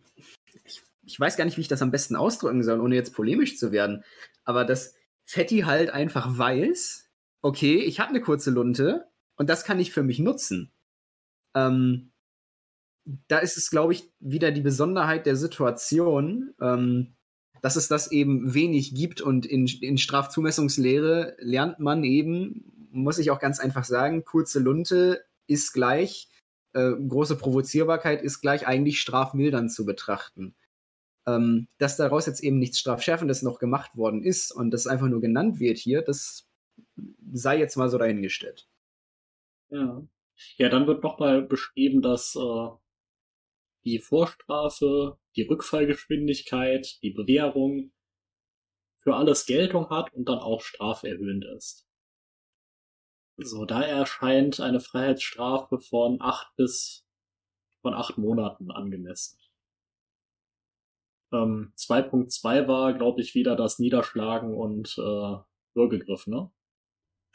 [0.64, 3.56] ich, ich weiß gar nicht, wie ich das am besten ausdrücken soll, ohne jetzt polemisch
[3.56, 4.04] zu werden,
[4.44, 4.94] aber dass
[5.24, 7.08] Fetti halt einfach weiß,
[7.40, 10.72] okay, ich habe eine kurze Lunte und das kann ich für mich nutzen.
[11.54, 12.12] Ähm,
[13.28, 17.14] da ist es, glaube ich, wieder die Besonderheit der Situation, ähm,
[17.60, 23.30] dass es das eben wenig gibt und in, in Strafzumessungslehre lernt man eben, muss ich
[23.30, 26.28] auch ganz einfach sagen, kurze Lunte ist gleich,
[26.72, 30.54] äh, große Provozierbarkeit ist gleich eigentlich strafmildernd zu betrachten.
[31.26, 35.22] Ähm, dass daraus jetzt eben nichts Strafschärfendes noch gemacht worden ist und das einfach nur
[35.22, 36.46] genannt wird hier, das
[37.32, 38.68] sei jetzt mal so dahingestellt.
[39.70, 40.02] Ja.
[40.56, 42.68] Ja, dann wird nochmal beschrieben, dass äh,
[43.84, 47.92] die Vorstrafe, die Rückfallgeschwindigkeit, die Bewährung
[48.98, 51.86] für alles Geltung hat und dann auch straferhöhend ist.
[53.36, 57.04] So, da erscheint eine Freiheitsstrafe von acht bis
[57.82, 59.38] von acht Monaten angemessen.
[61.32, 65.36] Ähm, 2.2 war, glaube ich, wieder das Niederschlagen und äh,
[65.74, 66.50] Würgegriff, ne?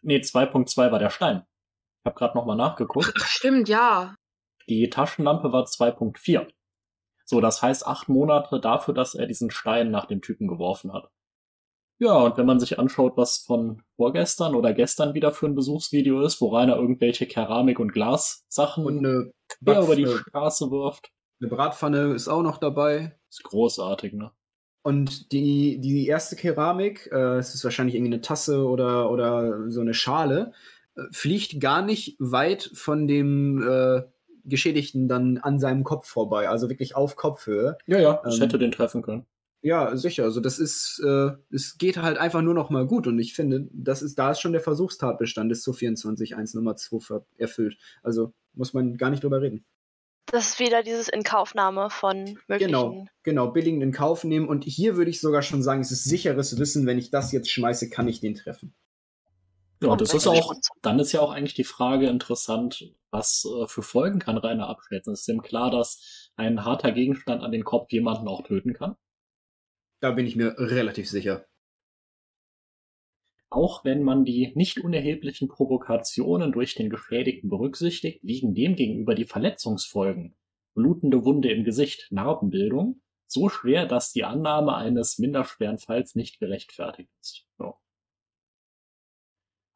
[0.01, 1.45] Nee, 2.2 war der Stein.
[2.01, 3.13] Ich habe gerade nochmal nachgeguckt.
[3.17, 4.15] Ach, stimmt, ja.
[4.67, 6.47] Die Taschenlampe war 2.4.
[7.25, 11.09] So, das heißt acht Monate dafür, dass er diesen Stein nach dem Typen geworfen hat.
[12.01, 16.21] Ja, und wenn man sich anschaut, was von vorgestern oder gestern wieder für ein Besuchsvideo
[16.21, 21.11] ist, wo Rainer irgendwelche Keramik- und Glassachen Und eine, quer über die Bratpfanne- Straße wirft,
[21.41, 23.19] eine Bratpfanne ist auch noch dabei.
[23.29, 24.31] ist großartig, ne?
[24.81, 29.81] Und die, die erste Keramik, äh, es ist wahrscheinlich irgendwie eine Tasse oder, oder so
[29.81, 30.53] eine Schale,
[31.11, 34.01] fliegt gar nicht weit von dem äh,
[34.45, 37.77] Geschädigten dann an seinem Kopf vorbei, also wirklich auf Kopfhöhe.
[37.87, 39.25] Ja, ja, das Ähm, hätte den treffen können.
[39.61, 40.23] Ja, sicher.
[40.23, 43.07] Also das ist, äh, es geht halt einfach nur noch mal gut.
[43.07, 46.99] Und ich finde, das ist, da ist schon der Versuchstatbestand des zu 24.1 Nummer 2
[46.99, 47.77] ver- erfüllt.
[48.01, 49.65] Also muss man gar nicht drüber reden.
[50.31, 52.67] Das ist wieder dieses Inkaufnahme von möglichen.
[52.71, 54.47] Genau, genau, billigen in Kauf nehmen.
[54.47, 57.51] Und hier würde ich sogar schon sagen, es ist sicheres Wissen, wenn ich das jetzt
[57.51, 58.73] schmeiße, kann ich den treffen.
[59.81, 63.67] Ja, Und das ist auch, dann ist ja auch eigentlich die Frage interessant, was äh,
[63.67, 65.13] für Folgen kann Rainer abschätzen.
[65.13, 68.95] Es ist ihm klar, dass ein harter Gegenstand an den Kopf jemanden auch töten kann.
[70.01, 71.45] Da bin ich mir relativ sicher.
[73.49, 80.35] Auch wenn man die nicht unerheblichen Provokationen durch den Geschädigten berücksichtigt, liegen demgegenüber die Verletzungsfolgen,
[80.75, 87.11] blutende Wunde im Gesicht, Narbenbildung, so schwer, dass die Annahme eines minderschweren Falls nicht gerechtfertigt
[87.21, 87.45] ist.
[87.59, 87.75] Ja.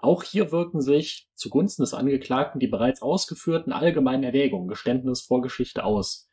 [0.04, 6.30] Auch hier wirken sich zugunsten des Angeklagten die bereits ausgeführten allgemeinen Erwägungen Geständnis Vorgeschichte aus.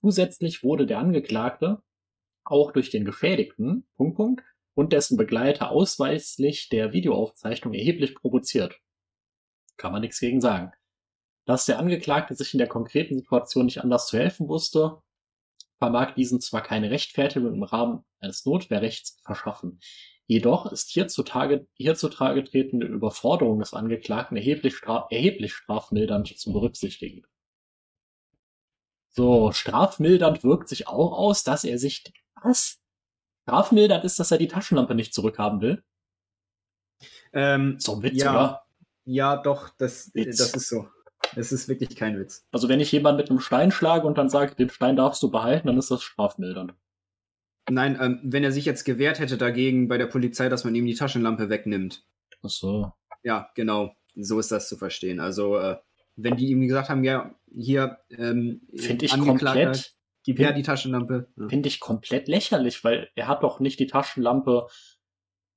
[0.00, 1.82] Zusätzlich wurde der Angeklagte
[2.44, 8.78] auch durch den Geschädigten Punkt, Punkt, und dessen Begleiter ausweislich der Videoaufzeichnung erheblich provoziert.
[9.76, 10.70] Kann man nichts gegen sagen.
[11.44, 15.02] Dass der Angeklagte sich in der konkreten Situation nicht anders zu helfen wusste,
[15.78, 19.80] vermag diesen zwar keine Rechtfertigung im Rahmen eines Notwehrrechts verschaffen.
[20.28, 27.24] Jedoch ist hierzutage, hierzutage tretende Überforderung des Angeklagten erheblich, stra erheblich strafmildernd zu berücksichtigen.
[29.08, 32.04] So, strafmildernd wirkt sich auch aus, dass er sich,
[32.42, 32.78] was?
[33.44, 35.82] Strafmildernd ist, dass er die Taschenlampe nicht zurückhaben will?
[37.32, 38.66] Ähm, So ein Witz, ja, oder?
[39.06, 40.36] ja, doch, das, Witz.
[40.36, 40.88] das ist so.
[41.36, 42.46] Es ist wirklich kein Witz.
[42.52, 45.30] Also wenn ich jemanden mit einem Stein schlage und dann sage, den Stein darfst du
[45.30, 46.74] behalten, dann ist das strafmildernd.
[47.70, 50.86] Nein, ähm, wenn er sich jetzt gewehrt hätte dagegen bei der Polizei, dass man ihm
[50.86, 52.04] die Taschenlampe wegnimmt.
[52.42, 52.92] Ach so.
[53.22, 53.94] Ja, genau.
[54.14, 55.20] So ist das zu verstehen.
[55.20, 55.76] Also, äh,
[56.16, 61.28] wenn die ihm gesagt haben, ja, hier, ähm, Finde ich komplett, gib her die Taschenlampe.
[61.36, 61.48] Ja.
[61.48, 64.66] finde ich komplett lächerlich, weil er hat doch nicht die Taschenlampe.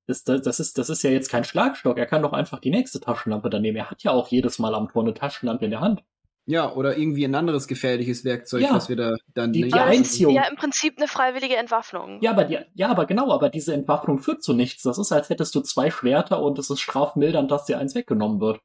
[0.08, 1.98] Das, das, das, ist, das ist ja jetzt kein Schlagstock.
[1.98, 3.78] Er kann doch einfach die nächste Taschenlampe dann nehmen.
[3.78, 6.04] Er hat ja auch jedes Mal am Tor eine Taschenlampe in der Hand.
[6.48, 8.74] Ja, oder irgendwie ein anderes gefährliches Werkzeug, Ja.
[8.74, 10.34] was wir da dann Die- nicht die Einziehung.
[10.34, 12.20] ja im Prinzip eine freiwillige Entwaffnung.
[12.22, 14.82] Ja, aber die, ja, aber genau, aber diese Entwaffnung führt zu nichts.
[14.84, 18.42] Das ist, als hättest du zwei Schwerter und es ist strafmildernd, dass dir eins weggenommen
[18.42, 18.60] wird.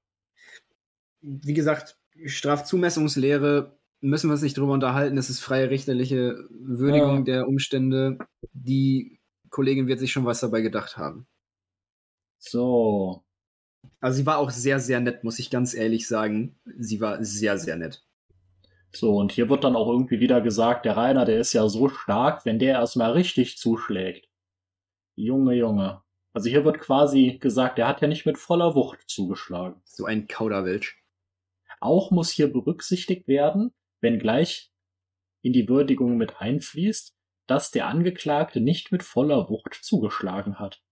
[1.20, 5.18] Wie gesagt, Strafzumessungslehre müssen wir uns nicht drüber unterhalten.
[5.18, 7.22] Es ist freie richterliche Würdigung Ja.
[7.24, 8.18] der Umstände.
[8.52, 9.20] Die
[9.50, 11.26] Kollegin wird sich schon was dabei gedacht haben.
[12.38, 13.22] So.
[14.00, 16.58] Also sie war auch sehr, sehr nett, muss ich ganz ehrlich sagen.
[16.78, 18.02] Sie war sehr, sehr nett.
[18.92, 21.88] So, und hier wird dann auch irgendwie wieder gesagt, der Rainer, der ist ja so
[21.88, 24.28] stark, wenn der erstmal richtig zuschlägt.
[25.16, 26.02] Junge, Junge.
[26.32, 29.80] Also hier wird quasi gesagt, er hat ja nicht mit voller Wucht zugeschlagen.
[29.84, 31.02] So ein Kauderwelsch.
[31.80, 34.70] Auch muss hier berücksichtigt werden, wenngleich
[35.42, 37.14] in die Würdigung mit einfließt,
[37.46, 40.82] dass der Angeklagte nicht mit voller Wucht zugeschlagen hat.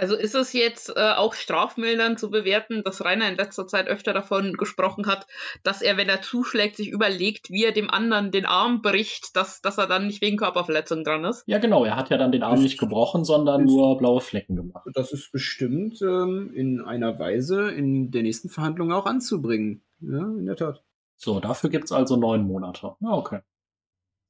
[0.00, 4.14] Also ist es jetzt äh, auch strafmildernd zu bewerten, dass Rainer in letzter Zeit öfter
[4.14, 5.26] davon gesprochen hat,
[5.62, 9.60] dass er, wenn er zuschlägt, sich überlegt, wie er dem anderen den Arm bricht, dass,
[9.60, 11.44] dass er dann nicht wegen Körperverletzung dran ist?
[11.46, 14.88] Ja, genau, er hat ja dann den Arm nicht gebrochen, sondern nur blaue Flecken gemacht.
[14.94, 19.82] Das ist bestimmt ähm, in einer Weise in der nächsten Verhandlung auch anzubringen.
[20.00, 20.82] Ja, in der Tat.
[21.16, 22.96] So, dafür gibt's also neun Monate.
[23.00, 23.40] Ja, okay.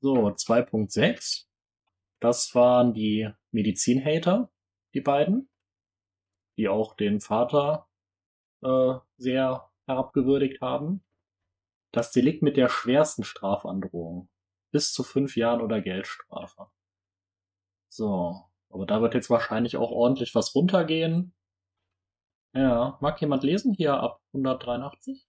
[0.00, 1.44] So, 2.6.
[2.18, 4.50] Das waren die Medizinhater,
[4.94, 5.48] die beiden,
[6.60, 7.88] die auch den Vater
[8.62, 11.02] äh, sehr herabgewürdigt haben.
[11.90, 14.28] Das Delikt mit der schwersten Strafandrohung.
[14.70, 16.66] Bis zu fünf Jahren oder Geldstrafe.
[17.88, 21.34] So, aber da wird jetzt wahrscheinlich auch ordentlich was runtergehen.
[22.52, 25.26] Ja, mag jemand lesen hier ab 183?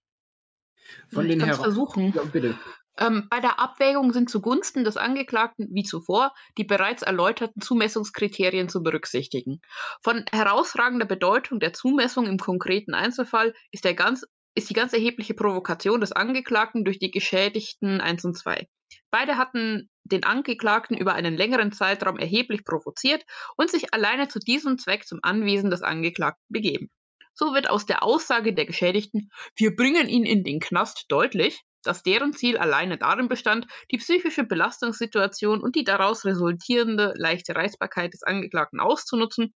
[1.08, 1.60] Von ich den Herren.
[1.60, 2.12] versuchen.
[2.14, 2.58] Ja, bitte.
[2.98, 8.82] Ähm, bei der Abwägung sind zugunsten des Angeklagten wie zuvor die bereits erläuterten Zumessungskriterien zu
[8.82, 9.60] berücksichtigen.
[10.02, 15.34] Von herausragender Bedeutung der Zumessung im konkreten Einzelfall ist, der ganz, ist die ganz erhebliche
[15.34, 18.68] Provokation des Angeklagten durch die Geschädigten 1 und 2.
[19.10, 23.24] Beide hatten den Angeklagten über einen längeren Zeitraum erheblich provoziert
[23.56, 26.90] und sich alleine zu diesem Zweck zum Anwesen des Angeklagten begeben.
[27.34, 32.02] So wird aus der Aussage der Geschädigten, wir bringen ihn in den Knast deutlich, dass
[32.02, 38.22] deren Ziel alleine darin bestand, die psychische Belastungssituation und die daraus resultierende leichte Reizbarkeit des
[38.22, 39.54] Angeklagten auszunutzen,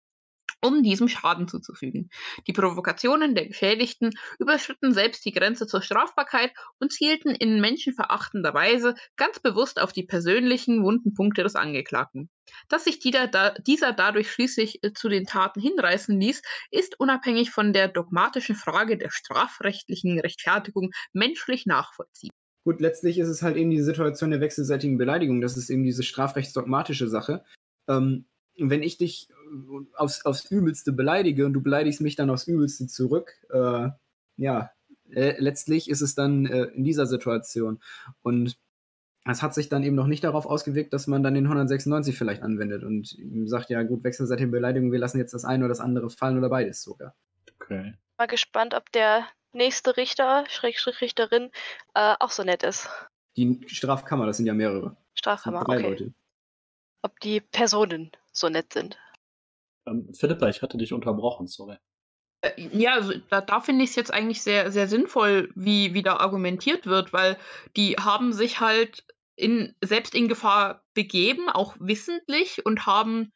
[0.62, 2.08] um diesem Schaden zuzufügen.
[2.46, 8.94] Die Provokationen der Geschädigten überschritten selbst die Grenze zur Strafbarkeit und zielten in menschenverachtender Weise
[9.16, 12.30] ganz bewusst auf die persönlichen wunden Punkte des Angeklagten.
[12.68, 17.50] Dass sich dieser, da, dieser dadurch schließlich äh, zu den Taten hinreißen ließ, ist unabhängig
[17.50, 22.36] von der dogmatischen Frage der strafrechtlichen Rechtfertigung menschlich nachvollziehbar.
[22.64, 25.40] Gut, letztlich ist es halt eben die Situation der wechselseitigen Beleidigung.
[25.40, 27.44] Das ist eben diese strafrechtsdogmatische Sache.
[27.88, 28.26] Ähm,
[28.56, 32.86] wenn ich dich äh, aufs, aufs Übelste beleidige und du beleidigst mich dann aufs Übelste
[32.86, 33.88] zurück, äh,
[34.36, 34.70] ja,
[35.10, 37.80] äh, letztlich ist es dann äh, in dieser Situation.
[38.22, 38.56] Und
[39.24, 42.42] es hat sich dann eben noch nicht darauf ausgewirkt, dass man dann den 196 vielleicht
[42.42, 45.80] anwendet und ihm sagt, ja gut, wechselseitige Beleidigung, wir lassen jetzt das eine oder das
[45.80, 47.14] andere fallen oder beides sogar.
[47.60, 47.94] Okay.
[48.18, 51.50] Mal gespannt, ob der nächste Richter, Schrägstrich Richterin,
[51.94, 52.88] äh, auch so nett ist.
[53.36, 54.96] Die Strafkammer, das sind ja mehrere.
[55.14, 55.88] Strafkammer, drei okay.
[55.88, 56.14] Leute.
[57.02, 58.98] Ob die Personen so nett sind.
[59.86, 61.76] Ähm, Philippa, ich hatte dich unterbrochen, sorry.
[62.56, 63.00] Ja,
[63.30, 67.12] da, da finde ich es jetzt eigentlich sehr, sehr sinnvoll, wie, wie da argumentiert wird,
[67.12, 67.38] weil
[67.76, 69.04] die haben sich halt
[69.36, 73.32] in, selbst in Gefahr begeben, auch wissentlich, und haben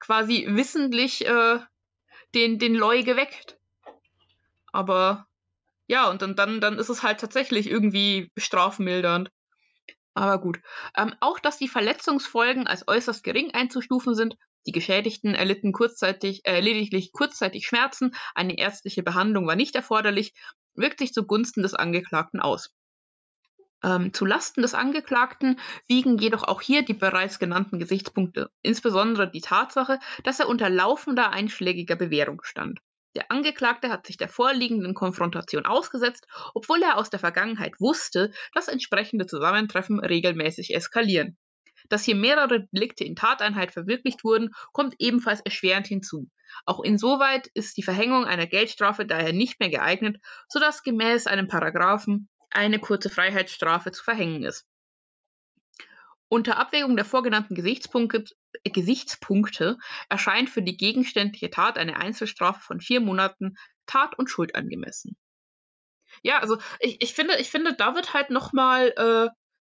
[0.00, 1.58] quasi wissentlich äh,
[2.34, 3.58] den, den Loi geweckt.
[4.72, 5.26] Aber
[5.86, 9.30] ja, und dann, dann, dann ist es halt tatsächlich irgendwie strafmildernd.
[10.16, 10.60] Aber gut.
[10.96, 14.36] Ähm, auch, dass die Verletzungsfolgen als äußerst gering einzustufen sind.
[14.66, 20.32] Die Geschädigten erlitten kurzzeitig, äh, lediglich kurzzeitig Schmerzen, eine ärztliche Behandlung war nicht erforderlich,
[20.74, 22.74] wirkt sich zugunsten des Angeklagten aus.
[23.84, 29.42] Ähm, zu Lasten des Angeklagten wiegen jedoch auch hier die bereits genannten Gesichtspunkte, insbesondere die
[29.42, 32.80] Tatsache, dass er unter laufender einschlägiger Bewährung stand.
[33.16, 38.68] Der Angeklagte hat sich der vorliegenden Konfrontation ausgesetzt, obwohl er aus der Vergangenheit wusste, dass
[38.68, 41.38] entsprechende Zusammentreffen regelmäßig eskalieren.
[41.88, 46.28] Dass hier mehrere Delikte in Tateinheit verwirklicht wurden, kommt ebenfalls erschwerend hinzu.
[46.66, 50.18] Auch insoweit ist die Verhängung einer Geldstrafe daher nicht mehr geeignet,
[50.50, 54.66] sodass gemäß einem Paragraphen eine kurze Freiheitsstrafe zu verhängen ist.
[56.28, 58.24] Unter Abwägung der vorgenannten Gesichtspunkte,
[58.64, 59.78] äh, Gesichtspunkte
[60.08, 65.16] erscheint für die gegenständliche Tat eine Einzelstrafe von vier Monaten Tat und Schuld angemessen.
[66.22, 69.28] Ja, also ich, ich finde, ich finde, da wird halt nochmal äh,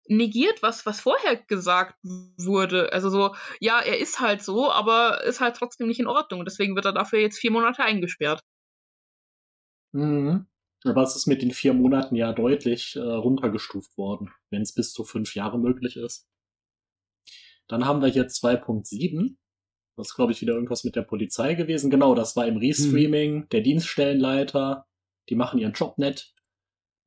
[0.08, 2.92] negiert, was, was vorher gesagt wurde.
[2.92, 6.44] Also so, ja, er ist halt so, aber ist halt trotzdem nicht in Ordnung.
[6.46, 8.42] Deswegen wird er dafür jetzt vier Monate eingesperrt.
[9.94, 10.48] Mhm.
[10.84, 14.94] Aber es ist mit den vier Monaten ja deutlich äh, runtergestuft worden, wenn es bis
[14.94, 16.28] zu fünf Jahre möglich ist.
[17.68, 19.36] Dann haben wir hier 2.7.
[19.98, 21.90] Das ist, glaube ich, wieder irgendwas mit der Polizei gewesen.
[21.90, 24.88] Genau, das war im Restreaming, der Dienststellenleiter.
[25.30, 26.34] Die machen ihren Job nett.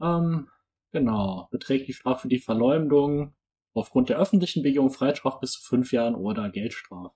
[0.01, 0.49] Ähm,
[0.93, 1.49] genau.
[1.51, 3.35] Beträgt die Strafe für die Verleumdung
[3.75, 7.15] aufgrund der öffentlichen Begehung Freistrafe bis zu fünf Jahren oder Geldstrafe.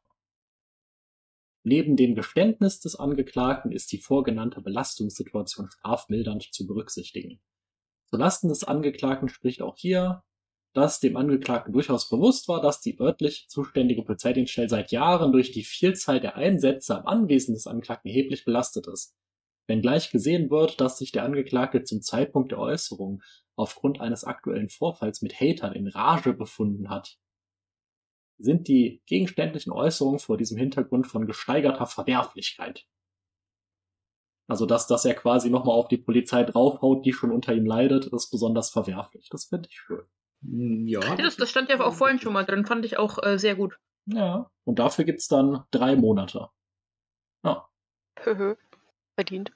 [1.65, 7.41] Neben dem Geständnis des Angeklagten ist die vorgenannte Belastungssituation strafmildernd zu berücksichtigen.
[8.07, 10.25] Zulasten des Angeklagten spricht auch hier,
[10.75, 15.65] dass dem Angeklagten durchaus bewusst war, dass die örtlich zuständige Polizeidienststelle seit Jahren durch die
[15.65, 19.17] Vielzahl der Einsätze am Anwesen des Angeklagten erheblich belastet ist.
[19.67, 23.23] Wenngleich gesehen wird, dass sich der Angeklagte zum Zeitpunkt der Äußerung
[23.55, 27.19] aufgrund eines aktuellen Vorfalls mit Hatern in Rage befunden hat,
[28.39, 32.87] sind die gegenständlichen Äußerungen vor diesem Hintergrund von gesteigerter Verwerflichkeit.
[34.47, 38.07] Also, dass, dass er quasi nochmal auf die Polizei draufhaut, die schon unter ihm leidet,
[38.07, 39.29] ist besonders verwerflich.
[39.29, 40.07] Das finde ich schön.
[40.43, 41.01] Hm, Ja.
[41.17, 43.79] Das, das stand ja auch vorhin schon mal drin, fand ich auch äh, sehr gut.
[44.07, 44.51] Ja.
[44.65, 46.49] Und dafür gibt's dann drei Monate.
[47.45, 47.69] Ja.
[48.21, 48.57] Höhö.
[49.15, 49.53] Verdient.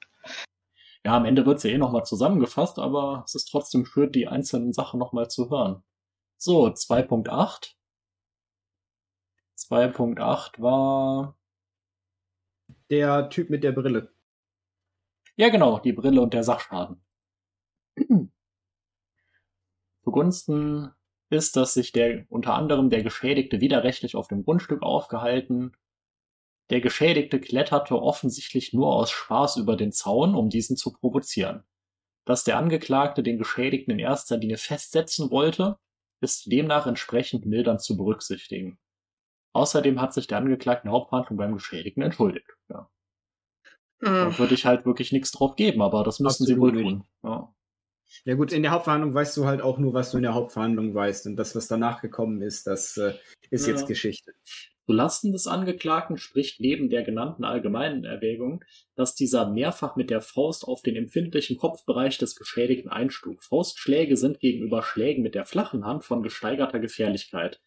[1.05, 4.73] Ja, am Ende wird's ja eh nochmal zusammengefasst, aber es ist trotzdem schön, die einzelnen
[4.73, 5.83] Sachen nochmal zu hören.
[6.37, 7.75] So, 2.8.
[9.59, 11.37] 2.8 war,
[12.91, 14.13] Der Typ mit der Brille.
[15.37, 17.05] ja genau, die Brille und der Sachschaden.
[20.05, 20.93] Zugunsten
[21.31, 25.73] ist, dass sich der unter anderem der Geschädigte widerrechtlich auf dem Grundstück aufgehalten
[26.71, 31.65] Der Geschädigte kletterte offensichtlich nur aus Spaß über den Zaun, um diesen zu provozieren.
[32.27, 35.79] Dass der Angeklagte den Geschädigten in erster Linie festsetzen wollte,
[36.23, 38.79] ist demnach entsprechend mildernd zu berücksichtigen.
[39.55, 42.51] Außerdem hat sich der Angeklagte in der Hauptverhandlung beim Geschädigten entschuldigt.
[42.71, 42.91] Ja.
[44.17, 44.39] Da Hm.
[44.39, 47.05] würde ich halt wirklich nichts drauf geben, aber das müssen sie wohl Absolut tun.
[47.25, 47.55] Ja.
[48.25, 50.95] Ja gut, in der Hauptverhandlung weißt du halt auch nur, was du in der Hauptverhandlung
[50.95, 51.27] weißt.
[51.27, 53.15] Und das, was danach gekommen ist, das äh,
[53.51, 53.73] ist Ja.
[53.73, 54.33] jetzt Geschichte.
[54.87, 58.65] Zulasten des Angeklagten spricht neben der genannten allgemeinen Erwägung,
[58.97, 63.45] dass dieser mehrfach mit der Faust auf den empfindlichen Kopfbereich des Geschädigten einschlug.
[63.45, 67.61] Faustschläge sind gegenüber Schlägen mit der flachen Hand von gesteigerter Gefährlichkeit.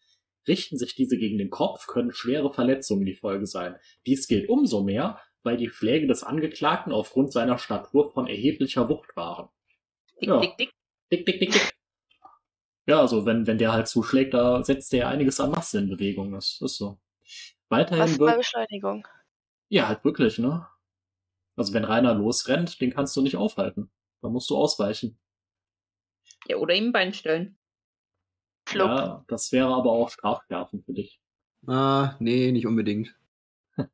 [0.46, 3.76] Richten sich diese gegen den Kopf, können schwere Verletzungen die Folge sein.
[4.06, 9.16] Dies gilt umso mehr, weil die Schläge des Angeklagten aufgrund seiner Statur von erheblicher Wucht
[9.16, 9.48] waren.
[10.20, 10.40] Dick, Ja.
[10.40, 10.70] dick, dick.
[11.12, 11.72] Dick, dick, dick, dick.
[12.88, 16.32] Ja, also wenn, wenn der halt zuschlägt, da setzt der einiges an Masse in Bewegung.
[16.32, 17.00] Das ist so.
[17.68, 19.06] Weiterhin Was bei wird, Beschleunigung?
[19.68, 20.66] ja, halt wirklich, ne?
[21.56, 23.90] Also wenn Rainer losrennt, den kannst du nicht aufhalten.
[24.22, 25.18] Da musst du ausweichen.
[26.48, 27.58] Ja, oder ihm ein Bein stellen.
[28.68, 28.88] Flop.
[28.88, 31.20] Ja, das wäre aber auch strafschärfend für dich.
[31.66, 33.16] Ah, nee, nicht unbedingt.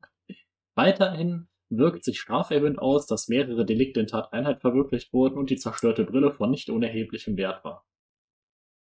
[0.75, 1.47] Weiterhin
[1.77, 6.31] wirkt sich straferhöhend aus, dass mehrere Delikte in Tateinheit verwirklicht wurden und die zerstörte Brille
[6.31, 7.85] von nicht unerheblichem Wert war.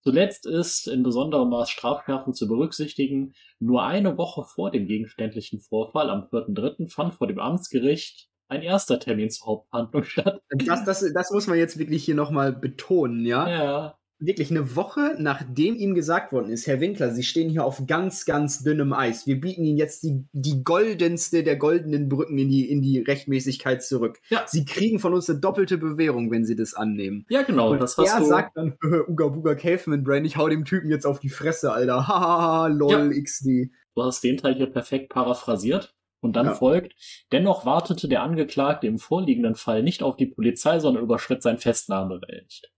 [0.01, 6.09] Zuletzt ist in besonderem Maß strafschärfend zu berücksichtigen, nur eine Woche vor dem gegenständlichen Vorfall
[6.09, 6.89] am 4.3.
[6.89, 10.41] fand vor dem Amtsgericht ein erster Termin zur Hauptverhandlung statt.
[10.49, 13.49] Das, das, das muss man jetzt wirklich hier nochmal betonen, ja?
[13.49, 17.87] Ja, Wirklich eine Woche, nachdem ihm gesagt worden ist, Herr Winkler, Sie stehen hier auf
[17.87, 19.25] ganz, ganz dünnem Eis.
[19.25, 23.81] Wir bieten Ihnen jetzt die, die goldenste der goldenen Brücken in die, in die Rechtmäßigkeit
[23.81, 24.19] zurück.
[24.29, 24.43] Ja.
[24.45, 27.25] Sie kriegen von uns eine doppelte Bewährung, wenn Sie das annehmen.
[27.29, 28.25] ja genau, Und das hast er du.
[28.25, 28.75] sagt dann,
[29.07, 32.07] Uga Buga Caveman Brain, ich hau dem Typen jetzt auf die Fresse, Alter.
[32.07, 33.71] Hahaha, lol, XD.
[33.95, 35.95] Du hast den Teil hier perfekt paraphrasiert.
[36.21, 36.53] Und dann Ja.
[36.55, 36.95] folgt,
[37.31, 42.69] dennoch wartete der Angeklagte im vorliegenden Fall nicht auf die Polizei, sondern überschritt sein Festnahmerecht.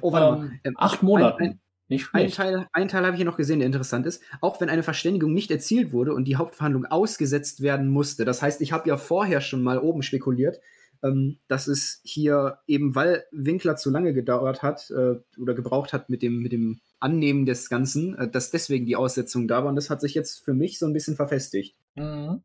[0.00, 0.60] Oh, warte Ähm, mal.
[0.64, 1.38] Ähm, Acht Monate.
[1.38, 2.30] Ein, ein, nicht ein.
[2.30, 4.22] Teil, ein Teil habe ich hier noch gesehen, der interessant ist.
[4.40, 8.24] Auch wenn eine Verständigung nicht erzielt wurde und die Hauptverhandlung ausgesetzt werden musste.
[8.24, 10.58] Das heißt, ich habe ja vorher schon mal oben spekuliert,
[11.02, 16.08] ähm, dass es hier eben, weil Winkler zu lange gedauert hat äh, oder gebraucht hat
[16.08, 19.68] mit dem, mit dem Annehmen des Ganzen, äh, dass deswegen die Aussetzung da war.
[19.68, 21.76] Und das hat sich jetzt für mich so ein bisschen verfestigt.
[21.96, 22.42] Mhm.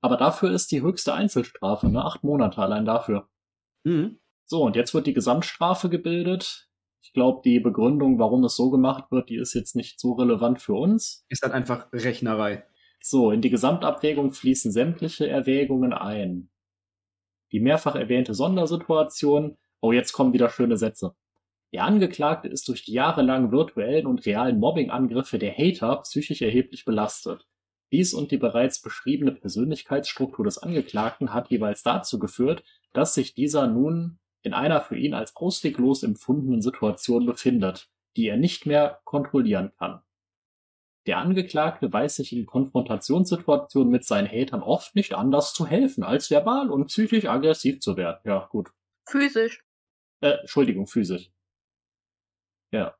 [0.00, 2.04] Aber dafür ist die höchste Einzelstrafe, ne?
[2.04, 3.26] Acht Monate allein dafür.
[3.84, 4.18] Mhm.
[4.46, 6.68] So, und jetzt wird die Gesamtstrafe gebildet.
[7.02, 10.60] Ich glaube, die Begründung, warum es so gemacht wird, die ist jetzt nicht so relevant
[10.60, 11.24] für uns.
[11.28, 12.64] Ist halt einfach Rechnerei.
[13.02, 16.50] So, in die Gesamtabwägung fließen sämtliche Erwägungen ein.
[17.52, 19.58] Die mehrfach erwähnte Sondersituation.
[19.80, 21.14] Oh, jetzt kommen wieder schöne Sätze.
[21.74, 27.46] Der Angeklagte ist durch die jahrelangen virtuellen und realen Mobbingangriffe der Hater psychisch erheblich belastet.
[27.92, 33.66] Dies und die bereits beschriebene Persönlichkeitsstruktur des Angeklagten hat jeweils dazu geführt, dass sich dieser
[33.66, 39.72] nun in einer für ihn als ausweglos empfundenen Situation befindet, die er nicht mehr kontrollieren
[39.78, 40.02] kann.
[41.06, 46.30] Der Angeklagte weiß sich in Konfrontationssituationen mit seinen Hatern oft nicht anders zu helfen, als
[46.30, 48.20] verbal und psychisch aggressiv zu werden.
[48.24, 48.70] Ja, gut.
[49.06, 49.64] Physisch.
[50.20, 51.30] Äh, Entschuldigung, physisch.
[52.70, 52.94] Ja.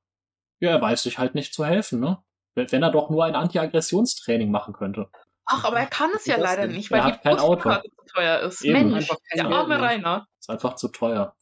[0.61, 2.23] Ja, er weiß sich halt nicht zu helfen, ne?
[2.55, 5.11] Wenn, er doch nur ein Anti-Aggressionstraining machen könnte.
[5.47, 6.77] Ach, aber er kann es ja leider denn?
[6.77, 7.71] nicht, Er weil hat die kein Auto.
[7.71, 8.63] Zu teuer ist.
[8.63, 9.81] Eben, Mensch, der arme.
[9.81, 10.29] Rainer.
[10.45, 11.35] Ist einfach zu teuer.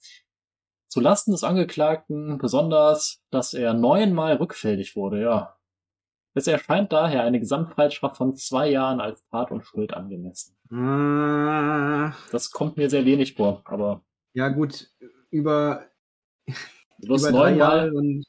[0.87, 5.57] Zulasten des Angeklagten besonders, dass er neunmal rückfällig wurde, ja.
[6.35, 10.57] Es erscheint daher eine Gesamtfreiheitsstrafe von zwei Jahren als Tat und Schuld angemessen.
[10.71, 14.05] Ah, Das kommt mir sehr wenig vor, aber
[14.35, 14.89] ja, gut.
[15.31, 15.85] Über,
[16.99, 18.25] du wirst neunmal, und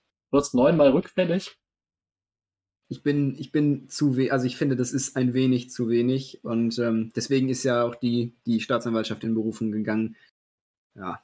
[0.54, 1.56] neunmal rückfällig.
[2.90, 6.44] ich bin, ich bin zu wenig, also ich finde, das ist ein wenig zu wenig
[6.44, 10.16] und ähm, deswegen ist ja auch die, die Staatsanwaltschaft in Berufung gegangen.
[10.96, 11.24] Ja.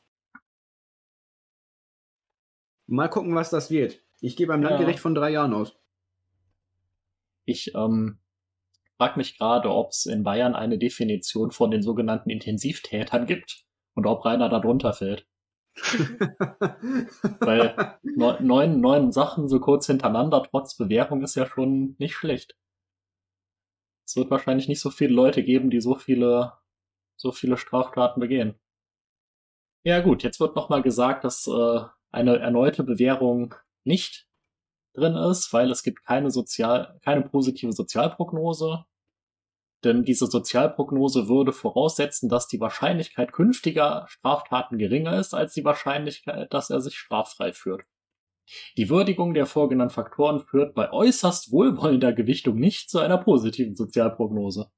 [2.87, 4.01] Mal gucken, was das wird.
[4.19, 4.69] Ich gehe beim Ja.
[4.69, 5.77] Landgericht von drei Jahren aus.
[7.45, 8.19] Ich ähm,
[8.97, 14.05] frage mich gerade, ob es in Bayern eine Definition von den sogenannten Intensivtätern gibt und
[14.05, 15.27] ob Rainer da drunter fällt.
[17.39, 22.57] Weil neun, neun, neun Sachen so kurz hintereinander trotz Bewährung ist ja schon nicht schlecht.
[24.05, 26.53] Es wird wahrscheinlich nicht so viele Leute geben, die so viele,
[27.15, 28.59] so viele Straftaten begehen.
[29.83, 31.79] Ja gut, jetzt wird nochmal gesagt, dass äh,
[32.11, 34.27] eine erneute Bewährung nicht
[34.93, 38.85] drin ist, weil es gibt keine sozial, keine positive Sozialprognose.
[39.83, 46.53] Denn diese Sozialprognose würde voraussetzen, dass die Wahrscheinlichkeit künftiger Straftaten geringer ist als die Wahrscheinlichkeit,
[46.53, 47.83] dass er sich straffrei führt.
[48.77, 54.69] Die Würdigung der vorgenannten Faktoren führt bei äußerst wohlwollender Gewichtung nicht zu einer positiven Sozialprognose.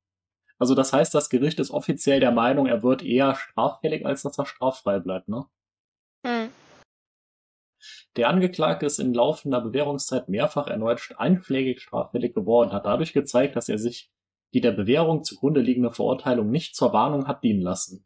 [0.61, 4.37] Also das heißt, das Gericht ist offiziell der Meinung, er wird eher straffällig, als dass
[4.37, 5.47] er straffrei bleibt, ne?
[6.23, 6.49] Hm.
[8.15, 13.69] Der Angeklagte ist in laufender Bewährungszeit mehrfach erneut einschlägig straffällig geworden, hat dadurch gezeigt, dass
[13.69, 14.11] er sich
[14.53, 18.05] die der Bewährung zugrunde liegende Verurteilung nicht zur Warnung hat dienen lassen.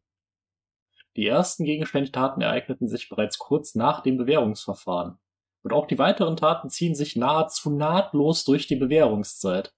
[1.17, 5.17] Die ersten gegenständlichen Taten ereigneten sich bereits kurz nach dem Bewährungsverfahren.
[5.61, 9.74] Und auch die weiteren Taten ziehen sich nahezu nahtlos durch die Bewährungszeit.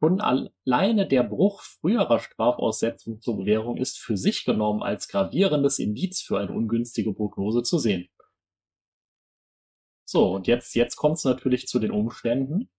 [0.00, 6.20] Schon alleine der Bruch früherer Strafaussetzung zur Bewährung ist für sich genommen als gravierendes Indiz
[6.20, 8.08] für eine ungünstige Prognose zu sehen.
[10.04, 12.70] So, und jetzt, jetzt kommt es natürlich zu den Umständen.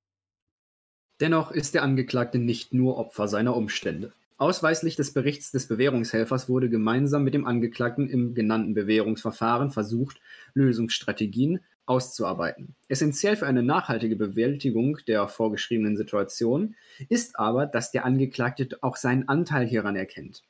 [1.20, 4.14] Dennoch ist der Angeklagte nicht nur Opfer seiner Umstände.
[4.38, 10.22] Ausweislich des Berichts des Bewährungshelfers wurde gemeinsam mit dem Angeklagten im genannten Bewährungsverfahren versucht,
[10.54, 11.60] Lösungsstrategien
[11.90, 12.76] auszuarbeiten.
[12.88, 16.76] Essentiell für eine nachhaltige Bewältigung der vorgeschriebenen Situation
[17.10, 20.44] ist aber, dass der Angeklagte auch seinen Anteil hieran erkennt.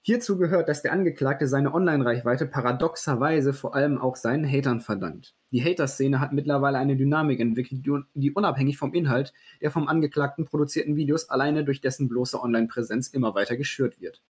[0.00, 5.34] Hierzu gehört, dass der Angeklagte seine Online-Reichweite paradoxerweise vor allem auch seinen Hatern verdankt.
[5.50, 7.84] Die Hater-Szene hat mittlerweile eine Dynamik entwickelt,
[8.14, 13.34] die unabhängig vom Inhalt der vom Angeklagten produzierten Videos alleine durch dessen bloße Online-Präsenz immer
[13.34, 14.22] weiter geschürt wird.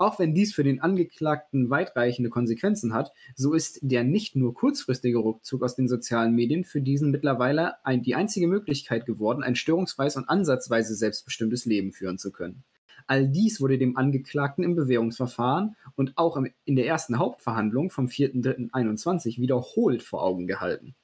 [0.00, 5.18] Auch wenn dies für den Angeklagten weitreichende Konsequenzen hat, so ist der nicht nur kurzfristige
[5.18, 10.16] Rückzug aus den sozialen Medien für diesen mittlerweile ein, die einzige Möglichkeit geworden, ein störungsfreies
[10.16, 12.64] und ansatzweise selbstbestimmtes Leben führen zu können.
[13.08, 19.38] All dies wurde dem Angeklagten im Bewährungsverfahren und auch in der ersten Hauptverhandlung vom 4.3.21
[19.38, 20.94] wiederholt vor Augen gehalten.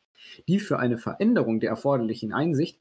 [0.49, 2.81] Die für eine Veränderung der erforderlichen Einsicht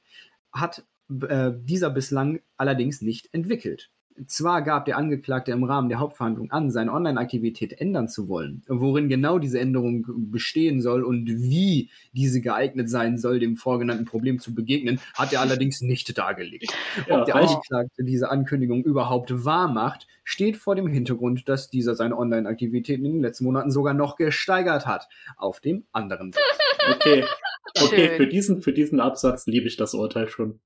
[0.54, 0.86] hat
[1.28, 3.92] äh, dieser bislang allerdings nicht entwickelt.
[4.28, 8.64] Zwar gab der Angeklagte im Rahmen der Hauptverhandlung an, seine Online-Aktivität ändern zu wollen.
[8.68, 14.40] Worin genau diese Änderung bestehen soll und wie diese geeignet sein soll, dem vorgenannten Problem
[14.40, 16.74] zu begegnen, hat er allerdings nicht dargelegt.
[17.08, 21.94] Ja, Ob der Angeklagte diese Ankündigung überhaupt wahr macht, steht vor dem Hintergrund, dass dieser
[21.94, 25.08] seine Online-Aktivitäten in den letzten Monaten sogar noch gesteigert hat.
[25.38, 26.96] Auf dem anderen Seite.
[26.96, 27.26] Okay.
[27.82, 30.62] Okay, für diesen, für diesen Absatz liebe ich das Urteil schon.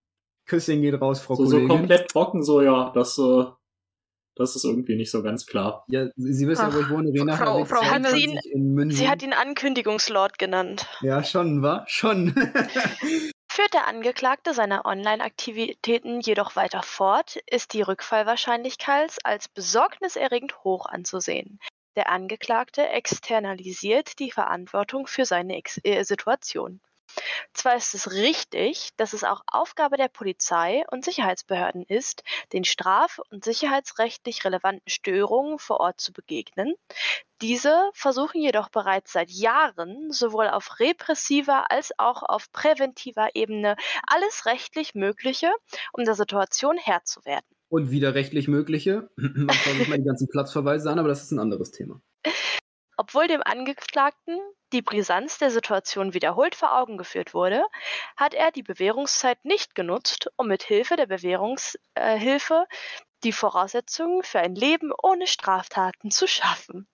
[0.50, 1.68] Küsschen geht raus, Frau so, Kollegin.
[1.68, 3.46] So komplett trocken, so ja, das, äh,
[4.36, 5.86] das ist irgendwie nicht so ganz klar.
[5.88, 7.38] Ja, Sie wissen ja, wo ich wohne, Rena.
[7.38, 10.88] Frau, Frau hat sie, ihn, sie hat ihn Ankündigungslord genannt.
[11.02, 11.86] Ja, schon, wa?
[11.88, 12.34] Schon.
[13.52, 21.60] Führt der Angeklagte seine Online-Aktivitäten jedoch weiter fort, ist die Rückfallwahrscheinlichkeit als besorgniserregend hoch anzusehen.
[21.96, 26.80] Der Angeklagte externalisiert die Verantwortung für seine Ex äh, Situation.
[27.54, 32.24] Zwar ist es richtig, dass es auch Aufgabe der Polizei und Sicherheitsbehörden ist,
[32.54, 36.76] den straf- und sicherheitsrechtlich relevanten Störungen vor Ort zu begegnen.
[37.42, 44.46] Diese versuchen jedoch bereits seit Jahren sowohl auf repressiver als auch auf präventiver Ebene alles
[44.46, 45.52] rechtlich Mögliche,
[45.94, 47.46] um der Situation Herr zu werden.
[47.70, 49.10] Und widerrechtlich Mögliche.
[49.16, 52.02] Man schaut sich mal die ganzen Platzverweise an, aber das ist ein anderes Thema.
[53.00, 54.38] Obwohl dem Angeklagten
[54.74, 57.64] die Brisanz der Situation wiederholt vor Augen geführt wurde,
[58.18, 62.76] hat er die Bewährungszeit nicht genutzt, um mit Hilfe der Bewährungshilfe äh,
[63.24, 66.90] die Voraussetzungen für ein Leben ohne Straftaten zu schaffen.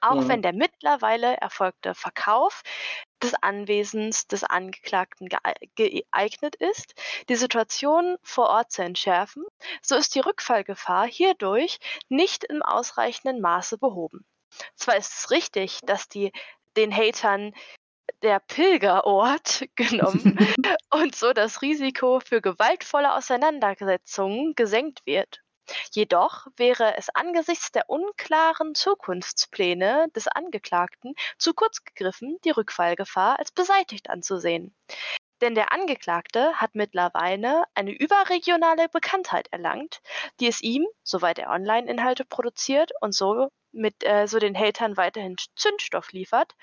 [0.00, 0.28] Auch ja.
[0.28, 2.62] wenn der mittlerweile erfolgte Verkauf
[3.22, 5.28] des Anwesens des Angeklagten
[5.74, 6.94] geeignet ist,
[7.28, 9.44] die Situation vor Ort zu entschärfen,
[9.82, 14.24] so ist die Rückfallgefahr hierdurch nicht im ausreichenden Maße behoben.
[14.76, 16.32] Zwar ist es richtig, dass die
[16.76, 17.54] den Hatern
[18.22, 20.38] der Pilgerort genommen
[20.90, 25.40] und so das Risiko für gewaltvolle Auseinandersetzungen gesenkt wird.
[25.92, 33.52] Jedoch wäre es angesichts der unklaren Zukunftspläne des Angeklagten zu kurz gegriffen, die Rückfallgefahr als
[33.52, 34.74] beseitigt anzusehen.
[35.42, 40.00] Denn der Angeklagte hat mittlerweile eine überregionale Bekanntheit erlangt,
[40.38, 45.36] die es ihm, soweit er Online-Inhalte produziert und so mit äh, so den Hatern weiterhin
[45.56, 46.54] Zündstoff liefert,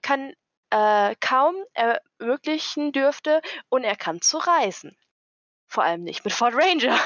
[0.00, 0.32] kann
[0.70, 4.96] äh, kaum ermöglichen dürfte, unerkannt zu reisen.
[5.66, 6.98] Vor allem nicht mit Ford Ranger.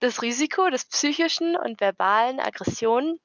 [0.00, 3.20] Das Risiko des psychischen und verbalen Aggressionen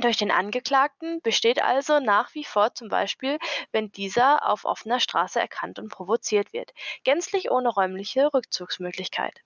[0.00, 3.38] durch den Angeklagten besteht also nach wie vor zum Beispiel,
[3.72, 6.72] wenn dieser auf offener Straße erkannt und provoziert wird,
[7.04, 9.40] gänzlich ohne räumliche Rückzugsmöglichkeit.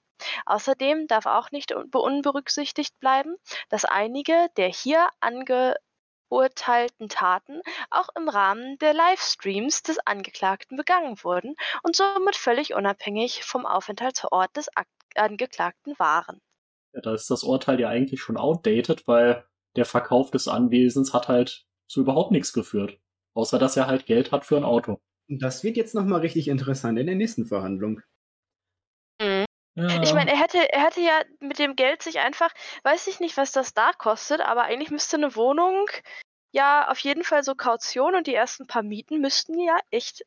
[0.46, 3.36] Außerdem darf auch nicht unberücksichtigt bleiben,
[3.68, 7.60] dass einige der hier angeurteilten Taten
[7.90, 14.56] auch im Rahmen der Livestreams des Angeklagten begangen wurden und somit völlig unabhängig vom Aufenthaltsort
[14.56, 14.68] des
[15.14, 16.40] Angeklagten waren.
[16.94, 19.44] Ja, da ist das Urteil ja eigentlich schon outdated, weil
[19.78, 22.98] der Verkauf des Anwesens hat halt zu überhaupt nichts geführt.
[23.34, 25.00] Außer dass er halt Geld hat für ein Auto.
[25.28, 28.00] Das wird jetzt nochmal richtig interessant in der nächsten Verhandlung.
[29.20, 29.44] Mhm.
[29.76, 30.02] Ja.
[30.02, 32.50] Ich meine, er hätte, er hätte ja mit dem Geld sich einfach,
[32.82, 35.88] weiß ich nicht, was das da kostet, aber eigentlich müsste eine Wohnung
[36.50, 40.24] ja auf jeden Fall so Kaution und die ersten paar Mieten müssten ja echt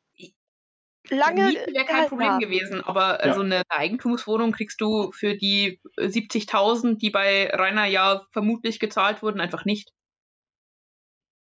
[1.09, 1.53] lange.
[1.53, 2.39] Wäre kein Problem haben.
[2.39, 8.25] gewesen, aber also eine Eigentumswohnung kriegst du für die äh, 70.000, die bei Rainer ja
[8.31, 9.91] vermutlich gezahlt wurden, einfach nicht.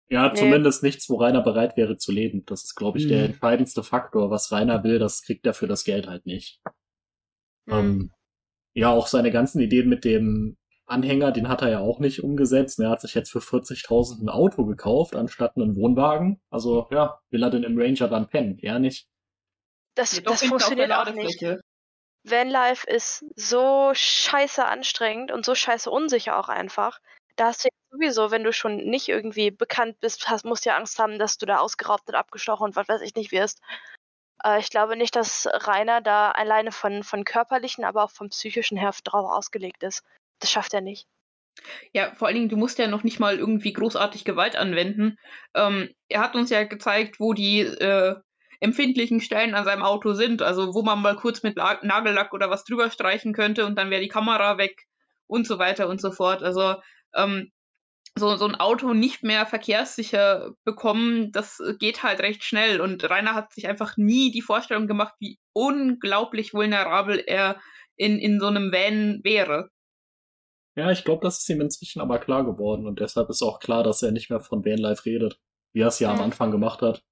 [0.09, 0.39] Ja, Nee.
[0.41, 2.45] zumindest nichts, wo Rainer bereit wäre zu leben.
[2.47, 3.25] Das ist, glaube ich, der Mhm.
[3.27, 4.31] entscheidendste Faktor.
[4.31, 6.61] Was Rainer will, das kriegt er für das Geld halt nicht.
[7.67, 7.73] Mhm.
[7.75, 8.11] Ähm,
[8.75, 10.57] ja, auch seine ganzen Ideen mit dem
[10.87, 12.81] Anhänger, den hat er ja auch nicht umgesetzt.
[12.81, 16.41] Er hat sich jetzt für 40.000 ein Auto gekauft, anstatt einen Wohnwagen.
[16.51, 18.59] Also, ja, will er denn im Ranger dann pennen?
[18.59, 19.07] Er nicht.
[19.95, 21.45] Das, Ja, das funktioniert auch nicht.
[22.23, 27.01] Vanlife ist so scheiße anstrengend und so scheiße unsicher auch einfach.
[27.37, 30.71] Da hast du ja sowieso, wenn du schon nicht irgendwie bekannt bist, hast, musst du
[30.71, 33.61] ja Angst haben, dass du da ausgeraubt und abgestochen und was weiß ich nicht wirst.
[34.45, 38.77] Äh, ich glaube nicht, dass Rainer da alleine von, von körperlichen, aber auch vom psychischen
[38.77, 40.03] her drauf ausgelegt ist.
[40.41, 41.07] Das schafft er nicht.
[41.93, 45.19] Ja, vor allen Dingen, du musst ja noch nicht mal irgendwie großartig Gewalt anwenden.
[45.55, 48.17] Ähm, er hat uns ja gezeigt, wo die äh,
[48.61, 50.43] empfindlichen Stellen an seinem Auto sind.
[50.43, 53.91] Also wo man mal kurz mit La Nagellack oder was drüber streichen könnte und dann
[53.91, 54.87] wäre die Kamera weg
[55.27, 56.43] und so weiter und so fort.
[56.43, 56.77] Also
[57.15, 57.51] ähm,
[58.17, 62.81] so, so ein Auto nicht mehr verkehrssicher bekommen, das geht halt recht schnell.
[62.81, 67.61] Und Rainer hat sich einfach nie die Vorstellung gemacht, wie unglaublich vulnerabel er
[67.97, 69.71] in, in so einem Van wäre.
[70.77, 73.83] Ja, ich glaube, das ist ihm inzwischen aber klar geworden und deshalb ist auch klar,
[73.83, 75.39] dass er nicht mehr von Vanlife redet,
[75.73, 76.23] wie er es ja am Mhm.
[76.23, 77.03] Anfang gemacht hat.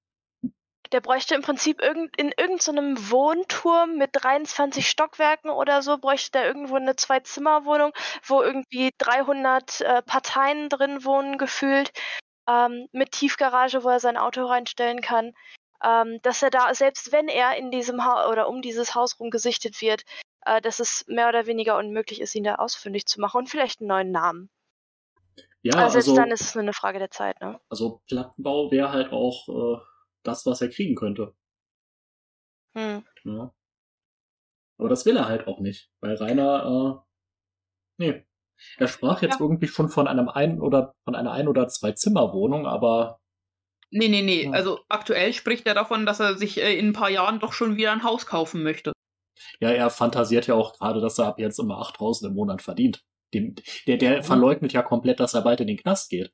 [0.93, 6.47] Der bräuchte im Prinzip irgend, in irgendeinem Wohnturm mit 23 Stockwerken oder so, bräuchte der
[6.47, 7.93] irgendwo eine Zwei-Zimmer-Wohnung,
[8.25, 11.93] wo irgendwie 300 äh, Parteien drin wohnen, gefühlt,
[12.49, 15.35] ähm, mit Tiefgarage, wo er sein Auto reinstellen kann.
[15.85, 19.31] Ähm, dass er da, selbst wenn er in diesem Haus oder um dieses Haus rum
[19.31, 20.03] gesichtet wird,
[20.45, 23.81] äh, dass es mehr oder weniger unmöglich ist, ihn da ausfindig zu machen und vielleicht
[23.81, 24.51] einen neuen Namen.
[25.63, 27.61] Ja, also selbst also, dann ist es nur eine Frage der Zeit, ne?
[27.69, 29.81] also Plattenbau wäre halt auch äh,
[30.29, 31.35] das, was er kriegen könnte.
[32.77, 33.05] Hm.
[33.25, 33.53] Ja.
[34.79, 37.05] Aber das will er halt auch nicht, weil Rainer,
[37.99, 38.25] äh, nee.
[38.77, 39.45] Er sprach jetzt Ja.
[39.47, 43.21] irgendwie schon von einem ein oder von einer ein oder zwei Zimmerwohnung, aber
[43.91, 44.49] Nee, nee, nee.
[44.53, 47.77] Also aktuell spricht er davon, dass er sich äh, in ein paar Jahren doch schon
[47.77, 48.93] wieder ein Haus kaufen möchte.
[49.61, 53.03] ja, er fantasiert ja auch gerade, dass er ab jetzt immer 8000 im Monat verdient.
[53.35, 53.55] Dem,
[53.87, 56.33] der, der verleugnet ja komplett, dass er bald in den Knast geht.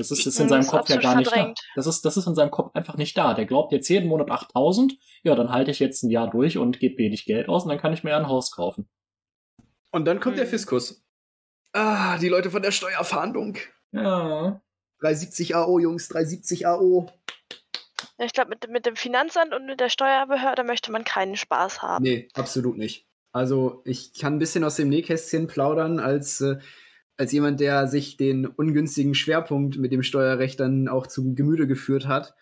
[0.00, 1.58] Das ist, ist in Mhm, seinem Kopf ja gar nicht verdrängt.
[1.58, 1.72] da.
[1.76, 3.34] Das ist, das ist in seinem Kopf einfach nicht da.
[3.34, 6.80] Der glaubt jetzt jeden Monat 8000, ja, dann halte ich jetzt ein Jahr durch und
[6.80, 8.88] gebe wenig Geld aus und dann kann ich mir ein Haus kaufen.
[9.92, 10.50] Und dann kommt der Hm.
[10.50, 11.02] Fiskus.
[11.72, 13.56] Ah, die Leute von der Steuerfahndung.
[13.92, 14.60] Ja.
[15.00, 17.08] 370 AO, Jungs, 370 AO.
[18.18, 21.82] Ja, ich glaube, mit, mit dem Finanzamt und mit der Steuerbehörde möchte man keinen Spaß
[21.82, 22.02] haben.
[22.02, 23.06] Nee, absolut nicht.
[23.32, 26.58] Also, ich kann ein bisschen aus dem Nähkästchen plaudern, als, äh,
[27.20, 32.08] als jemand, der sich den ungünstigen Schwerpunkt mit dem Steuerrecht dann auch zu Gemüte geführt
[32.08, 32.34] hat.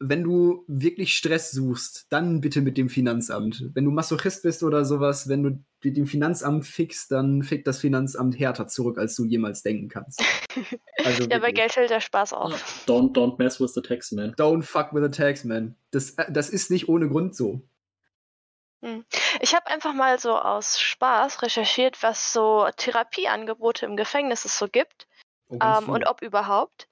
[0.00, 3.70] Wenn du wirklich Stress suchst, dann bitte mit dem Finanzamt.
[3.72, 7.78] Wenn du Masochist bist oder sowas, wenn du mit dem Finanzamt fickst, dann fickt das
[7.78, 10.20] Finanzamt härter zurück, als du jemals denken kannst.
[11.04, 11.52] Also ja, bei.
[11.52, 12.84] Geld hält der Spaß auf.
[12.86, 14.32] Don't, don't mess with the tax man.
[14.36, 15.74] Don't fuck with the tax, man.
[15.90, 17.68] Das, äh, das ist nicht ohne Grund so.
[19.40, 24.68] Ich habe einfach mal so aus Spaß recherchiert, was so Therapieangebote im Gefängnis es so
[24.68, 25.06] gibt
[25.48, 26.88] Oh, ähm, und ob überhaupt.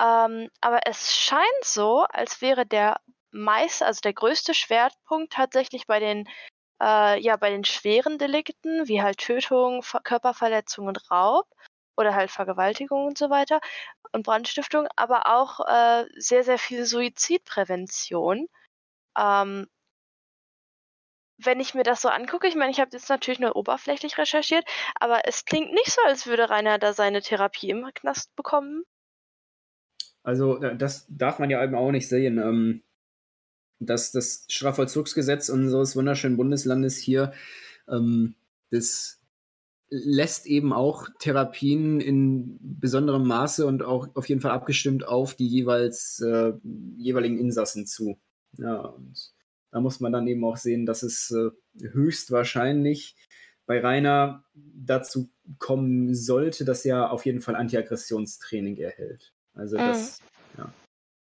[0.00, 3.00] Ähm, aber es scheint so, als wäre der
[3.30, 6.28] meiste, also der größte Schwerpunkt tatsächlich bei den,
[6.82, 11.46] äh, ja, bei den schweren Delikten, wie halt Tötung, Ver Körperverletzung und Raub
[11.96, 13.60] oder halt Vergewaltigung und so weiter
[14.12, 18.48] und Brandstiftung, aber auch äh, sehr, sehr viel Suizidprävention.
[19.18, 19.68] Ähm,
[21.44, 24.64] wenn ich mir das so angucke, ich meine, ich habe jetzt natürlich nur oberflächlich recherchiert,
[24.98, 28.84] aber es klingt nicht so, als würde Rainer da seine Therapie im Knast bekommen.
[30.22, 32.38] Also, das darf man ja eben auch nicht sehen.
[32.38, 32.82] Ähm,
[33.86, 37.32] dass das Strafvollzugsgesetz unseres wunderschönen Bundeslandes hier,
[37.88, 38.34] ähm,
[38.70, 39.20] das
[39.90, 45.46] lässt eben auch Therapien in besonderem Maße und auch auf jeden Fall abgestimmt auf die
[45.46, 46.52] jeweils äh,
[46.96, 48.18] jeweiligen Insassen zu.
[48.56, 49.32] Ja, und
[49.72, 51.50] da muss man dann eben auch sehen, dass es äh,
[51.80, 53.16] höchstwahrscheinlich
[53.66, 59.32] bei Rainer dazu kommen sollte, dass er auf jeden Fall Antiaggressionstraining erhält.
[59.54, 59.86] Also Mhm.
[59.86, 60.20] das,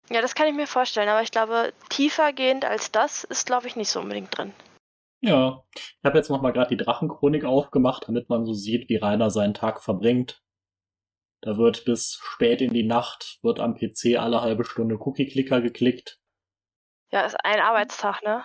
[0.09, 3.75] Ja, das kann ich mir vorstellen, aber ich glaube, tiefergehend als das ist, glaube ich,
[3.75, 4.53] nicht so unbedingt drin.
[5.21, 5.65] Ja.
[5.75, 9.53] Ich habe jetzt nochmal gerade die Drachenchronik aufgemacht, damit man so sieht, wie Rainer seinen
[9.53, 10.41] Tag verbringt.
[11.41, 16.21] Da wird bis spät in die Nacht, wird am PC alle halbe Stunde Cookie-Clicker geklickt.
[17.11, 18.43] Ja, ist ein Arbeitstag, ne?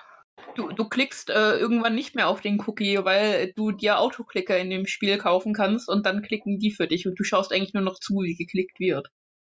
[0.55, 4.71] Du, du klickst äh, irgendwann nicht mehr auf den Cookie, weil du dir Autoklicker in
[4.71, 7.83] dem Spiel kaufen kannst und dann klicken die für dich und du schaust eigentlich nur
[7.83, 9.09] noch zu, wie geklickt wird.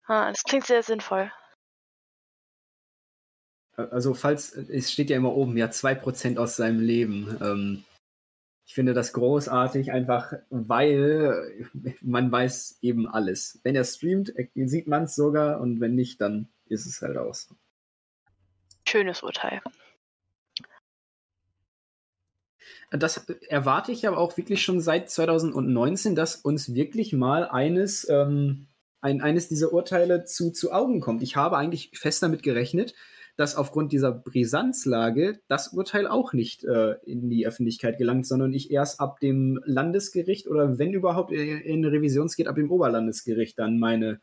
[0.06, 1.32] Ah, das klingt sehr sinnvoll.
[3.76, 7.38] Also, falls, es steht ja immer oben, ja, 2% aus seinem Leben.
[7.42, 7.84] Ähm,
[8.66, 11.68] ich finde das großartig, einfach weil
[12.02, 13.60] man weiß eben alles.
[13.64, 17.34] Wenn er streamt, sieht man es sogar und wenn nicht, dann ist es halt auch
[17.34, 17.56] so.
[18.88, 19.62] Schönes Urteil.
[22.92, 28.68] Das erwarte ich aber auch wirklich schon seit 2019, dass uns wirklich mal eines, ähm,
[29.02, 31.24] ein, eines dieser Urteile zu, zu Augen kommt.
[31.24, 32.94] Ich habe eigentlich fest damit gerechnet,
[33.36, 38.70] dass aufgrund dieser Brisanzlage das Urteil auch nicht äh, in die Öffentlichkeit gelangt, sondern ich
[38.70, 44.22] erst ab dem Landesgericht oder wenn überhaupt in Revisions geht, ab dem Oberlandesgericht dann meine,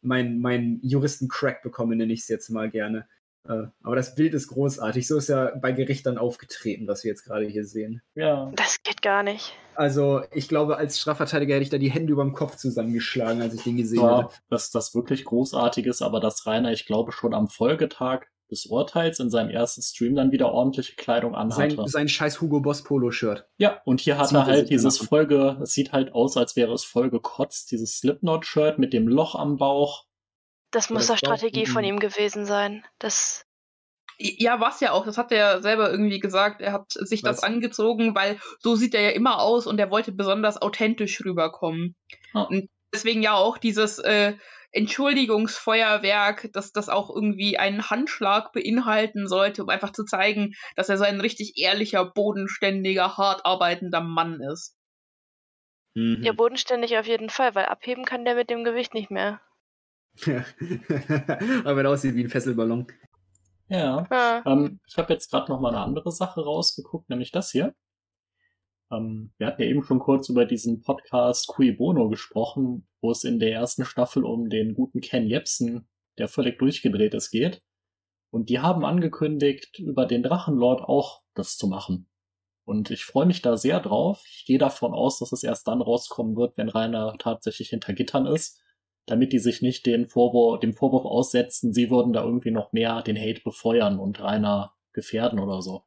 [0.00, 3.06] mein, mein Juristen-Crack bekomme, nenne ich es jetzt mal gerne.
[3.48, 5.06] Äh, aber das Bild ist großartig.
[5.06, 8.02] So ist ja bei Gericht dann aufgetreten, was wir jetzt gerade hier sehen.
[8.14, 8.52] Ja.
[8.54, 9.54] Das geht gar nicht.
[9.74, 13.54] Also, ich glaube, als Strafverteidiger hätte ich da die Hände über dem Kopf zusammengeschlagen, als
[13.54, 14.32] ich den gesehen Ja, habe.
[14.50, 19.20] dass das wirklich großartig ist, aber dass Rainer, ich glaube, schon am Folgetag des Urteils
[19.20, 21.76] in seinem ersten Stream dann wieder ordentliche Kleidung anhatte.
[21.76, 23.46] Sein, sein scheiß Hugo Boss Polo-Shirt.
[23.58, 26.84] Ja, und hier hat er halt dieses Folge, es sieht halt aus, als wäre es
[26.84, 30.06] voll gekotzt, dieses Slipknot-Shirt mit dem Loch am Bauch.
[30.70, 32.84] Das muss das eine war- Strategie von ihm gewesen sein.
[32.98, 33.44] Das,
[34.18, 36.60] Ja, was ja auch, das hat er ja selber irgendwie gesagt.
[36.60, 37.42] Er hat sich das Was?
[37.44, 41.94] angezogen, weil so sieht er ja immer aus und er wollte besonders authentisch rüberkommen.
[42.34, 42.42] Ah.
[42.42, 44.34] Und deswegen ja auch dieses äh,
[44.72, 50.98] Entschuldigungsfeuerwerk, dass das auch irgendwie einen Handschlag beinhalten sollte, um einfach zu zeigen, dass er
[50.98, 54.74] so ein richtig ehrlicher, bodenständiger, hart arbeitender Mann ist.
[55.94, 56.22] Mhm.
[56.22, 59.40] ja, bodenständig auf jeden Fall, weil abheben kann der mit dem Gewicht nicht mehr.
[61.64, 62.86] Aber wenn er aussieht wie ein Fesselballon.
[63.68, 64.06] Ja.
[64.10, 67.74] Ah, Ähm, ich habe jetzt gerade noch mal eine andere Sache rausgeguckt, nämlich das hier.
[68.90, 73.24] Ähm, wir hatten ja eben schon kurz über diesen Podcast Cui Bono gesprochen, wo es
[73.24, 77.62] in der ersten Staffel um den guten Ken Jebsen, der völlig durchgedreht ist, geht.
[78.30, 82.08] Und die haben angekündigt, über den Drachenlord auch das zu machen.
[82.64, 84.22] Und ich freue mich da sehr drauf.
[84.26, 88.26] Ich gehe davon aus, dass es erst dann rauskommen wird, wenn Rainer tatsächlich hinter Gittern
[88.26, 88.62] ist,
[89.10, 93.02] damit die sich nicht den Vorwurf, dem Vorwurf aussetzen, sie würden da irgendwie noch mehr
[93.02, 95.84] den Hate befeuern und Rainer gefährden oder so.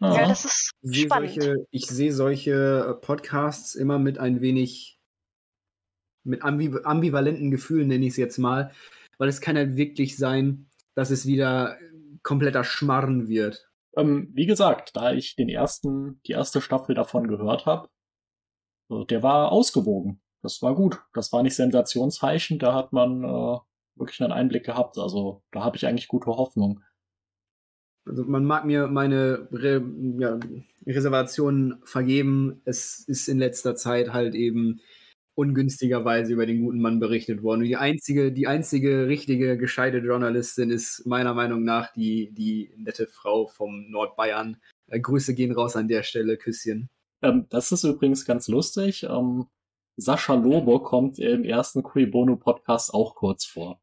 [0.00, 1.32] ja, das ist Ich sehe spannend.
[1.32, 2.52] solche, ich sehe solche
[2.90, 5.00] äh, Podcasts immer mit ein wenig
[6.24, 8.72] mit ambi ambivalenten Gefühlen, nenne ich es jetzt mal,
[9.18, 11.78] weil es kann halt wirklich sein, dass es wieder
[12.22, 13.70] kompletter Schmarren wird.
[13.96, 17.88] Ähm, wie gesagt, da ich den ersten, die erste Staffel davon gehört habe,
[18.90, 20.20] der war ausgewogen.
[20.46, 21.02] Das war gut.
[21.12, 22.62] Das war nicht sensationsheischend.
[22.62, 23.58] Da hat man äh,
[23.96, 24.96] wirklich einen Einblick gehabt.
[24.96, 26.82] Also da habe ich eigentlich gute Hoffnung.
[28.06, 29.84] Also man mag mir meine Re
[30.20, 30.38] ja,
[30.86, 32.62] Reservationen vergeben.
[32.64, 34.80] Es ist in letzter Zeit halt eben
[35.34, 37.62] ungünstigerweise über den guten Mann berichtet worden.
[37.62, 43.08] Und die einzige, die einzige richtige, gescheite Journalistin ist meiner Meinung nach die, die nette
[43.08, 44.58] Frau vom Nordbayern.
[44.86, 46.88] Äh, Grüße gehen raus an der Stelle, Küsschen.
[47.20, 49.02] Ähm, das ist übrigens ganz lustig.
[49.10, 49.46] Ähm,
[49.96, 53.80] Sascha Lobo kommt im ersten Cui Bono Podcast auch kurz vor.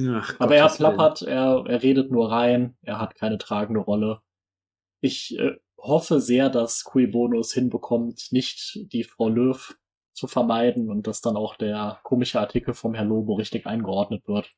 [0.00, 0.96] Ach, Aber er Gottes Willen.
[0.96, 4.20] plappert, er, er redet nur rein, er hat keine tragende Rolle.
[5.00, 9.76] Ich äh, hoffe sehr, dass Cui Bono es hinbekommt, nicht die Frau Löw
[10.12, 14.52] zu vermeiden und dass dann auch der komische Artikel vom Herr Lobo richtig eingeordnet wird.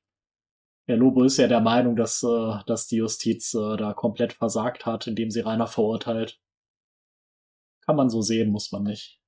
[0.86, 4.86] Herr Lobo ist ja der Meinung, dass, äh, dass die Justiz äh, da komplett versagt
[4.86, 6.40] hat, indem sie Rainer verurteilt.
[7.86, 9.20] Kann man so sehen, muss man nicht.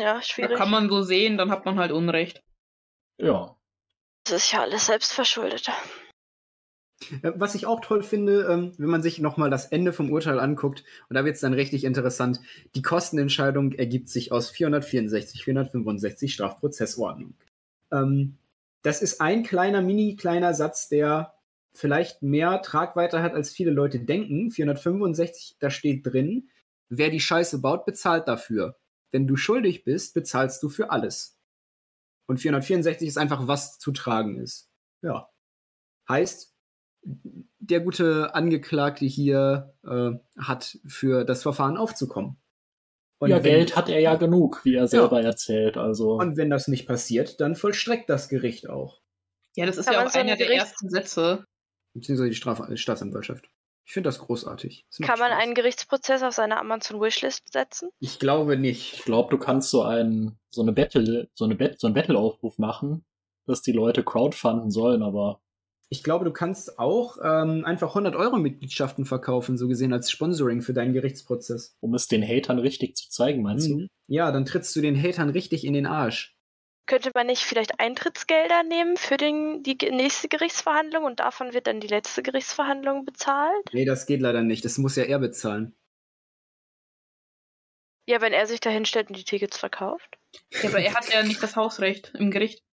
[0.00, 0.56] Ja, Da schwierig.
[0.56, 2.42] kann man so sehen, dann hat man halt Unrecht.
[3.18, 3.56] Ja.
[4.24, 5.68] Das ist ja alles selbst verschuldet.
[7.22, 10.38] Äh, Was ich auch toll finde, ähm, wenn man sich nochmal das Ende vom Urteil
[10.38, 12.40] anguckt, und da wird es dann richtig interessant,
[12.74, 17.34] die Kostenentscheidung ergibt sich aus 464, 465 Strafprozessordnung.
[17.90, 18.36] Ähm,
[18.82, 21.34] das ist ein kleiner, mini kleiner Satz, der
[21.74, 24.50] vielleicht mehr Tragweite hat, als viele Leute denken.
[24.50, 26.48] 465, da steht drin,
[26.88, 28.76] wer die Scheiße baut, bezahlt dafür.
[29.12, 31.38] Wenn du schuldig bist, bezahlst du für alles.
[32.26, 34.70] Und 464 ist einfach, was zu tragen ist.
[35.02, 35.28] Ja.
[36.08, 36.54] Heißt,
[37.04, 42.40] der gute Angeklagte hier äh, hat für das Verfahren aufzukommen.
[43.18, 45.76] Und ja, wenn- Geld hat er ja genug, wie er selber erzählt.
[45.76, 49.00] Also Und wenn das nicht passiert, dann vollstreckt das Gericht auch.
[49.54, 51.44] Ja, das ist Kann ja auch so einer der ersten Sätze.
[51.94, 53.48] Beziehungsweise die Straf Staatsanwaltschaft.
[53.84, 54.84] Ich finde das großartig.
[54.88, 55.42] Das Kann man Spaß.
[55.42, 57.90] einen Gerichtsprozess auf seine Amazon Wishlist setzen?
[57.98, 59.04] Ich glaube Ich nicht.
[59.04, 63.04] glaube, du kannst so ein, so eine Battle, so eine Bet so einen Battle-Aufruf machen,
[63.46, 65.40] dass die Leute crowdfunden sollen, aber
[65.88, 70.62] Ich glaube, du kannst auch ähm, einfach 100 Euro Mitgliedschaften verkaufen, so gesehen als Sponsoring
[70.62, 71.76] für deinen Gerichtsprozess.
[71.80, 73.74] um es den Hatern richtig zu zeigen, meinst du?
[73.76, 73.88] Mhm.
[74.06, 76.31] Ja, dann trittst du den Hatern richtig in den Arsch.
[76.86, 81.80] Könnte man nicht vielleicht Eintrittsgelder nehmen für den, die nächste Gerichtsverhandlung und davon wird dann
[81.80, 83.72] die letzte Gerichtsverhandlung bezahlt?
[83.72, 84.64] Nee, das geht leider nicht.
[84.64, 85.74] Das muss ja er bezahlen.
[88.08, 90.18] Ja, wenn er sich da hinstellt und die Tickets verkauft.
[90.50, 92.64] Ja, aber er hat ja nicht das Hausrecht im Gericht.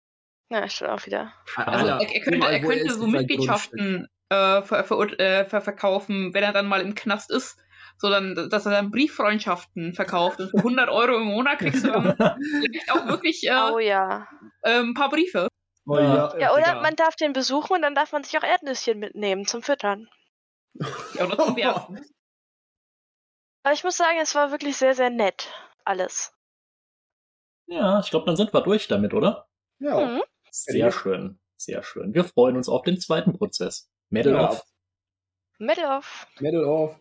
[0.48, 1.34] Na, ist schon auch wieder.
[1.56, 5.60] Also Alter, er, er könnte, er könnte so ein Mitgliedschaften äh, ver, ver, äh, ver,
[5.60, 7.58] verkaufen, wenn er dann mal im Knast ist.
[7.98, 10.38] So dann, dass er dann Brieffreundschaften verkauft.
[10.40, 14.28] Und für 100 Euro im Monat kriegst du dann vielleicht auch wirklich äh, Oh ja.
[14.62, 15.48] äh, ein paar Briefe.
[15.86, 16.36] Oh, Ja.
[16.38, 19.62] Ja, oder man darf den besuchen und dann darf man sich auch Erdnüsschen mitnehmen zum
[19.62, 20.08] Füttern.
[21.14, 21.96] Ja, oder zum Werfen.
[23.64, 25.52] Aber ich muss sagen, es war wirklich sehr, sehr nett.
[25.84, 26.32] Alles.
[27.66, 29.48] Ja, ich glaube, dann sind wir durch damit, oder?
[29.80, 29.98] Ja.
[30.04, 30.22] Mhm.
[30.50, 32.14] Sehr schön, sehr schön.
[32.14, 33.90] Wir freuen uns auf den zweiten Prozess.
[34.10, 34.48] Medal Ja.
[34.50, 34.62] of
[35.58, 36.26] Medal of.
[36.40, 36.96] Medal of.